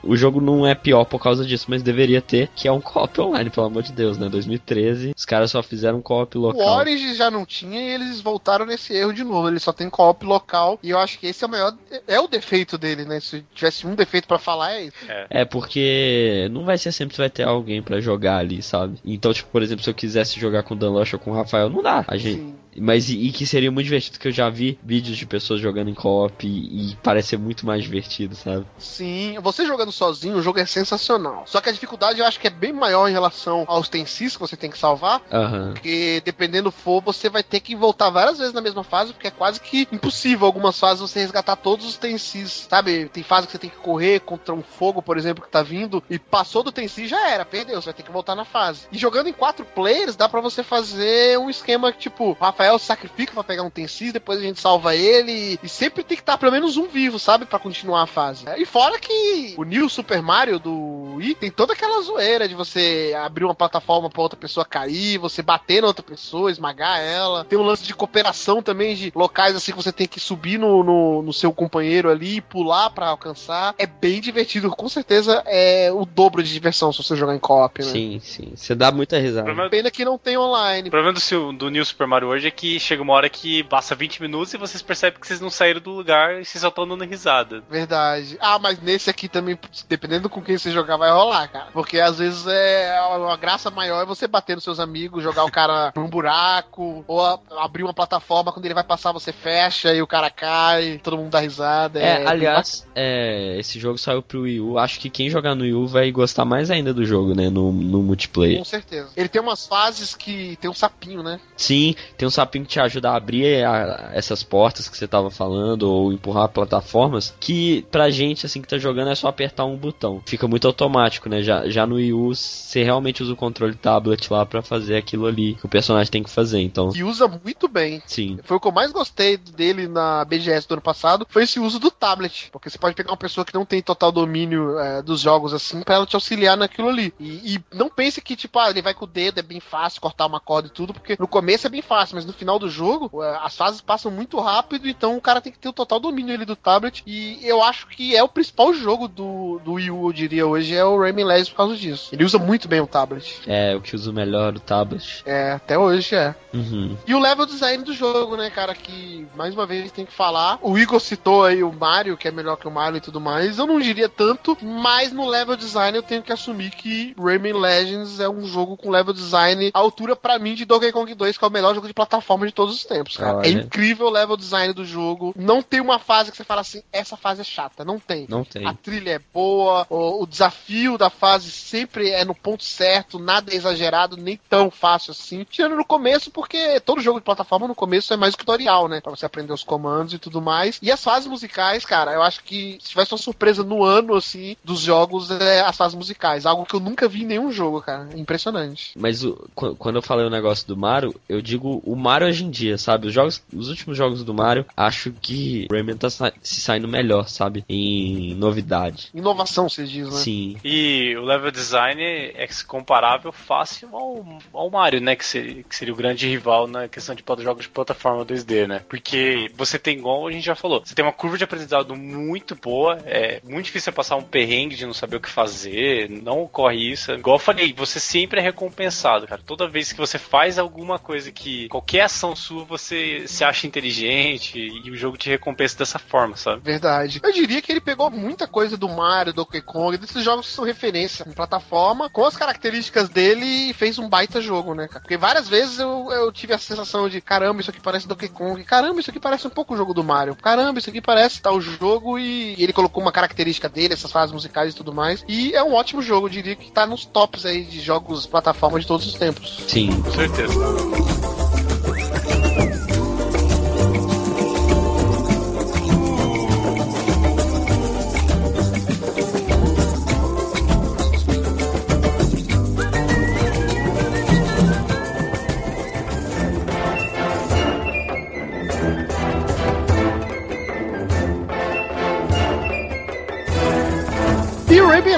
O 0.04 0.16
jogo 0.16 0.42
não 0.42 0.66
é 0.66 0.76
pior 0.76 1.06
por 1.06 1.22
causa 1.22 1.46
disso, 1.46 1.66
mas 1.70 1.84
deveria 1.84 2.22
ter, 2.22 2.50
que 2.56 2.68
é 2.68 2.72
um 2.72 2.82
co-op 2.82 3.20
online, 3.22 3.50
pelo 3.50 3.68
amor 3.68 3.84
de 3.84 3.92
Deus, 3.92 4.18
né? 4.18 4.30
2013, 4.30 5.14
os 5.22 5.26
caras 5.26 5.52
só 5.52 5.62
fizeram 5.62 6.02
co-op 6.02 6.36
O 6.36 6.42
local. 6.42 6.78
Origins 6.80 7.16
já 7.16 7.30
não 7.30 7.46
tinha 7.46 7.80
e 7.80 7.92
eles 7.92 8.20
voltaram 8.20 8.66
nesse 8.66 8.92
erro 8.96 9.14
de 9.14 9.24
novo. 9.24 9.48
Ele 9.48 9.60
só 9.60 9.72
tem 9.72 9.88
co-op 9.88 10.26
local 10.26 10.80
e 10.82 10.90
eu 10.90 10.98
acho 10.98 11.20
que 11.20 11.28
esse 11.28 11.44
é 11.44 11.48
o 11.48 11.50
maior. 11.50 11.78
É 12.08 12.20
o 12.20 12.28
defeito 12.28 12.76
dele, 12.76 13.06
né? 13.06 13.20
Se 13.20 13.46
tivesse 13.54 13.86
um 13.86 13.94
defeito 13.94 14.28
pra 14.28 14.40
falar, 14.40 14.74
é 14.74 14.86
isso. 14.86 14.98
É, 15.30 15.46
porque 15.46 16.50
não 16.52 16.66
vai 16.66 16.76
ser 16.76 16.92
sempre 16.92 17.14
que 17.14 17.20
vai 17.20 17.30
ter 17.30 17.44
alguém 17.44 17.84
pra 17.84 18.02
jogar 18.02 18.38
ali, 18.38 18.64
sabe? 18.64 18.98
Então, 19.06 19.32
tipo, 19.32 19.52
por 19.52 19.62
exemplo, 19.62 19.84
se 19.84 19.92
eu 19.92 19.94
quisesse 19.94 20.40
jogar 20.40 20.64
com 20.64 20.74
o 20.74 20.78
Dan 20.78 20.90
Lush 20.90 21.14
ou 21.14 21.20
com 21.20 21.30
o 21.30 21.36
Rafael, 21.36 21.70
não 21.70 21.84
dá. 21.84 22.04
A 22.08 22.18
gente, 22.18 22.40
Sim. 22.40 22.56
Mas 22.78 23.10
e, 23.10 23.28
e 23.28 23.32
que 23.32 23.46
seria 23.46 23.72
muito 23.72 23.86
divertido, 23.86 24.20
que 24.20 24.28
eu 24.28 24.32
já 24.32 24.50
vi 24.50 24.80
vídeos 24.84 25.18
de 25.18 25.26
pessoas 25.26 25.60
jogando 25.60 25.90
em 25.90 25.94
co-op 25.94 26.46
e, 26.46 26.92
e 26.92 26.96
parece 27.04 27.30
ser 27.30 27.38
muito 27.38 27.66
mais 27.66 27.84
divertido, 27.84 28.36
sabe? 28.36 28.66
Sim, 28.78 29.38
você 29.42 29.66
jogando 29.66 29.92
sozinho, 29.92 30.38
o 30.38 30.42
jogo 30.42 30.60
é 30.60 30.66
sensacional. 30.66 31.44
Só 31.46 31.60
que 31.62 31.70
a 31.70 31.72
dificuldade 31.72 32.20
eu 32.20 32.26
acho 32.26 32.40
que 32.40 32.48
é 32.48 32.52
bem 32.52 32.74
maior 32.74 33.08
em 33.08 33.12
relação 33.12 33.66
aos 33.68 33.90
tensis 33.90 34.36
que 34.36 34.42
você 34.42 34.56
tem 34.56 34.70
que 34.70 34.78
salvar. 34.78 35.22
Aham. 35.32 35.72
Porque 35.74 36.22
dependendo 36.24 36.72
for, 36.72 37.02
você 37.02 37.30
vai 37.30 37.44
ter 37.44 37.60
que 37.60 37.76
voltar 37.76 38.10
várias 38.10 38.38
vezes 38.38 38.54
na 38.54 38.62
mesma 38.62 38.84
fase, 38.84 39.14
porque 39.14 39.28
é 39.28 39.32
quase 39.32 39.60
que 39.60 39.88
impossível 39.92 40.46
algumas 40.46 40.80
fases 40.80 41.02
você 41.02 41.20
resgatar 41.20 41.56
todos 41.56 41.86
os 41.86 41.98
tensis. 41.98 42.68
Sabe? 42.70 43.06
Tem 43.10 43.24
fase 43.24 43.48
que 43.48 43.54
você 43.54 43.60
tem 43.60 43.70
que 43.70 43.78
correr 43.78 44.22
contra 44.22 44.54
um 44.54 44.62
fogo, 44.62 45.02
por 45.02 45.18
exemplo, 45.18 45.44
que 45.44 45.52
tá 45.52 45.62
vindo, 45.62 46.04
e 46.10 46.18
passou 46.18 46.64
do 46.64 46.72
tensi 46.72 47.08
já 47.08 47.30
era, 47.30 47.46
perdeu, 47.46 47.82
você 47.82 47.86
vai 47.86 47.94
ter 47.94 48.04
que 48.04 48.12
voltar 48.12 48.36
na 48.36 48.46
fase. 48.46 48.88
E 48.92 48.98
jogando 48.98 49.28
em 49.28 49.34
quatro 49.34 49.66
players, 49.66 50.16
dá 50.16 50.30
pra 50.30 50.42
você 50.42 50.64
fazer 50.64 51.38
um 51.38 51.50
esquema 51.50 51.92
que, 51.92 52.00
tipo, 52.00 52.32
o 52.32 52.36
Rafael 52.62 52.78
se 52.80 52.86
sacrifica 52.86 53.34
pra 53.34 53.44
pegar 53.44 53.64
um 53.64 53.70
tensis, 53.70 54.14
depois 54.14 54.38
a 54.40 54.42
gente 54.44 54.60
salva 54.60 54.96
ele, 54.96 55.58
e 55.64 55.68
sempre 55.70 56.04
tem 56.04 56.16
que 56.16 56.22
estar 56.22 56.38
pelo 56.38 56.52
menos 56.52 56.78
um 56.78 56.88
vivo, 56.88 57.18
sabe? 57.18 57.46
Pra 57.46 57.58
continuar 57.58 58.04
a 58.04 58.08
fase. 58.08 58.46
E 58.58 58.66
fora 58.66 59.00
que 59.00 59.56
o 59.58 59.64
New 59.64 59.90
Super 59.90 60.22
Mario 60.22 60.60
do 60.60 61.16
Wii 61.16 61.36
tem 61.36 61.50
toda 61.50 61.74
aquela 61.74 62.02
zoeira 62.04 62.48
de 62.48 62.54
você 62.54 63.16
abrir 63.24 63.46
uma 63.46 63.56
plataforma 63.56 64.10
pra 64.10 64.22
outra 64.22 64.38
pessoa 64.38 64.64
cair, 64.66 65.18
você 65.18 65.42
bater 65.42 65.82
na 65.82 65.88
outra 65.88 66.04
pessoa, 66.04 66.52
esmagar 66.52 67.00
ela. 67.00 67.44
Tem 67.46 67.58
um 67.58 67.64
lance 67.64 67.84
de 67.84 67.96
cooperação 67.96 68.62
também, 68.62 68.96
de 68.96 69.12
locais 69.16 69.56
assim 69.56 69.72
que 69.72 69.78
você 69.78 69.92
tem 69.92 70.08
que 70.08 70.20
subir 70.20 70.60
no, 70.60 70.84
no, 70.84 71.22
no 71.24 71.34
seu 71.34 71.52
companheiro 71.52 72.10
ali 72.10 72.38
e 72.38 72.42
pular 72.42 72.90
pra 72.92 73.08
alcançar. 73.08 73.74
É 73.80 73.88
bem 73.88 74.22
divertido, 74.22 74.70
com 74.70 74.88
certeza 74.88 75.42
é 75.48 75.92
o 75.92 76.06
dobro 76.06 76.44
de 76.44 76.54
diversão 76.54 76.94
se 76.94 77.04
você 77.04 77.16
jogar 77.16 77.36
em 77.36 77.40
co-op, 77.40 77.82
né? 77.84 77.92
Sim, 77.92 78.20
sim. 78.24 78.52
Você 78.56 78.76
dá 78.76 78.92
muita 78.92 79.18
risada. 79.18 79.46
problema, 79.46 79.70
Pena 79.70 79.90
que 79.90 80.06
não 80.06 80.18
tem 80.18 80.38
online. 80.38 80.90
o 80.90 80.92
problema 80.92 81.14
do, 81.14 81.20
seu- 81.20 81.52
do 81.54 81.70
New 81.70 81.84
Super 81.86 82.06
Mario 82.08 82.28
World 82.28 82.46
é 82.48 82.51
que 82.52 82.80
chega 82.80 83.02
uma 83.02 83.14
hora 83.14 83.30
que 83.30 83.64
passa 83.64 83.96
20 83.96 84.22
minutos 84.22 84.54
e 84.54 84.58
vocês 84.58 84.82
percebem 84.82 85.20
que 85.20 85.26
vocês 85.28 85.40
não 85.42 85.50
saíram 85.50 85.80
do 85.82 85.92
lugar 85.92 86.42
e 86.42 86.46
vocês 86.46 86.62
só 86.62 86.68
estão 86.68 86.88
dando 86.88 87.04
risada. 87.06 87.64
Verdade. 87.70 88.38
Ah, 88.40 88.60
mas 88.60 88.80
nesse 88.82 89.10
aqui 89.10 89.28
também, 89.28 89.58
dependendo 89.88 90.30
com 90.30 90.42
quem 90.42 90.58
você 90.58 90.72
jogar, 90.72 90.98
vai 90.98 91.12
rolar, 91.12 91.48
cara. 91.48 91.68
Porque 91.74 92.00
às 92.00 92.18
vezes 92.20 92.46
é 92.48 92.98
a 92.98 93.36
graça 93.38 93.70
maior 93.72 94.02
é 94.02 94.06
você 94.06 94.28
bater 94.28 94.56
nos 94.56 94.64
seus 94.64 94.80
amigos, 94.80 95.24
jogar 95.24 95.46
o 95.46 95.52
cara 95.52 95.92
num 95.96 96.08
buraco, 96.08 97.04
ou 97.08 97.26
a- 97.26 97.40
abrir 97.58 97.84
uma 97.84 97.94
plataforma, 97.94 98.52
quando 98.52 98.66
ele 98.66 98.74
vai 98.74 98.84
passar, 98.84 99.12
você 99.12 99.32
fecha 99.32 99.94
e 99.94 100.02
o 100.02 100.08
cara 100.08 100.30
cai, 100.30 101.00
todo 101.04 101.18
mundo 101.18 101.30
dá 101.32 101.40
risada. 101.40 102.00
É, 102.00 102.26
aliás, 102.28 102.88
é, 102.96 103.58
esse 103.60 103.80
jogo 103.80 103.98
saiu 103.98 104.22
pro 104.22 104.42
Wii 104.42 104.60
U. 104.60 104.78
Acho 104.78 105.00
que 105.00 105.10
quem 105.10 105.30
jogar 105.30 105.56
no 105.56 105.64
Wii 105.64 105.74
U 105.74 105.88
vai 105.88 106.12
gostar 106.12 106.46
mais 106.46 106.70
ainda 106.70 106.94
do 106.94 107.06
jogo, 107.06 107.34
né? 107.34 107.50
No, 107.50 107.72
no 107.72 108.02
multiplayer. 108.02 108.58
Com 108.60 108.66
certeza. 108.66 109.10
Ele 109.16 109.30
tem 109.30 109.42
umas 109.42 109.66
fases 109.66 110.16
que 110.16 110.58
tem 110.58 110.70
um 110.70 110.74
sapinho, 110.74 111.24
né? 111.24 111.40
Sim, 111.56 111.96
tem 112.18 112.28
um 112.28 112.32
sapinho 112.32 112.41
que 112.46 112.62
te 112.64 112.80
ajuda 112.80 113.12
a 113.12 113.16
abrir 113.16 113.64
a- 113.66 114.12
essas 114.14 114.44
portas 114.44 114.88
que 114.90 114.98
você 114.98 115.08
tava 115.08 115.30
falando, 115.32 115.84
ou 115.84 116.12
empurrar 116.14 116.48
plataformas, 116.50 117.34
que 117.40 117.86
pra 117.92 118.10
gente, 118.10 118.46
assim, 118.46 118.62
que 118.62 118.68
tá 118.68 118.78
jogando, 118.78 119.12
é 119.12 119.16
só 119.16 119.28
apertar 119.28 119.66
um 119.66 119.76
botão. 119.78 120.22
Fica 120.26 120.48
muito 120.48 120.68
automático, 120.68 121.30
né? 121.30 121.42
Já, 121.42 121.70
já 121.70 121.86
no 121.86 121.96
Wii 121.96 122.14
U, 122.14 122.34
você 122.36 122.84
realmente 122.84 123.22
usa 123.24 123.34
o 123.34 123.36
controle 123.36 123.76
tablet 123.76 124.32
lá 124.32 124.46
pra 124.46 124.62
fazer 124.62 124.96
aquilo 124.98 125.26
ali 125.26 125.56
que 125.56 125.66
o 125.66 125.70
personagem 125.70 126.12
tem 126.12 126.24
que 126.24 126.30
fazer, 126.30 126.60
então... 126.62 126.92
E 126.96 127.04
usa 127.04 127.28
muito 127.28 127.68
bem. 127.68 128.02
Sim, 128.06 128.40
Foi 128.44 128.58
o 128.58 128.60
que 128.60 128.68
eu 128.68 128.72
mais 128.72 128.92
gostei 128.92 129.38
dele 129.38 129.88
na 129.88 130.24
BGS 130.26 130.68
do 130.68 130.74
ano 130.74 130.82
passado, 130.82 131.26
foi 131.30 131.44
esse 131.44 131.60
uso 131.60 131.80
do 131.80 131.92
tablet. 131.92 132.50
Porque 132.52 132.70
você 132.70 132.78
pode 132.78 132.96
pegar 132.96 133.12
uma 133.12 133.18
pessoa 133.18 133.46
que 133.46 133.54
não 133.54 133.66
tem 133.66 133.82
total 133.82 134.12
domínio 134.12 134.78
é, 134.80 135.02
dos 135.02 135.22
jogos 135.22 135.54
assim, 135.54 135.82
pra 135.82 135.96
ela 135.96 136.06
te 136.06 136.16
auxiliar 136.16 136.56
naquilo 136.58 136.90
ali. 136.90 137.14
E, 137.20 137.56
e 137.56 137.62
não 137.74 137.90
pense 137.90 138.22
que, 138.22 138.36
tipo, 138.36 138.58
ah, 138.60 138.70
ele 138.70 138.82
vai 138.82 138.94
com 138.94 139.06
o 139.06 139.08
dedo, 139.08 139.40
é 139.40 139.44
bem 139.44 139.60
fácil 139.60 140.02
cortar 140.02 140.26
uma 140.26 140.40
corda 140.40 140.68
e 140.68 140.72
tudo, 140.72 140.94
porque 140.94 141.16
no 141.20 141.28
começo 141.28 141.68
é 141.68 141.70
bem 141.70 141.82
fácil, 141.82 142.16
mas 142.16 142.26
no 142.32 142.38
final 142.38 142.58
do 142.58 142.70
jogo, 142.70 143.24
é, 143.24 143.40
as 143.44 143.56
fases 143.56 143.82
passam 143.82 144.10
muito 144.10 144.40
rápido, 144.40 144.88
então 144.88 145.18
o 145.18 145.22
cara 145.22 145.42
tem 145.42 145.52
que 145.52 145.60
ter 145.60 145.70
o 145.70 145.74
total 145.74 146.00
domínio 146.00 146.34
ali 146.34 146.46
do 146.46 146.56
tablet. 146.56 147.04
E 147.06 147.40
eu 147.44 147.62
acho 147.62 147.88
que 147.88 148.16
é 148.16 148.24
o 148.24 148.30
principal 148.30 148.74
jogo 148.74 149.08
do, 149.08 149.60
do 149.64 149.74
Wii 149.74 149.92
U, 149.92 150.08
eu 150.08 150.14
diria 150.14 150.48
hoje, 150.48 150.76
é 150.76 150.84
o 150.84 151.00
Rayman 151.00 151.26
Legends 151.26 151.50
por 151.50 151.58
causa 151.58 151.76
disso. 151.76 152.10
Ele 152.12 152.24
usa 152.24 152.40
muito 152.40 152.68
bem 152.68 152.80
o 152.80 152.88
tablet. 152.88 153.42
é 153.46 153.76
o 153.76 153.82
que 153.82 153.96
usa 153.96 154.12
melhor 154.12 154.56
o 154.56 154.60
tablet. 154.60 155.22
É, 155.26 155.52
até 155.52 155.78
hoje 155.78 156.16
é. 156.16 156.34
Uhum. 156.54 156.98
E 157.06 157.14
o 157.14 157.20
level 157.20 157.46
design 157.46 157.84
do 157.84 157.94
jogo, 157.94 158.36
né, 158.38 158.50
cara, 158.50 158.74
que 158.74 159.28
mais 159.36 159.54
uma 159.54 159.66
vez 159.66 159.92
tem 159.92 160.06
que 160.06 160.14
falar. 160.14 160.58
O 160.62 160.78
Igor 160.78 161.00
citou 161.00 161.44
aí 161.44 161.64
o 161.64 161.72
Mario, 161.72 162.18
que 162.18 162.28
é 162.28 162.32
melhor 162.32 162.58
que 162.58 162.68
o 162.68 162.72
Mario 162.72 162.98
e 162.98 163.02
tudo 163.02 163.20
mais. 163.20 163.58
Eu 163.58 163.68
não 163.68 163.80
diria 163.80 164.10
tanto, 164.10 164.58
mas 164.62 165.12
no 165.12 165.28
level 165.28 165.56
design 165.56 165.98
eu 165.98 166.04
tenho 166.04 166.22
que 166.22 166.32
assumir 166.32 166.72
que 166.72 167.16
Rayman 167.20 167.54
Legends 167.54 168.20
é 168.20 168.30
um 168.30 168.46
jogo 168.46 168.78
com 168.78 168.90
level 168.90 169.14
design 169.14 169.72
à 169.74 169.80
altura 169.80 170.16
pra 170.16 170.40
mim 170.40 170.54
de 170.54 170.66
Donkey 170.66 170.92
Kong 170.92 171.14
2, 171.14 171.38
que 171.38 171.44
é 171.44 171.48
o 171.48 171.52
melhor 171.52 171.74
jogo 171.76 171.88
de 171.88 171.94
plataforma 171.94 172.21
de 172.22 172.54
todos 172.54 172.76
os 172.76 172.86
tempos, 172.86 173.18
cara. 173.18 173.38
Olha. 173.38 173.48
É 173.48 173.52
incrível 173.52 174.08
o 174.08 174.12
level 174.12 174.38
design 174.38 174.74
do 174.74 174.86
jogo. 174.86 175.34
Não 175.36 175.62
tem 175.62 175.82
uma 175.82 176.00
fase 176.00 176.32
que 176.32 176.38
você 176.38 176.44
fala 176.44 176.62
assim, 176.62 176.82
essa 176.92 177.18
fase 177.18 177.42
é 177.42 177.44
chata, 177.44 177.84
não 177.84 178.00
tem. 178.00 178.26
Não 178.30 178.44
tem. 178.44 178.66
A 178.66 178.74
trilha 178.74 179.12
é 179.12 179.22
boa, 179.34 179.86
o, 179.90 180.24
o 180.24 180.28
desafio 180.28 180.98
da 180.98 181.10
fase 181.10 181.52
sempre 181.52 182.10
é 182.10 182.24
no 182.26 182.36
ponto 182.36 182.64
certo, 182.64 183.20
nada 183.20 183.52
é 183.52 183.56
exagerado, 183.56 184.18
nem 184.18 184.40
tão 184.50 184.72
fácil 184.72 185.12
assim. 185.12 185.46
Tirando 185.50 185.76
no 185.76 185.86
começo, 185.86 186.32
porque 186.32 186.80
todo 186.80 187.02
jogo 187.02 187.20
de 187.20 187.26
plataforma 187.26 187.68
no 187.68 187.76
começo 187.76 188.14
é 188.14 188.18
mais 188.18 188.36
tutorial, 188.36 188.88
né? 188.88 189.02
Pra 189.02 189.12
você 189.12 189.26
aprender 189.26 189.54
os 189.54 189.64
comandos 189.64 190.14
e 190.14 190.20
tudo 190.20 190.42
mais. 190.42 190.80
E 190.82 190.92
as 190.92 191.04
fases 191.04 191.28
musicais, 191.28 191.86
cara, 191.86 192.14
eu 192.14 192.22
acho 192.22 192.44
que 192.44 192.78
se 192.82 192.90
tivesse 192.90 193.14
uma 193.14 193.18
surpresa 193.18 193.64
no 193.64 193.84
ano, 193.84 194.16
assim, 194.16 194.56
dos 194.64 194.80
jogos, 194.80 195.32
é 195.32 195.62
as 195.62 195.78
fases 195.78 195.96
musicais. 195.96 196.46
Algo 196.46 196.66
que 196.66 196.76
eu 196.76 196.80
nunca 196.80 197.08
vi 197.08 197.24
em 197.24 197.28
nenhum 197.28 197.52
jogo, 197.52 197.82
cara. 197.82 198.10
Impressionante. 198.16 198.92
Mas 198.96 199.24
o, 199.24 199.50
quando 199.56 199.96
eu 199.96 200.02
falei 200.02 200.26
o 200.26 200.30
negócio 200.30 200.68
do 200.68 200.78
Mario, 200.78 201.14
eu 201.28 201.42
digo 201.42 201.82
o 201.86 201.96
Mario 201.96 202.11
hoje 202.20 202.44
em 202.44 202.50
dia, 202.50 202.78
sabe? 202.78 203.08
Os 203.08 203.14
jogos, 203.14 203.44
os 203.54 203.70
últimos 203.70 203.98
jogos 203.98 204.24
do 204.24 204.34
Mario, 204.34 204.66
acho 204.76 205.12
que 205.12 205.68
o 205.70 205.74
Rayman 205.74 205.98
tá 205.98 206.10
se 206.10 206.62
saindo 206.62 206.88
melhor, 206.88 207.28
sabe? 207.28 207.64
Em 207.68 208.36
novidade. 208.36 209.10
Inovação, 209.14 209.70
você 209.70 209.86
diz, 209.86 210.10
né? 210.10 210.18
Sim. 210.18 210.58
E 210.64 211.16
o 211.18 211.24
level 211.24 211.52
design 211.52 212.02
é 212.02 212.48
comparável 212.68 213.32
fácil 213.32 213.90
ao, 213.94 214.26
ao 214.54 214.70
Mario, 214.70 215.02
né? 215.02 215.16
Que 215.16 215.26
seria, 215.26 215.64
que 215.64 215.76
seria 215.76 215.94
o 215.94 215.98
grande 215.98 216.28
rival 216.28 216.68
na 216.68 216.88
questão 216.88 217.16
de 217.16 217.24
jogos 217.42 217.64
de 217.64 217.70
plataforma 217.70 218.26
2D, 218.26 218.68
né? 218.68 218.82
Porque 218.90 219.52
você 219.56 219.80
tem, 219.80 219.98
igual 219.98 220.28
a 220.28 220.32
gente 220.32 220.46
já 220.46 220.56
falou, 220.56 220.82
você 220.84 220.94
tem 220.94 221.04
uma 221.04 221.14
curva 221.14 221.38
de 221.38 221.44
aprendizado 221.44 221.96
muito 221.96 222.56
boa, 222.56 223.00
é 223.06 223.42
muito 223.44 223.66
difícil 223.66 223.94
passar 223.94 224.16
um 224.16 224.24
perrengue 224.24 224.76
de 224.76 224.86
não 224.86 224.94
saber 224.94 225.18
o 225.18 225.22
que 225.22 225.30
fazer, 225.30 226.10
não 226.10 226.44
ocorre 226.44 226.92
isso. 226.92 227.12
Igual 227.14 227.36
eu 227.36 227.40
falei, 227.40 227.74
você 227.74 228.00
sempre 228.00 228.40
é 228.40 228.44
recompensado, 228.44 229.28
cara. 229.28 229.42
Toda 229.46 229.68
vez 229.68 229.92
que 229.92 230.00
você 230.00 230.18
faz 230.18 230.60
alguma 230.60 231.00
coisa 231.00 231.32
que 231.32 231.68
qualquer 231.70 232.01
ação 232.02 232.36
sua 232.36 232.64
você 232.64 233.28
se 233.28 233.44
acha 233.44 233.68
inteligente 233.68 234.58
e 234.58 234.90
o 234.90 234.96
jogo 234.96 235.18
te 235.18 235.30
recompensa 235.30 235.78
dessa 235.78 236.00
forma, 236.00 236.36
sabe? 236.36 236.62
Verdade. 236.64 237.20
Eu 237.24 237.32
diria 237.32 237.62
que 237.62 237.72
ele 237.72 237.82
pegou 237.82 238.10
muita 238.10 238.48
coisa 238.48 238.78
do 238.78 238.90
Mario, 238.90 239.34
do 239.34 239.44
Donkey 239.44 239.62
Kong, 239.62 239.98
desses 239.98 240.24
jogos 240.24 240.48
que 240.48 240.54
são 240.54 240.64
referência 240.64 241.26
em 241.28 241.32
plataforma, 241.32 242.10
com 242.10 242.26
as 242.26 242.36
características 242.36 243.10
dele 243.10 243.46
e 243.46 243.74
fez 243.74 243.98
um 244.00 244.10
baita 244.10 244.42
jogo, 244.42 244.74
né, 244.74 244.88
cara? 244.88 245.02
Porque 245.02 245.18
várias 245.18 245.48
vezes 245.48 245.80
eu, 245.80 246.10
eu 246.12 246.32
tive 246.32 246.54
a 246.54 246.58
sensação 246.58 247.10
de 247.10 247.22
caramba, 247.22 247.62
isso 247.62 247.70
aqui 247.70 247.80
parece 247.80 248.08
Donkey 248.08 248.30
Kong, 248.30 248.64
caramba, 248.64 249.00
isso 249.00 249.10
aqui 249.10 249.20
parece 249.20 249.48
um 249.48 249.52
pouco 249.52 249.74
o 249.74 249.78
jogo 249.78 249.94
do 249.94 250.04
Mario, 250.04 250.36
caramba, 250.36 250.80
isso 250.80 250.90
aqui 250.90 251.02
parece 251.02 251.42
tal 251.42 251.60
jogo 251.62 252.18
e 252.20 252.56
ele 252.62 252.74
colocou 252.74 253.02
uma 253.02 253.12
característica 253.12 253.70
dele, 253.70 253.94
essas 253.94 254.12
fases 254.12 254.34
musicais 254.34 254.74
e 254.74 254.76
tudo 254.76 254.94
mais. 254.94 255.24
E 255.28 255.54
é 255.54 255.64
um 255.64 255.74
ótimo 255.74 256.02
jogo, 256.02 256.28
eu 256.28 256.32
diria 256.32 256.56
que 256.56 256.72
tá 256.72 256.86
nos 256.86 257.06
tops 257.06 257.46
aí 257.46 257.64
de 257.64 257.80
jogos 257.80 258.26
plataforma 258.26 258.80
de 258.80 258.88
todos 258.88 259.06
os 259.06 259.14
tempos. 259.16 259.64
Sim, 259.68 260.02
com 260.02 260.12
certeza. 260.12 261.51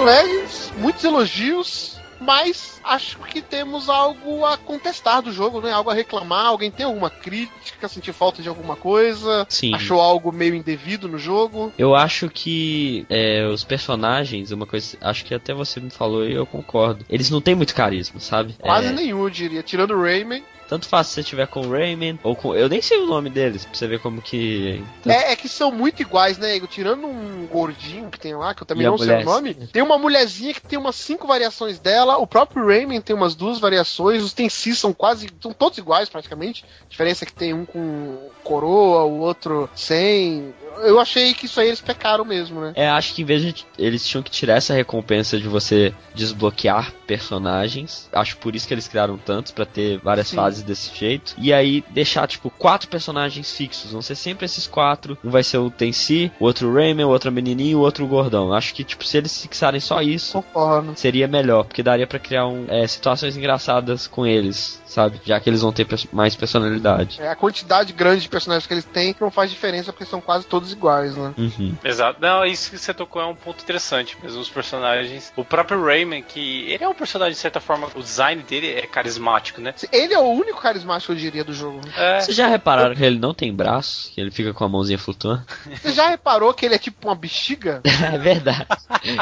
Legends, 0.03 0.73
muitos 0.75 1.03
elogios, 1.03 1.97
mas 2.19 2.72
acho 2.83 3.17
que 3.19 3.41
temos 3.41 3.89
algo 3.89 4.45
a 4.45 4.57
contestar 4.57 5.21
do 5.21 5.31
jogo, 5.31 5.61
né? 5.61 5.71
Algo 5.71 5.89
a 5.89 5.93
reclamar. 5.93 6.47
Alguém 6.47 6.71
tem 6.71 6.85
alguma 6.85 7.09
crítica, 7.09 7.87
sentir 7.87 8.13
falta 8.13 8.41
de 8.41 8.49
alguma 8.49 8.75
coisa? 8.75 9.45
Sim. 9.49 9.73
Achou 9.73 9.99
algo 9.99 10.31
meio 10.31 10.55
indevido 10.55 11.07
no 11.07 11.17
jogo? 11.17 11.71
Eu 11.77 11.95
acho 11.95 12.29
que 12.29 13.05
é, 13.09 13.45
os 13.47 13.63
personagens, 13.63 14.51
uma 14.51 14.65
coisa, 14.65 14.97
acho 15.01 15.25
que 15.25 15.33
até 15.33 15.53
você 15.53 15.79
me 15.79 15.89
falou 15.89 16.27
e 16.27 16.33
eu 16.33 16.45
concordo. 16.45 17.05
Eles 17.09 17.29
não 17.29 17.41
têm 17.41 17.55
muito 17.55 17.75
carisma, 17.75 18.19
sabe? 18.19 18.55
Quase 18.59 18.87
é... 18.87 18.91
nenhum, 18.91 19.23
eu 19.23 19.29
diria. 19.29 19.63
Tirando 19.63 19.91
o 19.91 20.01
Rayman. 20.01 20.43
Tanto 20.67 20.87
faz 20.87 21.07
se 21.07 21.13
você 21.13 21.23
tiver 21.23 21.45
com 21.45 21.61
o 21.61 21.71
Rayman 21.71 22.19
ou 22.23 22.35
com. 22.35 22.55
Eu 22.55 22.69
nem 22.69 22.81
sei 22.81 22.97
o 22.97 23.05
nome 23.05 23.29
deles, 23.29 23.65
pra 23.65 23.75
você 23.75 23.85
ver 23.85 23.99
como 23.99 24.21
que. 24.21 24.83
É, 25.05 25.33
é 25.33 25.35
que 25.35 25.47
são 25.47 25.71
muito 25.71 26.01
iguais, 26.01 26.37
né, 26.37 26.55
Igor? 26.55 26.67
Tirando 26.67 27.05
um 27.05 27.45
gordinho 27.45 28.09
que 28.09 28.19
tem 28.19 28.33
lá, 28.35 28.55
que 28.55 28.63
eu 28.63 28.65
também 28.65 28.87
e 28.87 28.89
não 28.89 28.97
sei 28.97 29.21
o 29.21 29.23
nome, 29.23 29.53
tem 29.53 29.83
uma 29.83 29.97
mulherzinha 29.97 30.53
que 30.53 30.61
tem 30.61 30.79
umas 30.79 30.95
cinco 30.95 31.27
variações 31.27 31.79
dela, 31.79 32.17
o 32.17 32.25
próprio 32.25 32.71
Rayman 32.73 33.01
tem 33.01 33.15
umas 33.15 33.35
duas 33.35 33.59
variações, 33.59 34.23
os 34.23 34.33
Tensi 34.33 34.75
são 34.75 34.93
quase. 34.93 35.27
são 35.41 35.53
todos 35.53 35.77
iguais 35.77 36.09
praticamente. 36.09 36.65
A 36.85 36.89
diferença 36.89 37.23
é 37.23 37.27
que 37.27 37.33
tem 37.33 37.53
um 37.53 37.65
com 37.65 38.17
coroa, 38.43 39.03
o 39.03 39.19
outro 39.19 39.69
sem 39.75 40.53
eu 40.81 40.99
achei 40.99 41.33
que 41.33 41.45
isso 41.45 41.59
aí 41.59 41.67
eles 41.67 41.81
pecaram 41.81 42.25
mesmo, 42.25 42.59
né? 42.59 42.73
É, 42.75 42.89
acho 42.89 43.13
que 43.13 43.21
em 43.21 43.25
vez 43.25 43.41
de 43.41 43.65
eles 43.77 44.05
tinham 44.05 44.23
que 44.23 44.31
tirar 44.31 44.55
essa 44.55 44.73
recompensa 44.73 45.37
de 45.37 45.47
você 45.47 45.93
desbloquear 46.15 46.93
personagens. 47.05 48.09
Acho 48.11 48.37
por 48.37 48.55
isso 48.55 48.67
que 48.67 48.73
eles 48.73 48.87
criaram 48.87 49.17
tantos 49.17 49.51
para 49.51 49.65
ter 49.65 49.99
várias 49.99 50.27
Sim. 50.27 50.35
fases 50.35 50.63
desse 50.63 50.95
jeito. 50.95 51.35
E 51.37 51.53
aí 51.53 51.83
deixar 51.89 52.27
tipo 52.27 52.49
quatro 52.49 52.87
personagens 52.87 53.51
fixos, 53.55 53.91
vão 53.91 54.01
ser 54.01 54.15
sempre 54.15 54.45
esses 54.45 54.67
quatro. 54.67 55.17
Um 55.23 55.29
vai 55.29 55.43
ser 55.43 55.57
o 55.57 55.69
Tensi, 55.69 56.31
o 56.39 56.45
outro 56.45 56.69
o 56.69 56.73
Rayman, 56.73 57.05
o 57.05 57.09
outro 57.09 57.31
menininho, 57.31 57.79
o 57.79 57.81
outro 57.81 58.05
o 58.05 58.07
gordão. 58.07 58.53
Acho 58.53 58.73
que 58.73 58.83
tipo 58.83 59.05
se 59.05 59.17
eles 59.17 59.41
fixarem 59.41 59.79
só 59.79 60.01
isso, 60.01 60.33
Concordo. 60.33 60.93
seria 60.95 61.27
melhor, 61.27 61.65
porque 61.65 61.83
daria 61.83 62.07
para 62.07 62.19
criar 62.19 62.47
um, 62.47 62.62
é, 62.69 62.87
situações 62.87 63.37
engraçadas 63.37 64.07
com 64.07 64.25
eles 64.25 64.81
sabe? 64.93 65.19
Já 65.25 65.39
que 65.39 65.49
eles 65.49 65.61
vão 65.61 65.73
ter 65.73 65.87
mais 66.11 66.35
personalidade. 66.35 67.19
É, 67.19 67.29
a 67.29 67.35
quantidade 67.35 67.91
grande 67.93 68.21
de 68.21 68.29
personagens 68.29 68.67
que 68.67 68.73
eles 68.73 68.85
têm 68.85 69.15
não 69.19 69.31
faz 69.31 69.49
diferença 69.49 69.91
porque 69.91 70.05
são 70.05 70.21
quase 70.21 70.45
todos 70.45 70.71
iguais, 70.71 71.17
né? 71.17 71.33
Uhum. 71.37 71.75
Exato. 71.83 72.21
Não, 72.21 72.45
isso 72.45 72.69
que 72.69 72.77
você 72.77 72.93
tocou 72.93 73.21
é 73.21 73.25
um 73.25 73.35
ponto 73.35 73.61
interessante 73.61 74.15
mesmo. 74.21 74.39
Os 74.39 74.49
personagens. 74.49 75.33
O 75.35 75.43
próprio 75.43 75.83
Rayman, 75.83 76.21
que 76.21 76.71
ele 76.71 76.83
é 76.83 76.87
um 76.87 76.93
personagem 76.93 77.33
de 77.33 77.39
certa 77.39 77.59
forma, 77.59 77.87
o 77.95 78.01
design 78.01 78.41
dele 78.43 78.71
é 78.71 78.85
carismático, 78.85 79.59
né? 79.59 79.73
Ele 79.91 80.13
é 80.13 80.19
o 80.19 80.29
único 80.29 80.61
carismático, 80.61 81.11
eu 81.11 81.17
diria, 81.17 81.43
do 81.43 81.53
jogo. 81.53 81.81
É. 81.97 82.21
Vocês 82.21 82.37
já 82.37 82.47
repararam 82.47 82.95
que 82.95 83.03
ele 83.03 83.17
não 83.17 83.33
tem 83.33 83.53
braço? 83.53 84.11
Que 84.13 84.21
ele 84.21 84.31
fica 84.31 84.53
com 84.53 84.63
a 84.63 84.69
mãozinha 84.69 84.99
flutuando? 84.99 85.43
Você 85.81 85.91
já 85.91 86.07
reparou 86.09 86.53
que 86.53 86.65
ele 86.65 86.75
é 86.75 86.79
tipo 86.79 87.07
uma 87.07 87.15
bexiga? 87.15 87.81
é 88.13 88.17
verdade. 88.17 88.67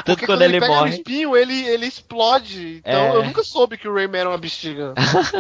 Tanto 0.04 0.26
quando, 0.26 0.26
quando, 0.26 0.42
ele, 0.42 0.58
ele 0.58 0.68
morre. 0.68 0.92
Um 0.92 0.94
espinho, 0.94 1.38
ele, 1.38 1.66
ele 1.68 1.86
explode. 1.86 2.78
Então 2.78 3.02
é. 3.02 3.16
eu 3.16 3.22
nunca 3.32 3.44
soube 3.44 3.78
que 3.78 3.88
o 3.88 3.94
Rayman 3.94 4.22
era 4.22 4.30
uma 4.30 4.38
bexiga. 4.38 4.94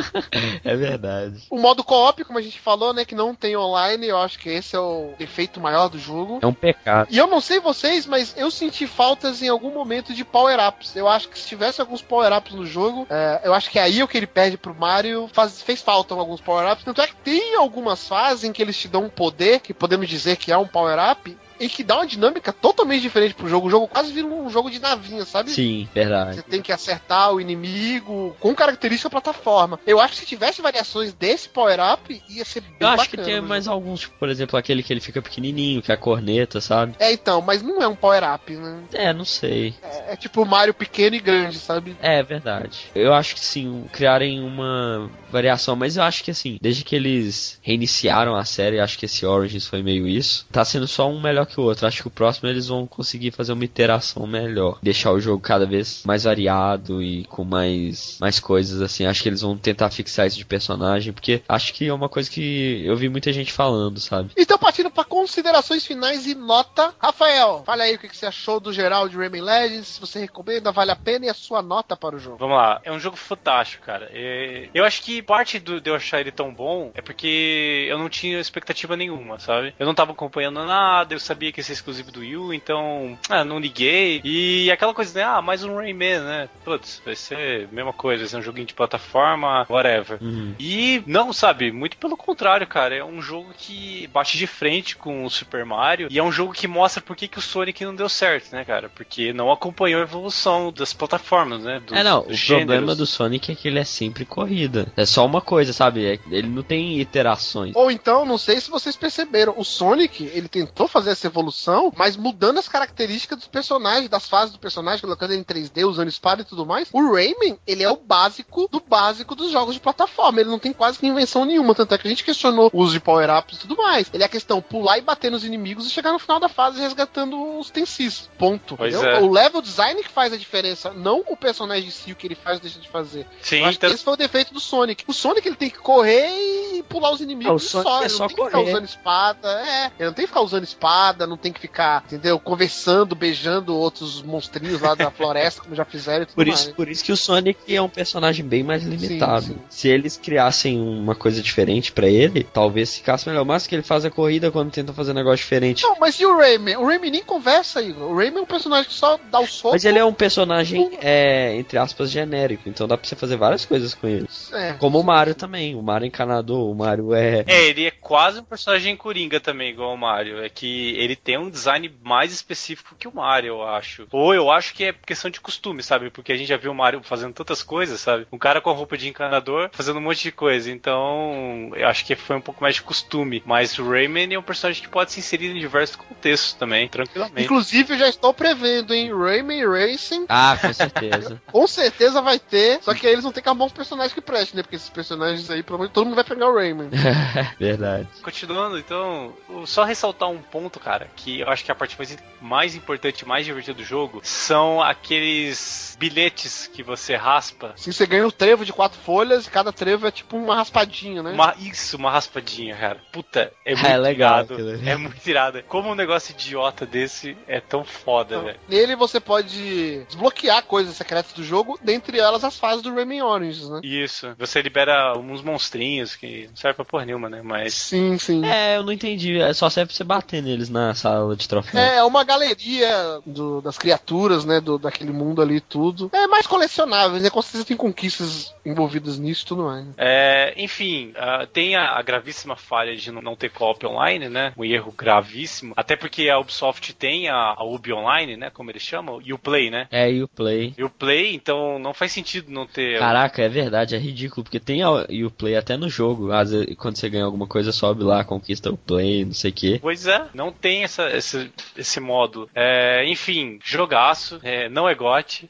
é 0.63 0.75
verdade. 0.75 1.43
O 1.49 1.59
modo 1.59 1.83
co-op, 1.83 2.23
como 2.23 2.39
a 2.39 2.41
gente 2.41 2.59
falou, 2.59 2.93
né, 2.93 3.05
que 3.05 3.13
não 3.13 3.35
tem 3.35 3.55
online, 3.55 4.07
eu 4.07 4.17
acho 4.17 4.39
que 4.39 4.49
esse 4.49 4.75
é 4.75 4.79
o 4.79 5.13
defeito 5.17 5.59
maior 5.59 5.89
do 5.89 5.99
jogo. 5.99 6.39
É 6.41 6.47
um 6.47 6.53
pecado. 6.53 7.07
E 7.11 7.17
eu 7.17 7.27
não 7.27 7.41
sei 7.41 7.59
vocês, 7.59 8.05
mas 8.05 8.33
eu 8.37 8.49
senti 8.49 8.87
faltas 8.87 9.41
em 9.41 9.49
algum 9.49 9.71
momento 9.71 10.13
de 10.13 10.23
power-ups. 10.23 10.95
Eu 10.95 11.07
acho 11.07 11.29
que 11.29 11.37
se 11.37 11.47
tivesse 11.47 11.81
alguns 11.81 12.01
power-ups 12.01 12.53
no 12.53 12.65
jogo, 12.65 13.05
é, 13.09 13.41
eu 13.43 13.53
acho 13.53 13.69
que 13.69 13.77
é 13.77 13.83
aí 13.83 14.01
o 14.01 14.07
que 14.07 14.17
ele 14.17 14.27
perde 14.27 14.57
pro 14.57 14.73
Mario 14.73 15.29
faz, 15.31 15.61
fez 15.61 15.81
falta 15.81 16.13
alguns 16.13 16.41
power-ups. 16.41 16.83
Tanto 16.83 17.01
é 17.01 17.07
que 17.07 17.15
tem 17.15 17.55
algumas 17.55 18.07
fases 18.07 18.43
em 18.43 18.53
que 18.53 18.61
eles 18.61 18.77
te 18.77 18.87
dão 18.87 19.05
um 19.05 19.09
poder, 19.09 19.59
que 19.59 19.73
podemos 19.73 20.07
dizer 20.07 20.37
que 20.37 20.51
é 20.51 20.57
um 20.57 20.67
power-up, 20.67 21.37
e 21.61 21.69
que 21.69 21.83
dá 21.83 21.97
uma 21.97 22.07
dinâmica 22.07 22.51
totalmente 22.51 23.03
diferente 23.03 23.35
pro 23.35 23.47
jogo. 23.47 23.67
O 23.67 23.69
jogo 23.69 23.87
quase 23.87 24.11
vira 24.11 24.25
um 24.25 24.49
jogo 24.49 24.71
de 24.71 24.79
navinha, 24.79 25.23
sabe? 25.23 25.51
Sim, 25.51 25.87
verdade. 25.93 26.37
Você 26.37 26.41
tem 26.41 26.59
que 26.59 26.71
acertar 26.71 27.31
o 27.31 27.39
inimigo 27.39 28.35
com 28.39 28.55
característica 28.55 29.11
plataforma. 29.11 29.79
Eu 29.85 29.99
acho 29.99 30.13
que 30.13 30.19
se 30.21 30.25
tivesse 30.25 30.59
variações 30.59 31.13
desse 31.13 31.47
power-up, 31.47 32.21
ia 32.27 32.43
ser 32.43 32.61
bem 32.61 32.71
Eu 32.79 32.87
acho 32.87 32.97
bacana, 32.97 33.23
que 33.23 33.29
tem 33.29 33.41
mais 33.41 33.67
alguns, 33.67 33.99
tipo, 34.01 34.15
por 34.17 34.27
exemplo, 34.27 34.57
aquele 34.57 34.81
que 34.81 34.91
ele 34.91 34.99
fica 34.99 35.21
pequenininho, 35.21 35.83
que 35.83 35.91
é 35.91 35.93
a 35.93 35.97
corneta, 35.97 36.59
sabe? 36.59 36.95
É, 36.97 37.13
então, 37.13 37.41
mas 37.41 37.61
não 37.61 37.79
é 37.79 37.87
um 37.87 37.95
power-up, 37.95 38.51
né? 38.51 38.83
É, 38.91 39.13
não 39.13 39.25
sei. 39.25 39.75
É, 39.83 40.13
é 40.13 40.15
tipo 40.15 40.43
Mario 40.43 40.73
pequeno 40.73 41.15
e 41.15 41.19
grande, 41.19 41.59
sabe? 41.59 41.95
É, 42.01 42.23
verdade. 42.23 42.87
Eu 42.95 43.13
acho 43.13 43.35
que 43.35 43.39
sim, 43.39 43.85
criarem 43.93 44.41
uma 44.41 45.11
variação, 45.31 45.75
mas 45.75 45.95
eu 45.95 46.03
acho 46.03 46.23
que 46.23 46.31
assim, 46.31 46.57
desde 46.59 46.83
que 46.83 46.95
eles 46.95 47.59
reiniciaram 47.61 48.35
a 48.35 48.43
série, 48.43 48.79
acho 48.79 48.97
que 48.97 49.05
esse 49.05 49.25
Origins 49.25 49.67
foi 49.67 49.83
meio 49.83 50.07
isso, 50.07 50.47
tá 50.51 50.65
sendo 50.65 50.87
só 50.87 51.07
um 51.07 51.21
melhor 51.21 51.45
que 51.51 51.59
o 51.59 51.63
outro. 51.63 51.87
Acho 51.87 52.01
que 52.01 52.07
o 52.07 52.11
próximo 52.11 52.49
eles 52.49 52.67
vão 52.67 52.87
conseguir 52.87 53.31
fazer 53.31 53.53
uma 53.53 53.65
interação 53.65 54.25
melhor, 54.25 54.79
deixar 54.81 55.11
o 55.11 55.19
jogo 55.19 55.41
cada 55.41 55.65
vez 55.65 56.03
mais 56.05 56.23
variado 56.23 57.01
e 57.01 57.25
com 57.25 57.43
mais 57.43 58.17
mais 58.19 58.39
coisas 58.39 58.81
assim. 58.81 59.05
Acho 59.05 59.23
que 59.23 59.29
eles 59.29 59.41
vão 59.41 59.57
tentar 59.57 59.89
fixar 59.89 60.27
isso 60.27 60.37
de 60.37 60.45
personagem, 60.45 61.13
porque 61.13 61.41
acho 61.47 61.73
que 61.73 61.87
é 61.87 61.93
uma 61.93 62.09
coisa 62.09 62.29
que 62.29 62.83
eu 62.85 62.95
vi 62.95 63.09
muita 63.09 63.31
gente 63.31 63.51
falando, 63.51 63.99
sabe? 63.99 64.31
Então 64.37 64.57
partindo 64.57 64.89
para 64.89 65.03
considerações 65.03 65.85
finais 65.85 66.25
e 66.25 66.35
nota, 66.35 66.93
Rafael, 66.99 67.63
fala 67.65 67.83
aí 67.83 67.95
o 67.95 67.99
que 67.99 68.15
você 68.15 68.25
achou 68.25 68.59
do 68.59 68.71
geral 68.71 69.09
de 69.09 69.17
Rayman 69.17 69.41
Legends, 69.41 69.87
se 69.87 69.99
você 69.99 70.19
recomenda, 70.19 70.71
vale 70.71 70.91
a 70.91 70.95
pena 70.95 71.25
e 71.25 71.29
a 71.29 71.33
sua 71.33 71.61
nota 71.61 71.95
para 71.97 72.15
o 72.15 72.19
jogo. 72.19 72.37
Vamos 72.37 72.57
lá, 72.57 72.79
é 72.83 72.91
um 72.91 72.99
jogo 72.99 73.17
fantástico, 73.17 73.85
cara. 73.85 74.09
É, 74.13 74.69
eu 74.73 74.85
acho 74.85 75.01
que 75.01 75.21
parte 75.21 75.59
do, 75.59 75.81
de 75.81 75.89
eu 75.89 75.95
achar 75.95 76.19
ele 76.19 76.31
tão 76.31 76.53
bom 76.53 76.91
é 76.93 77.01
porque 77.01 77.87
eu 77.89 77.97
não 77.97 78.09
tinha 78.09 78.39
expectativa 78.39 78.95
nenhuma, 78.95 79.39
sabe? 79.39 79.73
Eu 79.79 79.85
não 79.85 79.93
tava 79.93 80.11
acompanhando 80.11 80.63
nada, 80.65 81.13
eu 81.13 81.19
sabia 81.19 81.40
sabia 81.41 81.51
que 81.51 81.59
ia 81.59 81.63
ser 81.63 81.73
exclusivo 81.73 82.11
do 82.11 82.19
Wii 82.19 82.55
então, 82.55 83.17
ah, 83.27 83.43
não 83.43 83.59
liguei. 83.59 84.21
E 84.23 84.69
aquela 84.69 84.93
coisa, 84.93 85.17
né? 85.17 85.25
Ah, 85.25 85.41
mais 85.41 85.63
um 85.63 85.75
Rayman, 85.75 86.19
né? 86.19 86.49
Putz, 86.63 87.01
vai 87.03 87.15
ser 87.15 87.67
a 87.71 87.75
mesma 87.75 87.91
coisa, 87.91 88.19
vai 88.21 88.29
ser 88.29 88.37
um 88.37 88.41
joguinho 88.43 88.67
de 88.67 88.75
plataforma, 88.75 89.65
whatever. 89.67 90.19
Uhum. 90.21 90.53
E 90.59 91.01
não, 91.07 91.33
sabe, 91.33 91.71
muito 91.71 91.97
pelo 91.97 92.15
contrário, 92.15 92.67
cara. 92.67 92.95
É 92.95 93.03
um 93.03 93.21
jogo 93.21 93.51
que 93.57 94.07
bate 94.13 94.37
de 94.37 94.45
frente 94.45 94.95
com 94.95 95.25
o 95.25 95.29
Super 95.31 95.65
Mario 95.65 96.07
e 96.11 96.19
é 96.19 96.23
um 96.23 96.31
jogo 96.31 96.53
que 96.53 96.67
mostra 96.67 97.01
por 97.01 97.15
que, 97.15 97.27
que 97.27 97.39
o 97.39 97.41
Sonic 97.41 97.83
não 97.83 97.95
deu 97.95 98.07
certo, 98.07 98.51
né, 98.51 98.63
cara? 98.63 98.89
Porque 98.89 99.33
não 99.33 99.51
acompanhou 99.51 100.01
a 100.01 100.03
evolução 100.03 100.71
das 100.71 100.93
plataformas, 100.93 101.63
né? 101.63 101.79
Dos, 101.79 101.97
É, 101.97 102.03
não, 102.03 102.19
o 102.19 102.27
dos 102.27 102.43
problema 102.45 102.73
gêneros. 102.73 102.97
do 102.97 103.05
Sonic 103.07 103.51
é 103.51 103.55
que 103.55 103.67
ele 103.67 103.79
é 103.79 103.83
sempre 103.83 104.25
corrida. 104.25 104.91
É 104.95 105.05
só 105.05 105.25
uma 105.25 105.41
coisa, 105.41 105.73
sabe? 105.73 106.05
É- 106.05 106.19
ele 106.29 106.49
não 106.49 106.61
tem 106.61 106.99
iterações. 106.99 107.75
Ou 107.75 107.89
então, 107.89 108.25
não 108.25 108.37
sei 108.37 108.61
se 108.61 108.69
vocês 108.69 108.95
perceberam, 108.95 109.55
o 109.57 109.63
Sonic, 109.63 110.23
ele 110.33 110.47
tentou 110.47 110.87
fazer 110.87 111.15
essa 111.21 111.27
evolução, 111.27 111.93
mas 111.95 112.17
mudando 112.17 112.57
as 112.57 112.67
características 112.67 113.37
dos 113.37 113.47
personagens, 113.47 114.09
das 114.09 114.27
fases 114.27 114.51
do 114.53 114.59
personagem, 114.59 115.01
colocando 115.01 115.31
ele 115.31 115.41
em 115.41 115.43
3D, 115.43 115.87
usando 115.87 116.07
espada 116.09 116.41
e 116.41 116.45
tudo 116.45 116.65
mais. 116.65 116.89
O 116.91 117.13
Rayman, 117.13 117.57
ele 117.67 117.83
é 117.83 117.89
o 117.89 117.95
básico 117.97 118.67
do 118.71 118.79
básico 118.79 119.35
dos 119.35 119.51
jogos 119.51 119.75
de 119.75 119.79
plataforma. 119.79 120.39
Ele 120.41 120.49
não 120.49 120.59
tem 120.59 120.73
quase 120.73 120.97
que 120.99 121.05
invenção 121.07 121.45
nenhuma, 121.45 121.75
tanto 121.75 121.93
é 121.93 121.97
que 121.97 122.07
a 122.07 122.09
gente 122.09 122.23
questionou 122.23 122.69
o 122.73 122.81
uso 122.81 122.93
de 122.93 122.99
power-ups 122.99 123.57
e 123.57 123.59
tudo 123.61 123.77
mais. 123.77 124.09
Ele 124.13 124.23
é 124.23 124.25
a 124.25 124.29
questão 124.29 124.61
pular 124.61 124.97
e 124.97 125.01
bater 125.01 125.29
nos 125.31 125.43
inimigos 125.43 125.85
e 125.85 125.89
chegar 125.89 126.11
no 126.11 126.19
final 126.19 126.39
da 126.39 126.49
fase 126.49 126.79
resgatando 126.81 127.59
os 127.59 127.69
tensis. 127.69 128.29
Ponto. 128.37 128.77
É. 128.79 129.19
O 129.21 129.29
level 129.31 129.61
design 129.61 130.01
que 130.01 130.09
faz 130.09 130.33
a 130.33 130.37
diferença, 130.37 130.91
não 130.91 131.23
o 131.27 131.37
personagem 131.37 131.87
em 131.87 131.91
si, 131.91 132.11
o 132.11 132.15
que 132.15 132.25
ele 132.27 132.35
faz 132.35 132.57
ou 132.57 132.61
deixa 132.63 132.79
de 132.79 132.89
fazer. 132.89 133.27
Sim, 133.41 133.59
Eu 133.59 133.65
acho 133.65 133.79
que 133.79 133.85
então- 133.85 133.95
esse 133.95 134.03
foi 134.03 134.13
o 134.13 134.17
defeito 134.17 134.53
do 134.53 134.59
Sonic. 134.59 135.03
O 135.07 135.13
Sonic 135.13 135.47
ele 135.47 135.55
tem 135.55 135.69
que 135.69 135.77
correr 135.77 136.29
e 136.77 136.83
pular 136.83 137.11
os 137.11 137.21
inimigos 137.21 137.51
Ah, 137.51 137.55
o 137.55 137.59
Sonic 137.59 137.89
só. 137.89 137.97
é 137.97 138.01
Ele 138.01 138.09
só 138.09 138.19
não 138.23 138.27
tem 138.27 138.35
que 138.37 138.43
ficar 138.45 138.57
correr. 138.57 138.71
usando 138.71 138.85
espada. 138.85 139.49
É, 139.67 139.85
ele 139.99 140.05
não 140.07 140.13
tem 140.13 140.23
que 140.25 140.27
ficar 140.27 140.41
usando 140.41 140.63
espada, 140.63 141.10
não 141.27 141.37
tem 141.37 141.51
que 141.51 141.59
ficar, 141.59 142.03
entendeu? 142.05 142.39
Conversando, 142.39 143.15
beijando 143.15 143.75
outros 143.75 144.21
monstrinhos 144.21 144.81
lá 144.81 144.95
da 144.95 145.09
floresta, 145.11 145.61
como 145.61 145.75
já 145.75 145.85
fizeram 145.85 146.23
e 146.23 146.25
tudo 146.25 146.35
Por 146.35 146.47
mais. 146.47 146.59
isso, 146.59 146.73
por 146.73 146.89
isso 146.89 147.03
que 147.03 147.11
o 147.11 147.17
Sonic 147.17 147.75
é 147.75 147.81
um 147.81 147.89
personagem 147.89 148.45
bem 148.45 148.63
mais 148.63 148.83
limitado. 148.83 149.45
sim. 149.45 149.57
Se 149.69 149.87
eles 149.87 150.17
criassem 150.17 150.79
uma 150.79 151.15
coisa 151.15 151.41
diferente 151.41 151.91
pra 151.91 152.07
ele, 152.07 152.43
talvez 152.43 152.95
ficasse 152.95 153.27
melhor. 153.27 153.45
Mas 153.45 153.67
que 153.67 153.75
ele 153.75 153.83
faz 153.83 154.05
a 154.05 154.09
corrida 154.11 154.51
quando 154.51 154.71
tenta 154.71 154.93
fazer 154.93 155.11
um 155.11 155.15
negócio 155.15 155.37
diferente. 155.37 155.83
Não, 155.83 155.95
mas 155.99 156.19
e 156.19 156.25
o 156.25 156.37
Rayman? 156.37 156.77
O 156.77 156.85
Rayman 156.85 157.11
nem 157.11 157.23
conversa, 157.23 157.81
Igor. 157.81 158.11
O 158.11 158.15
Rayman 158.15 158.39
é 158.39 158.41
um 158.43 158.45
personagem 158.45 158.87
que 158.87 158.93
só 158.93 159.19
dá 159.31 159.39
o 159.39 159.47
soco. 159.47 159.73
Mas 159.73 159.85
ele 159.85 159.99
é 159.99 160.05
um 160.05 160.13
personagem, 160.13 160.91
é, 161.01 161.55
entre 161.55 161.77
aspas, 161.77 162.09
genérico. 162.11 162.69
Então 162.69 162.87
dá 162.87 162.97
pra 162.97 163.07
você 163.07 163.15
fazer 163.15 163.35
várias 163.37 163.65
coisas 163.65 163.93
com 163.93 164.07
ele. 164.07 164.27
É. 164.53 164.73
Como 164.73 164.99
o 164.99 165.03
Mario 165.03 165.35
também. 165.35 165.75
O 165.75 165.81
Mario 165.81 166.05
é 166.05 166.07
encanador, 166.07 166.69
o 166.69 166.75
Mario 166.75 167.13
é. 167.13 167.43
É, 167.47 167.67
ele 167.67 167.85
é 167.85 167.91
quase 167.91 168.39
um 168.39 168.43
personagem 168.43 168.95
coringa 168.95 169.39
também, 169.39 169.69
igual 169.71 169.93
o 169.93 169.97
Mario. 169.97 170.43
É 170.43 170.49
que 170.49 170.95
ele 171.03 171.15
tem 171.15 171.37
um 171.37 171.49
design 171.49 171.93
mais 172.03 172.31
específico 172.31 172.95
que 172.97 173.07
o 173.07 173.15
Mario, 173.15 173.55
eu 173.55 173.67
acho. 173.67 174.07
Ou 174.11 174.33
eu 174.33 174.51
acho 174.51 174.73
que 174.73 174.85
é 174.85 174.93
questão 174.93 175.29
de 175.29 175.39
costume, 175.41 175.83
sabe? 175.83 176.09
Porque 176.09 176.31
a 176.31 176.37
gente 176.37 176.47
já 176.47 176.57
viu 176.57 176.71
o 176.71 176.75
Mario 176.75 177.01
fazendo 177.03 177.33
tantas 177.33 177.63
coisas, 177.63 177.99
sabe? 177.99 178.27
Um 178.31 178.37
cara 178.37 178.61
com 178.61 178.69
a 178.69 178.73
roupa 178.73 178.97
de 178.97 179.07
encanador 179.07 179.69
fazendo 179.71 179.97
um 179.97 180.01
monte 180.01 180.23
de 180.23 180.31
coisa. 180.31 180.71
Então, 180.71 181.71
eu 181.75 181.87
acho 181.87 182.05
que 182.05 182.15
foi 182.15 182.35
um 182.35 182.41
pouco 182.41 182.61
mais 182.61 182.75
de 182.75 182.81
costume. 182.81 183.41
Mas 183.45 183.77
o 183.77 183.89
Rayman 183.89 184.33
é 184.33 184.39
um 184.39 184.43
personagem 184.43 184.81
que 184.81 184.89
pode 184.89 185.11
se 185.11 185.19
inserir 185.19 185.51
em 185.51 185.59
diversos 185.59 185.95
contextos 185.95 186.53
também, 186.53 186.87
tranquilamente. 186.87 187.43
Inclusive, 187.43 187.93
eu 187.93 187.99
já 187.99 188.07
estou 188.09 188.33
prevendo, 188.33 188.93
hein? 188.93 189.11
Rayman 189.13 189.65
Racing, 189.67 190.25
Ah, 190.29 190.57
com 190.59 190.73
certeza. 190.73 191.41
com 191.51 191.67
certeza 191.67 192.21
vai 192.21 192.39
ter. 192.39 192.81
Só 192.81 192.93
que 192.93 193.05
aí 193.07 193.13
eles 193.13 193.23
vão 193.23 193.31
ter 193.31 193.41
que 193.41 193.49
arrumar 193.49 193.65
uns 193.65 193.73
personagens 193.73 194.13
que 194.13 194.21
prestem, 194.21 194.57
né? 194.57 194.63
Porque 194.63 194.75
esses 194.75 194.89
personagens 194.89 195.49
aí, 195.49 195.63
pelo 195.63 195.79
menos, 195.79 195.93
todo 195.93 196.05
mundo 196.05 196.15
vai 196.15 196.23
pegar 196.23 196.49
o 196.49 196.55
Rayman. 196.55 196.89
Verdade. 197.59 198.07
Continuando, 198.21 198.77
então, 198.77 199.33
só 199.65 199.83
ressaltar 199.83 200.29
um 200.29 200.37
ponto, 200.39 200.79
cara, 200.79 200.90
que 200.99 201.41
eu 201.41 201.49
acho 201.49 201.63
que 201.63 201.71
é 201.71 201.73
a 201.73 201.75
parte 201.75 201.97
mais, 201.97 202.17
mais 202.41 202.75
importante, 202.75 203.27
mais 203.27 203.45
divertida 203.45 203.77
do 203.77 203.83
jogo, 203.83 204.21
são 204.23 204.81
aqueles 204.81 205.95
bilhetes 205.99 206.69
que 206.73 206.83
você 206.83 207.15
raspa. 207.15 207.71
Assim, 207.75 207.91
você 207.91 208.05
ganha 208.05 208.25
um 208.25 208.31
trevo 208.31 208.65
de 208.65 208.73
quatro 208.73 208.99
folhas 208.99 209.45
e 209.45 209.49
cada 209.49 209.71
trevo 209.71 210.07
é 210.07 210.11
tipo 210.11 210.37
uma 210.37 210.55
raspadinha, 210.55 211.21
né? 211.21 211.31
Uma, 211.31 211.55
isso, 211.59 211.97
uma 211.97 212.11
raspadinha, 212.11 212.75
cara. 212.75 212.99
Puta, 213.11 213.51
é 213.65 213.73
muito 213.75 213.87
É 213.87 213.97
legal 213.97 214.45
irado. 214.45 214.89
É 214.89 214.95
muito 214.95 215.27
irado. 215.27 215.63
Como 215.67 215.89
um 215.89 215.95
negócio 215.95 216.31
idiota 216.31 216.85
desse 216.85 217.37
é 217.47 217.59
tão 217.59 217.83
foda, 217.83 218.35
Então, 218.35 218.45
velho. 218.45 218.59
Nele 218.67 218.95
você 218.95 219.19
pode 219.19 220.03
desbloquear 220.05 220.63
coisas 220.63 220.95
secretas 220.95 221.33
do 221.33 221.43
jogo, 221.43 221.79
dentre 221.81 222.19
elas 222.19 222.43
as 222.43 222.57
fases 222.57 222.81
do 222.81 222.93
Rayman 222.93 223.21
Origins, 223.21 223.69
né? 223.69 223.81
Isso. 223.83 224.33
Você 224.37 224.61
libera 224.61 225.17
uns 225.17 225.41
monstrinhos 225.41 226.15
que 226.15 226.47
não 226.47 226.55
serve 226.55 226.75
pra 226.75 226.85
porra 226.85 227.05
nenhuma, 227.05 227.29
né? 227.29 227.41
Mas. 227.43 227.73
Sim, 227.73 228.17
sim. 228.17 228.45
É, 228.45 228.77
eu 228.77 228.83
não 228.83 228.91
entendi. 228.91 229.39
É 229.39 229.53
só 229.53 229.69
serve 229.69 229.89
pra 229.89 229.95
você 229.97 230.03
bater 230.03 230.41
neles 230.41 230.69
na 230.87 230.93
sala 230.95 231.35
de 231.35 231.47
troféu. 231.47 231.79
É 231.81 232.03
uma 232.03 232.23
galeria 232.23 233.19
do- 233.25 233.61
das 233.61 233.77
criaturas, 233.77 234.45
né? 234.45 234.59
Do, 234.59 234.77
daquele 234.77 235.11
mundo 235.11 235.41
ali 235.41 235.55
e 235.57 235.61
tudo. 235.61 236.09
É 236.13 236.27
mais 236.27 236.47
colecionável, 236.47 237.19
né? 237.19 237.29
Com 237.29 237.41
certeza 237.41 237.65
tem 237.65 237.77
conquistas 237.77 238.53
envolvidas 238.65 239.17
nisso 239.17 239.43
e 239.43 239.47
tudo 239.47 239.63
mais. 239.63 239.85
né? 239.85 239.93
É, 239.97 240.53
enfim, 240.57 241.13
ah, 241.17 241.47
tem 241.51 241.75
a, 241.75 241.97
a 241.97 242.01
gravíssima 242.01 242.55
falha 242.55 242.95
de 242.95 243.11
não, 243.11 243.21
não 243.21 243.35
ter 243.35 243.49
co-op 243.49 243.85
online, 243.85 244.29
né? 244.29 244.53
Um 244.57 244.63
erro 244.65 244.93
gravíssimo. 244.95 245.73
Até 245.75 245.95
porque 245.95 246.29
a 246.29 246.39
Ubisoft 246.39 246.93
tem 246.93 247.29
a, 247.29 247.35
a 247.57 247.63
Ubi 247.63 247.93
Online, 247.93 248.37
né? 248.37 248.49
Como 248.49 248.69
eles 248.71 248.81
chamam, 248.81 249.19
e 249.23 249.33
o 249.33 249.37
Play, 249.39 249.69
né? 249.69 249.87
É, 249.91 250.11
e 250.11 250.23
o 250.23 250.27
Play. 250.27 250.73
E 250.77 250.83
o 250.83 250.89
Play, 250.89 251.33
então 251.35 251.77
não 251.79 251.93
faz 251.93 252.11
sentido 252.11 252.51
não 252.51 252.65
ter. 252.65 252.99
Caraca, 252.99 253.41
é 253.41 253.49
verdade, 253.49 253.95
é 253.95 253.97
ridículo, 253.99 254.43
porque 254.43 254.59
tem 254.59 254.83
a, 254.83 255.05
e 255.09 255.23
o 255.25 255.31
Play 255.31 255.55
até 255.55 255.77
no 255.77 255.89
jogo. 255.89 256.31
Às 256.31 256.51
vezes, 256.51 256.75
quando 256.77 256.97
você 256.97 257.09
ganha 257.09 257.25
alguma 257.25 257.47
coisa, 257.47 257.71
sobe 257.71 258.03
lá, 258.03 258.23
conquista 258.23 258.71
o 258.71 258.77
Play, 258.77 259.25
não 259.25 259.33
sei 259.33 259.51
o 259.51 259.53
quê. 259.53 259.79
Pois 259.81 260.05
é, 260.07 260.25
não 260.33 260.51
tem 260.51 260.70
essa, 260.83 261.09
esse, 261.15 261.51
esse 261.77 261.99
modo. 261.99 262.49
É, 262.55 263.05
enfim, 263.07 263.59
jogaço, 263.63 264.39
é, 264.43 264.69
não 264.69 264.87
é 264.87 264.95
GOT. 264.95 265.49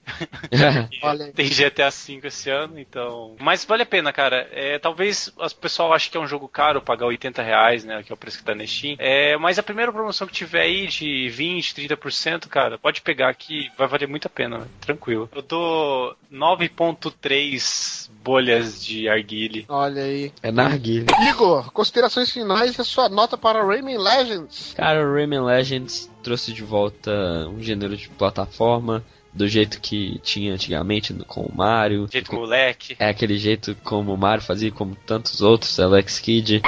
Olha 1.03 1.25
aí. 1.25 1.31
Tem 1.31 1.47
GTA 1.47 1.89
V 1.89 2.19
esse 2.23 2.49
ano, 2.49 2.79
então. 2.79 3.35
Mas 3.39 3.65
vale 3.65 3.83
a 3.83 3.85
pena, 3.85 4.11
cara. 4.11 4.47
É, 4.51 4.79
talvez 4.79 5.31
o 5.37 5.55
pessoal 5.55 5.93
ache 5.93 6.09
que 6.09 6.17
é 6.17 6.19
um 6.19 6.27
jogo 6.27 6.47
caro 6.47 6.81
pagar 6.81 7.05
80 7.05 7.41
reais, 7.41 7.83
né? 7.83 8.03
Que 8.03 8.11
é 8.11 8.15
o 8.15 8.17
preço 8.17 8.39
que 8.39 8.43
tá 8.43 8.55
na 8.55 8.65
Steam. 8.65 8.95
É, 8.99 9.37
mas 9.37 9.59
a 9.59 9.63
primeira 9.63 9.91
promoção 9.91 10.27
que 10.27 10.33
tiver 10.33 10.61
aí 10.61 10.87
de 10.87 11.29
20, 11.29 11.75
30%, 11.75 12.47
cara, 12.47 12.77
pode 12.77 13.01
pegar 13.01 13.33
que 13.33 13.69
vai 13.77 13.87
valer 13.87 14.07
muito 14.07 14.27
a 14.27 14.29
pena, 14.29 14.59
né? 14.59 14.67
tranquilo. 14.79 15.29
Eu 15.33 15.41
dou 15.41 16.15
9.3 16.31 18.09
bolhas 18.23 18.83
de 18.83 19.09
arguile. 19.09 19.65
Olha 19.67 20.03
aí. 20.03 20.31
é 20.41 20.51
narguilha. 20.51 21.07
Igor, 21.29 21.71
considerações 21.71 22.31
finais 22.31 22.77
e 22.77 22.81
a 22.81 22.83
sua 22.83 23.09
nota 23.09 23.37
para 23.37 23.63
Rayman 23.63 23.97
Legends. 23.97 24.73
Cara, 24.75 25.03
o 25.03 25.10
Rayman 25.13 25.43
Legends 25.43 26.09
trouxe 26.23 26.53
de 26.53 26.63
volta 26.63 27.11
um 27.49 27.61
gênero 27.61 27.95
de 27.95 28.09
plataforma 28.09 29.03
do 29.33 29.47
jeito 29.47 29.79
que 29.79 30.19
tinha 30.23 30.53
antigamente 30.53 31.13
com 31.27 31.41
o 31.41 31.55
Mario. 31.55 32.07
Jeito 32.11 32.33
moleque. 32.33 32.95
É 32.99 33.09
aquele 33.09 33.37
jeito 33.37 33.75
como 33.83 34.13
o 34.13 34.17
Mario 34.17 34.43
fazia, 34.43 34.71
como 34.71 34.95
tantos 34.95 35.41
outros, 35.41 35.79
Alex 35.79 36.19
Kidd. 36.19 36.61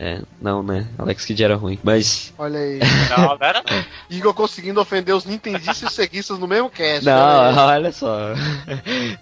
É, 0.00 0.22
não, 0.40 0.62
né? 0.62 0.88
Alex 0.96 1.24
Kidd 1.24 1.42
era 1.42 1.56
ruim. 1.56 1.78
Mas. 1.82 2.32
Olha 2.38 2.60
aí. 2.60 2.78
Não, 3.10 3.36
era 3.40 3.64
não. 3.68 3.84
Igor 4.08 4.32
conseguindo 4.32 4.80
ofender 4.80 5.12
os 5.12 5.24
nintendistas 5.24 5.82
e 5.82 5.94
ceguistas 5.94 6.38
no 6.38 6.46
mesmo 6.46 6.70
cast. 6.70 7.04
Não, 7.04 7.56
olha 7.66 7.90
só. 7.90 8.32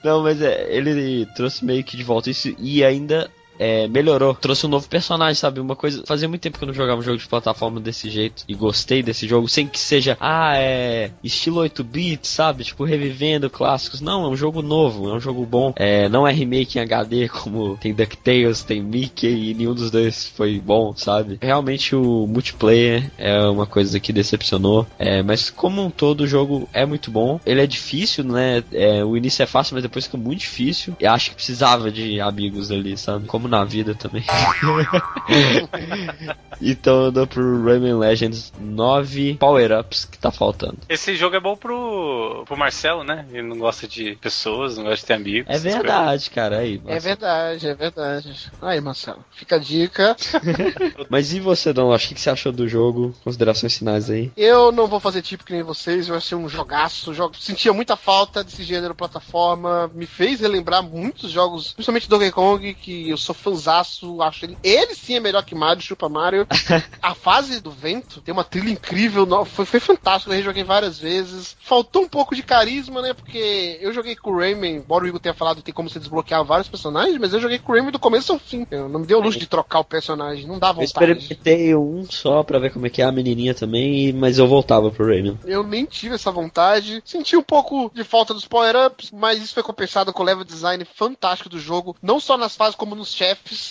Não, 0.05 0.23
mas 0.23 0.43
é, 0.43 0.67
ele 0.69 1.25
trouxe 1.35 1.65
meio 1.65 1.83
que 1.83 1.97
de 1.97 2.05
volta 2.05 2.29
isso 2.29 2.55
e 2.59 2.85
ainda 2.85 3.31
é, 3.59 3.87
melhorou. 3.89 4.35
Trouxe 4.35 4.67
um 4.67 4.69
novo 4.69 4.89
personagem, 4.89 5.35
sabe? 5.35 5.61
Uma 5.61 5.77
coisa. 5.77 6.03
Fazia 6.07 6.29
muito 6.29 6.43
tempo 6.43 6.59
que 6.59 6.65
eu 6.65 6.69
não 6.69 6.75
jogava 6.75 7.01
um 7.01 7.05
jogo 7.05 7.19
de 7.19 7.29
plataforma 7.29 7.81
desse 7.81 8.11
jeito. 8.11 8.45
E 8.49 8.55
gostei 8.55 9.03
desse 9.03 9.27
jogo, 9.27 9.49
sem 9.49 9.67
que 9.67 9.79
seja, 9.79 10.17
ah, 10.21 10.57
é. 10.57 11.11
Estilo 11.23 11.61
8-bit, 11.63 12.27
sabe? 12.27 12.65
Tipo, 12.65 12.85
revivendo 12.85 13.51
clássicos. 13.51 14.01
Não, 14.01 14.25
é 14.25 14.29
um 14.29 14.37
jogo 14.37 14.63
novo, 14.63 15.09
é 15.11 15.15
um 15.15 15.21
jogo 15.21 15.45
bom. 15.45 15.73
É, 15.77 16.09
não 16.09 16.27
é 16.27 16.33
remake 16.33 16.79
em 16.79 16.83
HD, 16.83 17.29
como 17.29 17.77
tem 17.77 17.95
DuckTales, 17.95 18.63
tem 18.63 18.83
Mickey, 18.83 19.51
e 19.51 19.55
nenhum 19.55 19.75
dos 19.75 19.91
dois 19.91 20.29
foi 20.29 20.61
bom, 20.61 20.95
sabe? 20.97 21.39
Realmente 21.41 21.95
o 21.95 22.27
multiplayer 22.27 23.11
é 23.19 23.41
uma 23.49 23.67
coisa 23.67 23.99
que 24.01 24.13
decepcionou. 24.13 24.87
É, 24.99 25.23
mas 25.23 25.51
como 25.51 25.85
um 25.85 25.91
todo, 25.91 26.23
o 26.23 26.27
jogo 26.27 26.69
é 26.73 26.85
muito 26.85 27.11
bom. 27.11 27.41
Ele 27.45 27.61
é 27.61 27.67
difícil, 27.67 28.25
né? 28.25 28.63
É, 28.73 29.05
o 29.05 29.17
início 29.17 29.43
é 29.43 29.47
fácil, 29.47 29.75
mas 29.75 29.83
depois 29.83 30.07
fica 30.07 30.17
muito 30.17 30.41
difícil. 30.41 30.97
E 31.01 31.07
acho 31.07 31.31
que 31.31 31.37
precisava 31.37 31.91
de 31.91 32.21
amigos 32.21 32.71
ali, 32.71 32.97
sabe? 32.97 33.27
Como 33.27 33.46
na 33.47 33.65
vida 33.65 33.95
também. 33.95 34.25
então 36.61 37.05
eu 37.05 37.13
dou 37.13 37.27
pro 37.27 37.65
Rayman 37.65 37.99
Legends 37.99 38.53
9 38.59 39.35
power-ups 39.35 40.05
que 40.05 40.19
tá 40.19 40.31
faltando. 40.31 40.79
Esse 40.89 41.15
jogo 41.17 41.37
é 41.37 41.41
bom 41.41 41.57
pro, 41.57 42.45
pro 42.47 42.57
Marcelo, 42.57 43.05
né? 43.05 43.27
Ele 43.31 43.43
não 43.43 43.59
gosta 43.59 43.87
de 43.87 44.17
pessoas, 44.17 44.77
não 44.77 44.85
gosta 44.85 44.99
de 44.99 45.07
ter 45.07 45.15
amigos. 45.15 45.49
É 45.49 45.53
coisas. 45.53 45.73
verdade, 45.73 46.31
cara. 46.31 46.59
Aí, 46.59 46.81
É 46.87 46.99
verdade, 46.99 47.69
é 47.69 47.75
verdade. 47.75 48.51
Aí, 48.63 48.81
Marcelo, 48.81 49.25
fica 49.33 49.57
a 49.57 49.59
dica. 49.59 50.17
Mas 51.09 51.33
e 51.33 51.41
você, 51.41 51.73
Dom? 51.73 51.93
Acho 51.93 52.09
que 52.09 52.13
o 52.13 52.17
que 52.17 52.21
você 52.21 52.31
achou 52.31 52.53
do 52.53 52.69
jogo? 52.69 53.15
Considerações 53.23 53.77
finais 53.77 54.11
aí. 54.11 54.31
Eu 54.37 54.73
não 54.73 54.87
vou 54.87 55.01
fazer 55.01 55.23
tipo 55.23 55.45
que 55.45 55.53
nem 55.53 55.63
vocês, 55.63 56.09
vai 56.09 56.21
ser 56.21 56.35
um 56.35 56.49
jogaço. 56.49 57.15
Jogo... 57.15 57.37
Sentia 57.39 57.73
muita 57.73 57.97
falta 57.97 58.43
desse 58.43 58.63
gênero 58.63 58.95
plataforma. 58.95 59.91
Me 59.95 60.07
fez 60.07 60.41
relembrar 60.41 60.83
muitos 60.83 61.31
jogos, 61.31 61.73
principalmente 61.73 62.09
Donkey 62.09 62.31
Kong, 62.31 62.75
que 62.75 63.11
eu 63.11 63.17
sou 63.17 63.35
fãzaço, 63.37 64.21
acho 64.23 64.45
ele. 64.45 64.59
Ele 64.63 64.95
sim 64.95 65.15
é 65.15 65.21
melhor 65.21 65.45
que 65.45 65.55
Mario, 65.55 65.83
Chupa 65.83 66.09
Mario. 66.09 66.47
a 67.03 67.15
fase 67.15 67.61
do 67.61 67.71
vento 67.71 68.21
tem 68.21 68.33
uma 68.33 68.45
trilha 68.45 68.71
incrível, 68.71 69.27
foi, 69.45 69.65
foi 69.65 69.81
fantástico, 69.81 70.33
eu 70.33 70.37
rejoguei 70.37 70.65
várias 70.65 70.99
vezes. 70.99 71.57
Faltou 71.61 72.03
um 72.03 72.09
pouco 72.09 72.35
de 72.35 72.43
carisma, 72.43 73.03
né? 73.03 73.15
Porque 73.15 73.79
eu 73.81 73.93
joguei 73.93 74.17
com 74.17 74.31
o 74.31 74.39
Rayman, 74.39 74.77
embora 74.77 75.05
o 75.05 75.07
Igor 75.07 75.21
tenha 75.21 75.35
falado 75.35 75.59
que 75.59 75.63
tem 75.63 75.75
como 75.75 75.89
você 75.89 75.99
desbloquear 75.99 76.45
vários 76.45 76.69
personagens, 76.69 77.19
mas 77.19 77.33
eu 77.33 77.41
joguei 77.41 77.59
com 77.59 77.73
o 77.73 77.75
Rayman 77.75 77.93
do 77.93 77.99
começo 77.99 78.33
ao 78.33 78.39
fim. 78.39 78.67
Eu 78.71 78.89
não 78.89 79.01
me 79.01 79.07
deu 79.07 79.21
luxo 79.21 79.39
de 79.39 79.47
trocar 79.47 79.81
o 79.81 79.85
personagem, 79.85 80.47
não 80.47 80.59
dá 80.59 80.73
vontade. 80.73 81.11
Eu 81.11 81.17
experimentei 81.17 81.75
um 81.75 82.05
só 82.11 82.43
pra 82.43 82.59
ver 82.59 82.73
como 82.73 82.87
é 82.87 82.91
que 82.91 83.03
é 83.03 83.05
a 83.05 83.13
menininha 83.13 83.55
também, 83.55 84.13
mas 84.13 84.39
eu 84.39 84.47
voltava 84.47 84.91
pro 84.91 85.07
Rayman. 85.07 85.39
Eu 85.45 85.63
nem 85.63 85.85
tive 85.85 86.15
essa 86.15 86.31
vontade. 86.31 87.03
Senti 87.05 87.37
um 87.37 87.43
pouco 87.43 87.91
de 87.95 88.05
falta 88.05 88.33
dos 88.33 88.47
power-ups, 88.47 89.11
mas 89.11 89.43
isso 89.43 89.55
foi 89.55 89.63
compensado 89.63 90.13
com 90.13 90.23
o 90.23 90.27
level 90.27 90.45
design 90.45 90.85
fantástico 90.85 91.49
do 91.49 91.59
jogo, 91.59 91.97
não 92.03 92.19
só 92.19 92.37
nas 92.37 92.57
fases 92.57 92.75
como 92.75 92.95
nos 92.95 93.13
chefes. 93.13 93.26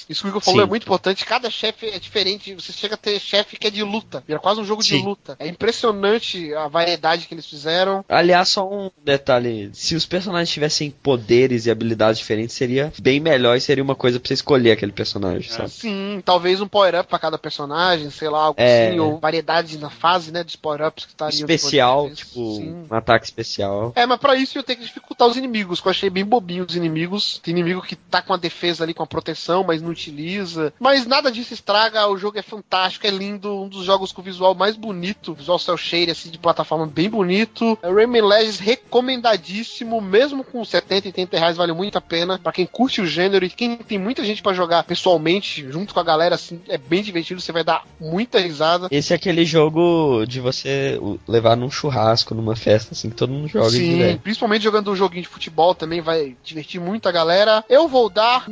Isso 0.09 0.21
que 0.21 0.27
o 0.27 0.29
Igor 0.29 0.41
falou 0.41 0.61
Sim. 0.61 0.65
é 0.65 0.69
muito 0.69 0.83
importante. 0.83 1.25
Cada 1.25 1.49
chefe 1.49 1.87
é 1.87 1.99
diferente. 1.99 2.53
Você 2.55 2.73
chega 2.73 2.95
a 2.95 2.97
ter 2.97 3.19
chefe 3.19 3.57
que 3.57 3.67
é 3.67 3.69
de 3.69 3.83
luta. 3.83 4.23
Vira 4.27 4.39
quase 4.39 4.59
um 4.59 4.65
jogo 4.65 4.83
Sim. 4.83 4.99
de 4.99 5.05
luta. 5.05 5.35
É 5.39 5.47
impressionante 5.47 6.53
a 6.53 6.67
variedade 6.67 7.27
que 7.27 7.33
eles 7.33 7.45
fizeram. 7.45 8.03
Aliás, 8.09 8.49
só 8.49 8.67
um 8.67 8.89
detalhe: 9.03 9.69
se 9.73 9.95
os 9.95 10.05
personagens 10.05 10.49
tivessem 10.49 10.91
poderes 10.91 11.65
e 11.65 11.71
habilidades 11.71 12.19
diferentes, 12.19 12.55
seria 12.55 12.91
bem 12.99 13.19
melhor 13.19 13.55
e 13.55 13.61
seria 13.61 13.83
uma 13.83 13.95
coisa 13.95 14.19
pra 14.19 14.27
você 14.27 14.33
escolher 14.33 14.71
aquele 14.71 14.91
personagem, 14.91 15.49
sabe? 15.49 15.69
Sim, 15.69 16.21
talvez 16.23 16.61
um 16.61 16.67
power-up 16.67 17.09
pra 17.09 17.19
cada 17.19 17.37
personagem, 17.37 18.09
sei 18.09 18.29
lá, 18.29 18.39
algo 18.39 18.59
é... 18.59 18.89
assim, 18.89 18.99
ou 18.99 19.19
variedade 19.19 19.77
na 19.77 19.89
fase, 19.89 20.31
né, 20.31 20.43
dos 20.43 20.55
power-ups 20.55 21.05
que 21.05 21.11
estariam. 21.11 21.39
Especial, 21.39 22.09
tipo, 22.11 22.55
Sim. 22.55 22.85
um 22.89 22.95
ataque 22.95 23.25
especial. 23.25 23.93
É, 23.95 24.05
mas 24.05 24.19
pra 24.19 24.35
isso 24.35 24.57
eu 24.57 24.63
tenho 24.63 24.79
que 24.79 24.85
dificultar 24.85 25.27
os 25.27 25.37
inimigos, 25.37 25.81
que 25.81 25.87
eu 25.87 25.91
achei 25.91 26.09
bem 26.09 26.25
bobinho 26.25 26.65
os 26.67 26.75
inimigos. 26.75 27.39
Tem 27.43 27.51
inimigo 27.51 27.81
que 27.81 27.95
tá 27.95 28.21
com 28.21 28.33
a 28.33 28.37
defesa 28.37 28.83
ali, 28.83 28.93
com 28.93 29.03
a 29.03 29.07
proteção, 29.07 29.44
mas 29.63 29.81
não 29.81 29.89
utiliza. 29.89 30.73
Mas 30.79 31.05
nada 31.05 31.31
disso 31.31 31.53
estraga, 31.53 32.07
o 32.07 32.17
jogo 32.17 32.37
é 32.37 32.41
fantástico, 32.41 33.07
é 33.07 33.09
lindo, 33.09 33.61
um 33.61 33.67
dos 33.67 33.85
jogos 33.85 34.11
com 34.11 34.21
o 34.21 34.23
visual 34.23 34.55
mais 34.55 34.75
bonito, 34.75 35.33
visual 35.33 35.59
cel 35.59 35.77
shade, 35.77 36.11
assim, 36.11 36.29
de 36.29 36.37
plataforma 36.37 36.85
bem 36.85 37.09
bonito. 37.09 37.77
É 37.81 37.91
Rayman 37.91 38.21
Legends 38.21 38.59
recomendadíssimo, 38.59 40.01
mesmo 40.01 40.43
com 40.43 40.63
70, 40.63 41.09
80 41.09 41.37
reais, 41.37 41.57
vale 41.57 41.73
muito 41.73 41.97
a 41.97 42.01
pena. 42.01 42.39
Pra 42.39 42.51
quem 42.51 42.65
curte 42.65 43.01
o 43.01 43.07
gênero 43.07 43.45
e 43.45 43.49
quem 43.49 43.77
tem 43.77 43.97
muita 43.97 44.23
gente 44.23 44.41
para 44.41 44.53
jogar 44.53 44.83
pessoalmente, 44.83 45.65
junto 45.71 45.93
com 45.93 45.99
a 45.99 46.03
galera, 46.03 46.35
assim, 46.35 46.61
é 46.67 46.77
bem 46.77 47.03
divertido, 47.03 47.41
você 47.41 47.51
vai 47.51 47.63
dar 47.63 47.83
muita 47.99 48.39
risada. 48.39 48.87
Esse 48.91 49.13
é 49.13 49.15
aquele 49.15 49.45
jogo 49.45 50.25
de 50.25 50.39
você 50.39 50.99
levar 51.27 51.55
num 51.55 51.69
churrasco, 51.69 52.35
numa 52.35 52.55
festa, 52.55 52.93
assim, 52.93 53.09
que 53.09 53.15
todo 53.15 53.31
mundo 53.31 53.47
joga. 53.47 53.69
Sim, 53.69 54.17
principalmente 54.23 54.63
jogando 54.63 54.91
um 54.91 54.95
joguinho 54.95 55.23
de 55.23 55.29
futebol 55.29 55.75
também 55.75 56.01
vai 56.01 56.35
divertir 56.43 56.79
muito 56.79 57.07
a 57.07 57.11
galera. 57.11 57.63
Eu 57.69 57.87
vou 57.87 58.09
dar 58.09 58.49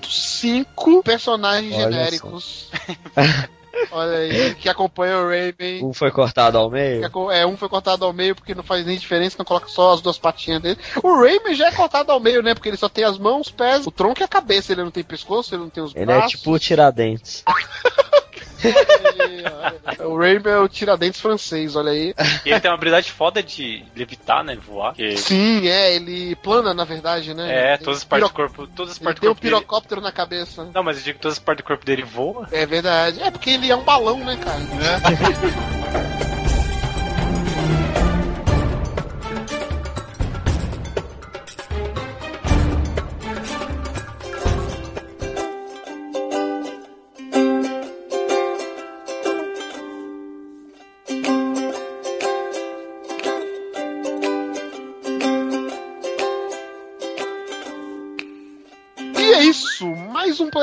9.5 0.00 1.02
personagens 1.02 1.74
Olha 1.74 1.84
genéricos. 1.84 2.70
Olha 3.92 4.18
aí, 4.18 4.54
que 4.56 4.68
acompanha 4.68 5.18
o 5.18 5.28
Raven. 5.28 5.84
Um 5.84 5.92
foi 5.92 6.10
cortado 6.10 6.58
ao 6.58 6.68
meio? 6.68 7.02
É, 7.30 7.46
um 7.46 7.56
foi 7.56 7.68
cortado 7.68 8.04
ao 8.04 8.12
meio 8.12 8.34
porque 8.34 8.54
não 8.54 8.62
faz 8.62 8.84
nem 8.84 8.98
diferença, 8.98 9.36
não 9.38 9.44
coloca 9.44 9.68
só 9.68 9.94
as 9.94 10.00
duas 10.00 10.18
patinhas 10.18 10.60
dele. 10.60 10.78
O 11.02 11.14
Raven 11.14 11.54
já 11.54 11.68
é 11.68 11.72
cortado 11.72 12.10
ao 12.10 12.18
meio, 12.18 12.42
né? 12.42 12.54
Porque 12.54 12.68
ele 12.68 12.76
só 12.76 12.88
tem 12.88 13.04
as 13.04 13.18
mãos, 13.18 13.46
os 13.46 13.52
pés, 13.52 13.86
o 13.86 13.90
tronco 13.90 14.20
e 14.20 14.24
a 14.24 14.28
cabeça. 14.28 14.72
Ele 14.72 14.82
não 14.82 14.90
tem 14.90 15.04
pescoço, 15.04 15.54
ele 15.54 15.62
não 15.62 15.70
tem 15.70 15.82
os 15.82 15.94
ele 15.94 16.06
braços. 16.06 16.24
Ele 16.24 16.34
é 16.34 16.36
tipo 16.36 16.50
o 16.52 16.58
Tiradentes. 16.58 17.44
o 20.04 20.16
Rainbow 20.16 20.52
é 20.52 20.58
o 20.58 20.68
Tiradentes 20.68 21.20
francês, 21.20 21.76
olha 21.76 21.92
aí. 21.92 22.14
E 22.44 22.50
ele 22.50 22.60
tem 22.60 22.70
uma 22.70 22.76
habilidade 22.76 23.10
foda 23.10 23.42
de 23.42 23.84
levitar, 23.94 24.44
né? 24.44 24.56
Voar. 24.56 24.94
Que... 24.94 25.16
Sim, 25.16 25.66
é, 25.68 25.94
ele 25.94 26.34
plana, 26.36 26.74
na 26.74 26.84
verdade, 26.84 27.34
né? 27.34 27.72
É, 27.72 27.76
todas 27.76 27.98
as 27.98 28.04
partes 28.04 28.28
do 28.28 28.34
corpo. 28.34 28.66
Todas 28.66 28.92
as 28.92 28.98
partes 28.98 29.22
ele 29.22 29.30
do 29.30 29.34
corpo. 29.34 29.40
Tem 29.40 29.50
um 29.50 29.54
pirocóptero 29.54 30.00
dele... 30.00 30.10
na 30.10 30.12
cabeça. 30.12 30.68
Não, 30.74 30.82
mas 30.82 30.98
eu 30.98 31.04
digo 31.04 31.18
que 31.18 31.22
todas 31.22 31.38
as 31.38 31.42
partes 31.42 31.64
do 31.64 31.66
corpo 31.66 31.84
dele 31.84 32.02
voam. 32.02 32.46
É 32.50 32.66
verdade. 32.66 33.22
É 33.22 33.30
porque 33.30 33.50
ele 33.50 33.70
é 33.70 33.76
um 33.76 33.84
balão, 33.84 34.18
né, 34.18 34.36
cara? 34.36 34.58
É. 34.58 36.28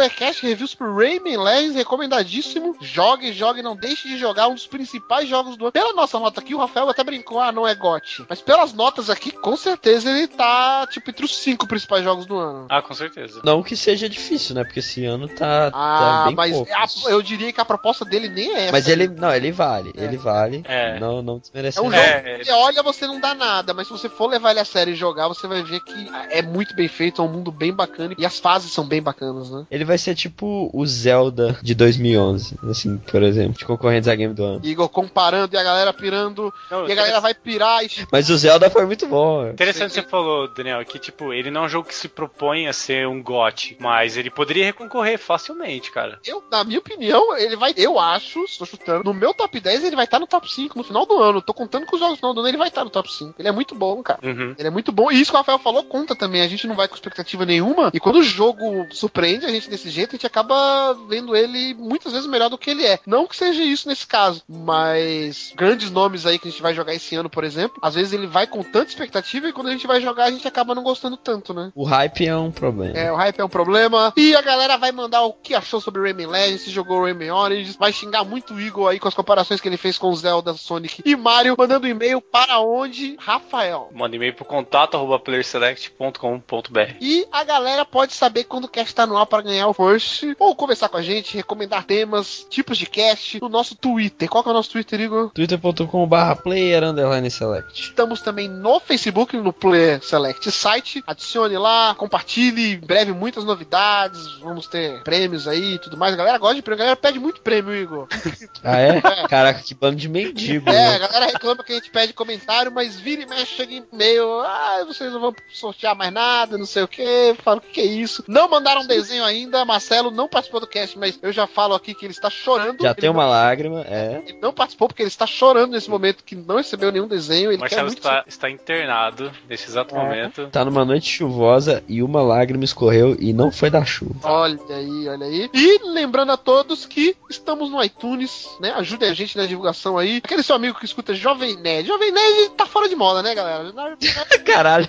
Playcast 0.05 0.45
Reviews 0.45 0.75
por 0.75 0.95
Rayman 0.95 1.37
Legends, 1.37 1.75
recomendadíssimo. 1.75 2.75
Jogue, 2.79 3.33
jogue, 3.33 3.63
não 3.63 3.75
deixe 3.75 4.07
de 4.07 4.17
jogar 4.17 4.47
um 4.47 4.53
dos 4.53 4.67
principais 4.67 5.27
jogos 5.27 5.57
do 5.57 5.65
ano. 5.65 5.71
Pela 5.71 5.93
nossa 5.93 6.19
nota 6.19 6.39
aqui, 6.39 6.53
o 6.53 6.59
Rafael 6.59 6.87
até 6.89 7.03
brincou, 7.03 7.39
ah, 7.39 7.51
não 7.51 7.67
é 7.67 7.73
GOT. 7.73 8.23
Mas 8.29 8.39
pelas 8.39 8.71
notas 8.71 9.09
aqui, 9.09 9.31
com 9.31 9.57
certeza 9.57 10.11
ele 10.11 10.27
tá, 10.27 10.87
tipo, 10.91 11.09
entre 11.09 11.25
os 11.25 11.35
cinco 11.35 11.67
principais 11.67 12.03
jogos 12.03 12.27
do 12.27 12.37
ano. 12.37 12.67
Ah, 12.69 12.83
com 12.83 12.93
certeza. 12.93 13.41
Não 13.43 13.63
que 13.63 13.75
seja 13.75 14.07
difícil, 14.07 14.53
né? 14.53 14.63
Porque 14.63 14.79
esse 14.79 15.03
ano 15.05 15.27
tá, 15.27 15.71
tá 15.71 15.73
ah, 15.73 15.99
tá 15.99 16.25
bem 16.27 16.35
mas 16.35 17.05
a, 17.07 17.09
eu 17.09 17.21
diria 17.21 17.51
que 17.51 17.59
a 17.59 17.65
proposta 17.65 18.05
dele 18.05 18.29
nem 18.29 18.53
é 18.53 18.63
essa. 18.65 18.71
Mas 18.71 18.87
ele, 18.87 19.07
não, 19.07 19.33
ele 19.33 19.51
vale, 19.51 19.91
é. 19.97 20.03
ele 20.03 20.17
vale. 20.17 20.63
É. 20.65 20.99
Não, 20.99 21.23
não 21.23 21.39
desmerece. 21.39 21.79
É 21.79 21.81
um 21.81 21.89
jogo 21.89 21.95
é. 21.95 22.39
que 22.39 22.51
olha, 22.51 22.83
você 22.83 23.07
não 23.07 23.19
dá 23.19 23.33
nada, 23.33 23.73
mas 23.73 23.87
se 23.87 23.93
você 23.93 24.07
for 24.07 24.27
levar 24.27 24.51
ele 24.51 24.59
a 24.59 24.65
sério 24.65 24.93
e 24.93 24.95
jogar, 24.95 25.27
você 25.27 25.47
vai 25.47 25.63
ver 25.63 25.79
que 25.79 26.09
é 26.29 26.43
muito 26.43 26.75
bem 26.75 26.87
feito, 26.87 27.21
é 27.21 27.25
um 27.25 27.29
mundo 27.29 27.51
bem 27.51 27.73
bacana 27.73 28.13
e 28.17 28.25
as 28.25 28.39
fases 28.39 28.71
são 28.71 28.85
bem 28.85 29.01
bacanas, 29.01 29.49
né? 29.49 29.65
Ele 29.71 29.83
vai 29.83 29.94
ser 29.97 30.15
tipo 30.15 30.69
o 30.73 30.85
Zelda 30.85 31.57
de 31.61 31.73
2011, 31.75 32.57
assim, 32.69 32.97
por 32.97 33.23
exemplo, 33.23 33.57
de 33.57 33.65
concorrentes 33.65 34.07
a 34.07 34.15
game 34.15 34.33
do 34.33 34.43
ano. 34.43 34.61
Igor 34.63 34.89
comparando 34.89 35.55
e 35.55 35.57
a 35.57 35.63
galera 35.63 35.93
pirando, 35.93 36.53
Não, 36.69 36.87
e 36.87 36.91
a 36.91 36.95
galera 36.95 37.19
vai 37.19 37.33
pirar. 37.33 37.83
E... 37.83 37.89
Mas 38.11 38.29
o 38.29 38.37
Zelda 38.37 38.69
foi 38.69 38.85
muito 38.85 39.07
bom. 39.07 39.49
Interessante 39.49 39.89
que 39.89 40.01
você 40.01 40.07
falou, 40.07 40.47
Daniel, 40.53 40.83
que 40.85 40.99
tipo, 40.99 41.33
ele 41.33 41.51
não 41.51 41.63
é 41.63 41.65
um 41.65 41.69
jogo 41.69 41.87
que 41.87 41.95
se 41.95 42.07
propõe 42.07 42.67
a 42.67 42.73
ser 42.73 43.07
um 43.07 43.21
GOT, 43.21 43.77
mas 43.79 44.17
ele 44.17 44.29
poderia 44.29 44.65
reconcorrer 44.65 45.17
facilmente, 45.17 45.91
cara. 45.91 46.19
Eu, 46.25 46.43
na 46.51 46.63
minha 46.63 46.79
opinião, 46.79 47.37
ele 47.37 47.55
vai, 47.55 47.73
eu 47.77 47.99
acho, 47.99 48.43
estou 48.43 48.67
chutando, 48.67 49.03
no 49.03 49.13
meu 49.13 49.33
top 49.33 49.59
10 49.59 49.83
ele 49.83 49.95
vai 49.95 50.05
estar 50.05 50.19
no 50.19 50.27
top 50.27 50.51
5 50.51 50.77
no 50.77 50.83
final 50.83 51.05
do 51.05 51.17
ano. 51.17 51.41
Tô 51.41 51.53
contando 51.53 51.85
com 51.85 51.95
os 51.95 51.99
jogos 51.99 52.13
no 52.13 52.17
final 52.17 52.33
do 52.33 52.39
ano, 52.39 52.49
ele 52.49 52.57
vai 52.57 52.67
estar 52.67 52.83
no 52.83 52.89
top 52.89 53.11
5. 53.11 53.35
Ele 53.39 53.47
é 53.47 53.51
muito 53.51 53.75
bom, 53.75 54.01
cara. 54.01 54.19
Uhum. 54.23 54.55
Ele 54.57 54.67
é 54.67 54.71
muito 54.71 54.91
bom. 54.91 55.11
E 55.11 55.19
isso 55.19 55.31
que 55.31 55.35
o 55.35 55.39
Rafael 55.39 55.59
falou 55.59 55.83
conta 55.83 56.15
também. 56.15 56.41
A 56.41 56.47
gente 56.47 56.67
não 56.67 56.75
vai 56.75 56.87
com 56.87 56.95
expectativa 56.95 57.45
nenhuma. 57.45 57.91
E 57.93 57.99
quando 57.99 58.17
o 58.17 58.23
jogo 58.23 58.87
surpreende 58.91 59.45
a 59.45 59.49
gente 59.49 59.69
desse 59.85 59.89
jeito, 59.91 60.11
a 60.11 60.15
gente 60.17 60.27
acaba 60.27 60.93
vendo 61.07 61.35
ele 61.35 61.73
muitas 61.75 62.11
vezes 62.11 62.27
melhor 62.27 62.49
do 62.49 62.57
que 62.57 62.71
ele 62.71 62.85
é. 62.85 62.99
Não 63.05 63.27
que 63.27 63.35
seja 63.35 63.63
isso 63.63 63.87
nesse 63.87 64.05
caso, 64.05 64.41
mas 64.47 65.53
grandes 65.55 65.91
nomes 65.91 66.25
aí 66.25 66.39
que 66.39 66.47
a 66.47 66.51
gente 66.51 66.61
vai 66.61 66.73
jogar 66.73 66.93
esse 66.93 67.15
ano, 67.15 67.29
por 67.29 67.43
exemplo, 67.43 67.77
às 67.81 67.95
vezes 67.95 68.13
ele 68.13 68.27
vai 68.27 68.47
com 68.47 68.63
tanta 68.63 68.89
expectativa 68.89 69.47
e 69.47 69.53
quando 69.53 69.67
a 69.67 69.71
gente 69.71 69.87
vai 69.87 70.01
jogar 70.01 70.25
a 70.25 70.31
gente 70.31 70.47
acaba 70.47 70.73
não 70.73 70.83
gostando 70.83 71.17
tanto, 71.17 71.53
né? 71.53 71.71
O 71.75 71.83
hype 71.83 72.27
é 72.27 72.35
um 72.35 72.51
problema. 72.51 72.97
É, 72.97 73.11
o 73.11 73.15
hype 73.15 73.39
é 73.39 73.45
um 73.45 73.49
problema. 73.49 74.13
E 74.17 74.35
a 74.35 74.41
galera 74.41 74.77
vai 74.77 74.91
mandar 74.91 75.23
o 75.23 75.33
que 75.33 75.53
achou 75.53 75.79
sobre 75.79 76.01
Rayman 76.01 76.27
Legends, 76.27 76.61
se 76.61 76.71
jogou 76.71 77.03
Rayman 77.03 77.31
Origins, 77.31 77.75
vai 77.75 77.93
xingar 77.93 78.23
muito 78.23 78.53
o 78.53 78.59
Eagle 78.59 78.87
aí 78.87 78.99
com 78.99 79.07
as 79.07 79.13
comparações 79.13 79.61
que 79.61 79.67
ele 79.67 79.77
fez 79.77 79.97
com 79.97 80.13
Zelda, 80.15 80.53
Sonic 80.53 81.01
e 81.05 81.15
Mario, 81.15 81.55
mandando 81.57 81.87
e-mail 81.87 82.21
para 82.21 82.59
onde, 82.59 83.15
Rafael? 83.19 83.89
Manda 83.93 84.15
e-mail 84.15 84.33
pro 84.33 84.45
contato 84.45 84.95
arroba 84.95 85.19
playerselect.com.br 85.19 86.79
E 87.01 87.27
a 87.31 87.43
galera 87.43 87.85
pode 87.85 88.13
saber 88.13 88.45
quando 88.45 88.65
o 88.65 88.69
cast 88.69 88.95
tá 88.95 89.05
no 89.05 89.17
ar 89.17 89.25
para 89.25 89.43
ganhar 89.43 89.67
o 89.67 89.73
first 89.75 90.23
ou 90.39 90.55
conversar 90.55 90.89
com 90.89 90.97
a 90.97 91.01
gente, 91.01 91.35
recomendar 91.35 91.83
temas, 91.83 92.45
tipos 92.49 92.77
de 92.77 92.85
cast 92.85 93.39
no 93.41 93.49
nosso 93.49 93.75
Twitter. 93.75 94.29
Qual 94.29 94.43
que 94.43 94.49
é 94.49 94.51
o 94.51 94.55
nosso 94.55 94.71
Twitter, 94.71 95.01
Igor? 95.01 95.29
twitter.com.br 95.31 96.41
player 96.43 96.83
underline 96.83 97.29
select. 97.29 97.81
Estamos 97.81 98.21
também 98.21 98.47
no 98.47 98.79
Facebook, 98.79 99.35
no 99.37 99.53
Player 99.53 100.01
Select 100.03 100.51
site. 100.51 101.03
Adicione 101.05 101.57
lá, 101.57 101.95
compartilhe. 101.95 102.73
Em 102.73 102.79
breve 102.79 103.11
muitas 103.11 103.43
novidades. 103.43 104.39
Vamos 104.39 104.67
ter 104.67 105.01
prêmios 105.03 105.47
aí 105.47 105.73
e 105.73 105.79
tudo 105.79 105.97
mais. 105.97 106.13
A 106.13 106.17
galera 106.17 106.37
gosta 106.37 106.55
de 106.55 106.61
prêmio. 106.61 106.83
A 106.83 106.85
galera 106.85 106.95
pede 106.95 107.19
muito 107.19 107.41
prêmio, 107.41 107.75
Igor. 107.75 108.07
Ah, 108.63 108.79
é? 108.79 108.97
é. 108.97 109.27
Caraca, 109.27 109.61
que 109.61 109.75
bando 109.75 109.95
de 109.95 110.09
mendigo. 110.09 110.67
É, 110.69 110.73
né? 110.73 110.95
a 110.95 110.97
galera 110.97 111.25
reclama 111.27 111.63
que 111.63 111.71
a 111.71 111.75
gente 111.75 111.91
pede 111.91 112.13
comentário, 112.13 112.71
mas 112.71 112.95
vira 112.95 113.21
e 113.21 113.25
mexe, 113.27 113.57
chega 113.57 113.73
e-mail. 113.73 114.39
Ah, 114.39 114.83
vocês 114.87 115.11
não 115.11 115.19
vão 115.19 115.35
sortear 115.53 115.95
mais 115.95 116.11
nada, 116.11 116.57
não 116.57 116.65
sei 116.65 116.81
o 116.81 116.87
que. 116.87 117.35
Fala 117.43 117.57
o 117.57 117.61
que, 117.61 117.73
que 117.73 117.81
é 117.81 117.85
isso. 117.85 118.23
Não 118.27 118.49
mandaram 118.49 118.81
um 118.81 118.87
desenho 118.87 119.23
ainda. 119.23 119.64
Marcelo 119.65 120.11
não 120.11 120.27
participou 120.27 120.59
do 120.59 120.67
cast, 120.67 120.97
mas 120.97 121.19
eu 121.21 121.31
já 121.31 121.47
falo 121.47 121.73
aqui 121.73 121.93
que 121.93 122.05
ele 122.05 122.13
está 122.13 122.29
chorando. 122.29 122.81
Já 122.81 122.93
tem 122.93 123.09
uma 123.09 123.23
não... 123.23 123.29
lágrima, 123.29 123.81
é. 123.87 124.23
Ele 124.25 124.39
não 124.41 124.53
participou 124.53 124.87
porque 124.87 125.01
ele 125.01 125.07
está 125.07 125.27
chorando 125.27 125.71
nesse 125.71 125.89
momento 125.89 126.23
que 126.23 126.35
não 126.35 126.57
recebeu 126.57 126.91
nenhum 126.91 127.07
desenho. 127.07 127.51
Ele 127.51 127.57
Marcelo 127.57 127.87
muito... 127.87 127.97
está, 127.97 128.23
está 128.27 128.49
internado 128.49 129.31
nesse 129.49 129.67
exato 129.67 129.95
é. 129.95 129.97
momento. 129.97 130.47
Tá 130.47 130.63
numa 130.63 130.85
noite 130.85 131.09
chuvosa 131.09 131.83
e 131.87 132.01
uma 132.01 132.21
lágrima 132.21 132.63
escorreu 132.63 133.15
e 133.19 133.33
não 133.33 133.51
foi 133.51 133.69
da 133.69 133.83
chuva. 133.83 134.15
Olha 134.23 134.59
aí, 134.69 135.07
olha 135.07 135.25
aí. 135.25 135.49
E 135.53 135.79
lembrando 135.83 136.31
a 136.31 136.37
todos 136.37 136.85
que 136.85 137.15
estamos 137.29 137.69
no 137.69 137.83
iTunes, 137.83 138.49
né? 138.59 138.73
Ajudem 138.77 139.09
a 139.09 139.13
gente 139.13 139.37
na 139.37 139.45
divulgação 139.45 139.97
aí. 139.97 140.21
Aquele 140.23 140.43
seu 140.43 140.55
amigo 140.55 140.79
que 140.79 140.85
escuta 140.85 141.13
Jovem 141.13 141.55
Nerd. 141.57 141.87
Jovem 141.87 142.11
Nerd 142.11 142.49
tá 142.51 142.65
fora 142.65 142.87
de 142.87 142.95
moda, 142.95 143.21
né, 143.21 143.33
galera? 143.33 143.73
Caralho. 144.45 144.87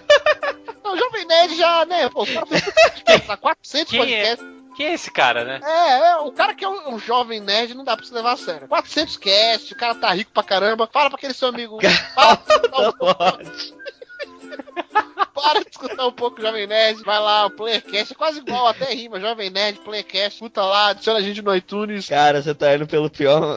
Não, 0.85 0.97
Jovem 0.97 1.27
Nerd 1.27 1.57
já, 1.57 1.85
né? 1.85 2.09
Pô, 2.09 2.23
os 2.23 2.31
caras 2.31 2.49
400 3.41 3.97
podcasts. 3.97 4.47
Quem 4.77 4.87
é 4.87 4.93
esse 4.93 5.11
cara, 5.11 5.45
né? 5.45 5.61
É, 5.65 6.11
é, 6.11 6.17
o 6.19 6.31
cara 6.31 6.55
que 6.55 6.65
é 6.65 6.69
um, 6.69 6.95
um 6.95 6.99
jovem 6.99 7.41
nerd 7.41 7.75
não 7.75 7.83
dá 7.83 7.97
pra 7.97 8.05
se 8.05 8.13
levar 8.13 8.33
a 8.33 8.37
sério. 8.37 8.69
400 8.69 9.17
cast, 9.17 9.73
o 9.73 9.77
cara 9.77 9.95
tá 9.95 10.13
rico 10.13 10.31
pra 10.33 10.43
caramba. 10.43 10.89
Fala 10.93 11.09
pra 11.09 11.17
aquele 11.17 11.33
seu 11.33 11.49
amigo. 11.49 11.79
Fala 12.15 12.37
pouco, 12.71 13.07
para 15.35 15.61
de 15.61 15.71
escutar 15.71 16.07
um 16.07 16.13
pouco 16.13 16.41
Jovem 16.41 16.67
Nerd. 16.67 17.03
Vai 17.05 17.19
lá, 17.19 17.47
o 17.47 17.51
Playercast. 17.51 18.13
É 18.13 18.17
quase 18.17 18.39
igual, 18.39 18.67
até 18.67 18.93
rima. 18.93 19.19
Jovem 19.19 19.49
Nerd, 19.49 19.81
Playercast. 19.81 20.35
Escuta 20.35 20.63
lá, 20.63 20.89
adiciona 20.89 21.21
a 21.21 21.23
gente 21.23 21.41
no 21.41 21.55
iTunes. 21.55 22.09
Cara, 22.09 22.43
você 22.43 22.55
tá 22.55 22.75
indo 22.75 22.87
pelo 22.87 23.09
pior. 23.09 23.41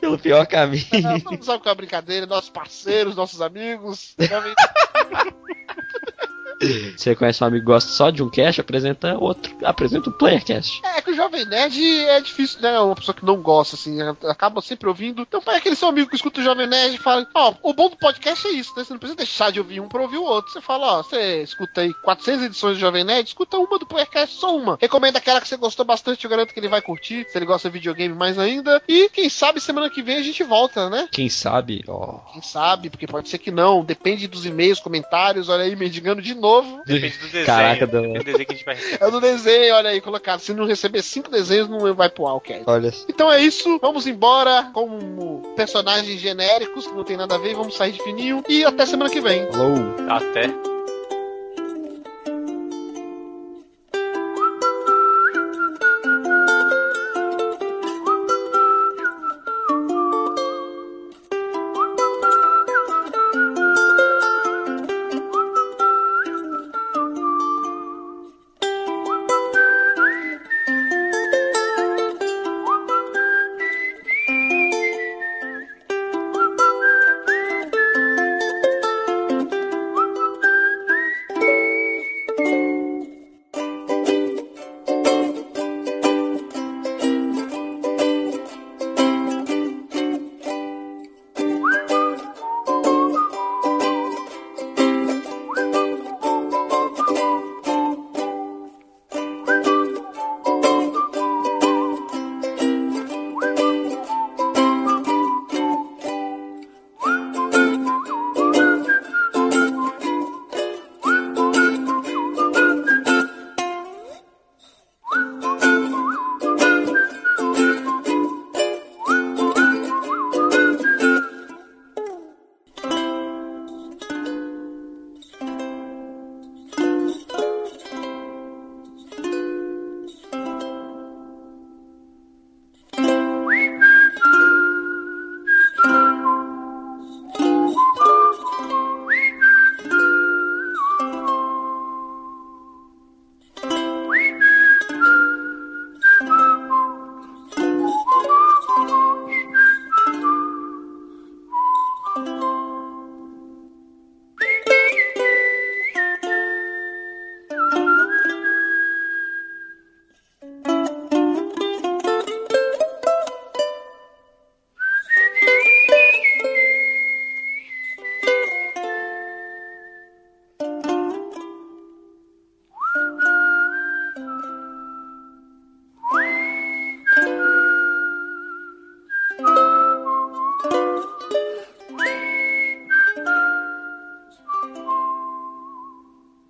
pelo 0.00 0.18
pior 0.18 0.46
caminho. 0.46 0.84
Não, 1.02 1.32
não 1.32 1.42
sabe 1.42 1.62
qual 1.62 1.66
é 1.66 1.70
a 1.70 1.74
brincadeira. 1.74 2.26
Nossos 2.26 2.50
parceiros, 2.50 3.16
nossos 3.16 3.40
amigos. 3.40 4.14
Jovem... 4.18 4.54
Você 6.96 7.14
conhece 7.14 7.42
um 7.42 7.46
amigo 7.46 7.64
que 7.64 7.72
gosta 7.72 7.90
só 7.90 8.10
de 8.10 8.22
um 8.22 8.28
cast, 8.28 8.60
apresenta 8.60 9.16
outro, 9.18 9.54
apresenta 9.64 10.10
o 10.10 10.12
um 10.12 10.16
Playercast. 10.16 10.80
É 10.84 11.00
que 11.00 11.10
o 11.10 11.14
Jovem 11.14 11.44
Nerd 11.44 11.80
é 12.06 12.20
difícil, 12.20 12.60
né? 12.60 12.78
Uma 12.80 12.94
pessoa 12.94 13.14
que 13.14 13.24
não 13.24 13.40
gosta, 13.40 13.76
assim, 13.76 13.98
acaba 14.28 14.60
sempre 14.60 14.88
ouvindo. 14.88 15.22
Então, 15.22 15.40
é 15.46 15.56
aquele 15.56 15.76
seu 15.76 15.88
amigo 15.88 16.08
que 16.08 16.16
escuta 16.16 16.40
o 16.40 16.44
Jovem 16.44 16.66
Nerd 16.66 16.96
e 16.96 16.98
fala: 16.98 17.26
Ó, 17.34 17.54
oh, 17.62 17.70
o 17.70 17.74
bom 17.74 17.88
do 17.88 17.96
podcast 17.96 18.46
é 18.48 18.50
isso, 18.50 18.72
né? 18.76 18.82
Você 18.82 18.92
não 18.92 18.98
precisa 18.98 19.16
deixar 19.16 19.52
de 19.52 19.60
ouvir 19.60 19.80
um 19.80 19.88
pra 19.88 20.02
ouvir 20.02 20.18
o 20.18 20.24
outro. 20.24 20.52
Você 20.52 20.60
fala: 20.60 20.86
Ó, 20.86 21.00
oh, 21.00 21.02
você 21.04 21.42
escuta 21.42 21.82
aí 21.82 21.94
400 21.94 22.46
edições 22.46 22.76
do 22.76 22.80
Jovem 22.80 23.04
Nerd, 23.04 23.28
escuta 23.28 23.58
uma 23.58 23.78
do 23.78 23.86
Playercast, 23.86 24.36
só 24.36 24.56
uma. 24.56 24.76
Recomenda 24.80 25.18
aquela 25.18 25.40
que 25.40 25.48
você 25.48 25.56
gostou 25.56 25.84
bastante, 25.84 26.24
eu 26.24 26.30
garanto 26.30 26.52
que 26.52 26.58
ele 26.58 26.68
vai 26.68 26.82
curtir, 26.82 27.24
se 27.28 27.38
ele 27.38 27.46
gosta 27.46 27.68
de 27.68 27.74
videogame 27.74 28.14
mais 28.14 28.38
ainda. 28.38 28.82
E 28.88 29.08
quem 29.10 29.28
sabe 29.28 29.60
semana 29.60 29.90
que 29.90 30.02
vem 30.02 30.16
a 30.16 30.22
gente 30.22 30.42
volta, 30.42 30.90
né? 30.90 31.08
Quem 31.12 31.28
sabe, 31.28 31.84
ó. 31.86 32.16
Oh. 32.16 32.32
Quem 32.32 32.42
sabe, 32.42 32.90
porque 32.90 33.06
pode 33.06 33.28
ser 33.28 33.38
que 33.38 33.50
não. 33.50 33.84
Depende 33.84 34.26
dos 34.26 34.44
e-mails, 34.44 34.80
comentários. 34.80 35.48
Olha 35.48 35.62
aí, 35.62 35.76
mendigando 35.76 36.20
de 36.20 36.34
novo. 36.34 36.47
Depende 36.86 37.18
do 37.18 37.24
desenho. 37.26 37.46
Caraca, 37.46 37.86
do... 37.86 38.12
desenho 38.12 38.46
que 38.46 38.52
a 38.52 38.56
gente 38.56 38.64
vai 38.64 38.74
receber. 38.74 39.04
É 39.04 39.10
do 39.10 39.20
desenho, 39.20 39.74
olha 39.74 39.90
aí, 39.90 40.00
colocado. 40.00 40.40
Se 40.40 40.52
não 40.52 40.66
receber 40.66 41.02
cinco 41.02 41.30
desenhos, 41.30 41.68
não 41.68 41.94
vai 41.94 42.08
pro 42.08 42.26
Alcast. 42.26 42.64
Olha. 42.66 42.92
Então 43.08 43.30
é 43.30 43.40
isso. 43.40 43.78
Vamos 43.80 44.06
embora 44.06 44.70
como 44.72 45.42
personagens 45.56 46.20
genéricos, 46.20 46.86
que 46.86 46.94
não 46.94 47.04
tem 47.04 47.16
nada 47.16 47.34
a 47.34 47.38
ver. 47.38 47.54
Vamos 47.54 47.76
sair 47.76 47.92
de 47.92 48.02
fininho. 48.02 48.42
E 48.48 48.64
até 48.64 48.86
semana 48.86 49.10
que 49.10 49.20
vem. 49.20 49.46
Falou. 49.50 49.94
Até. 50.08 50.77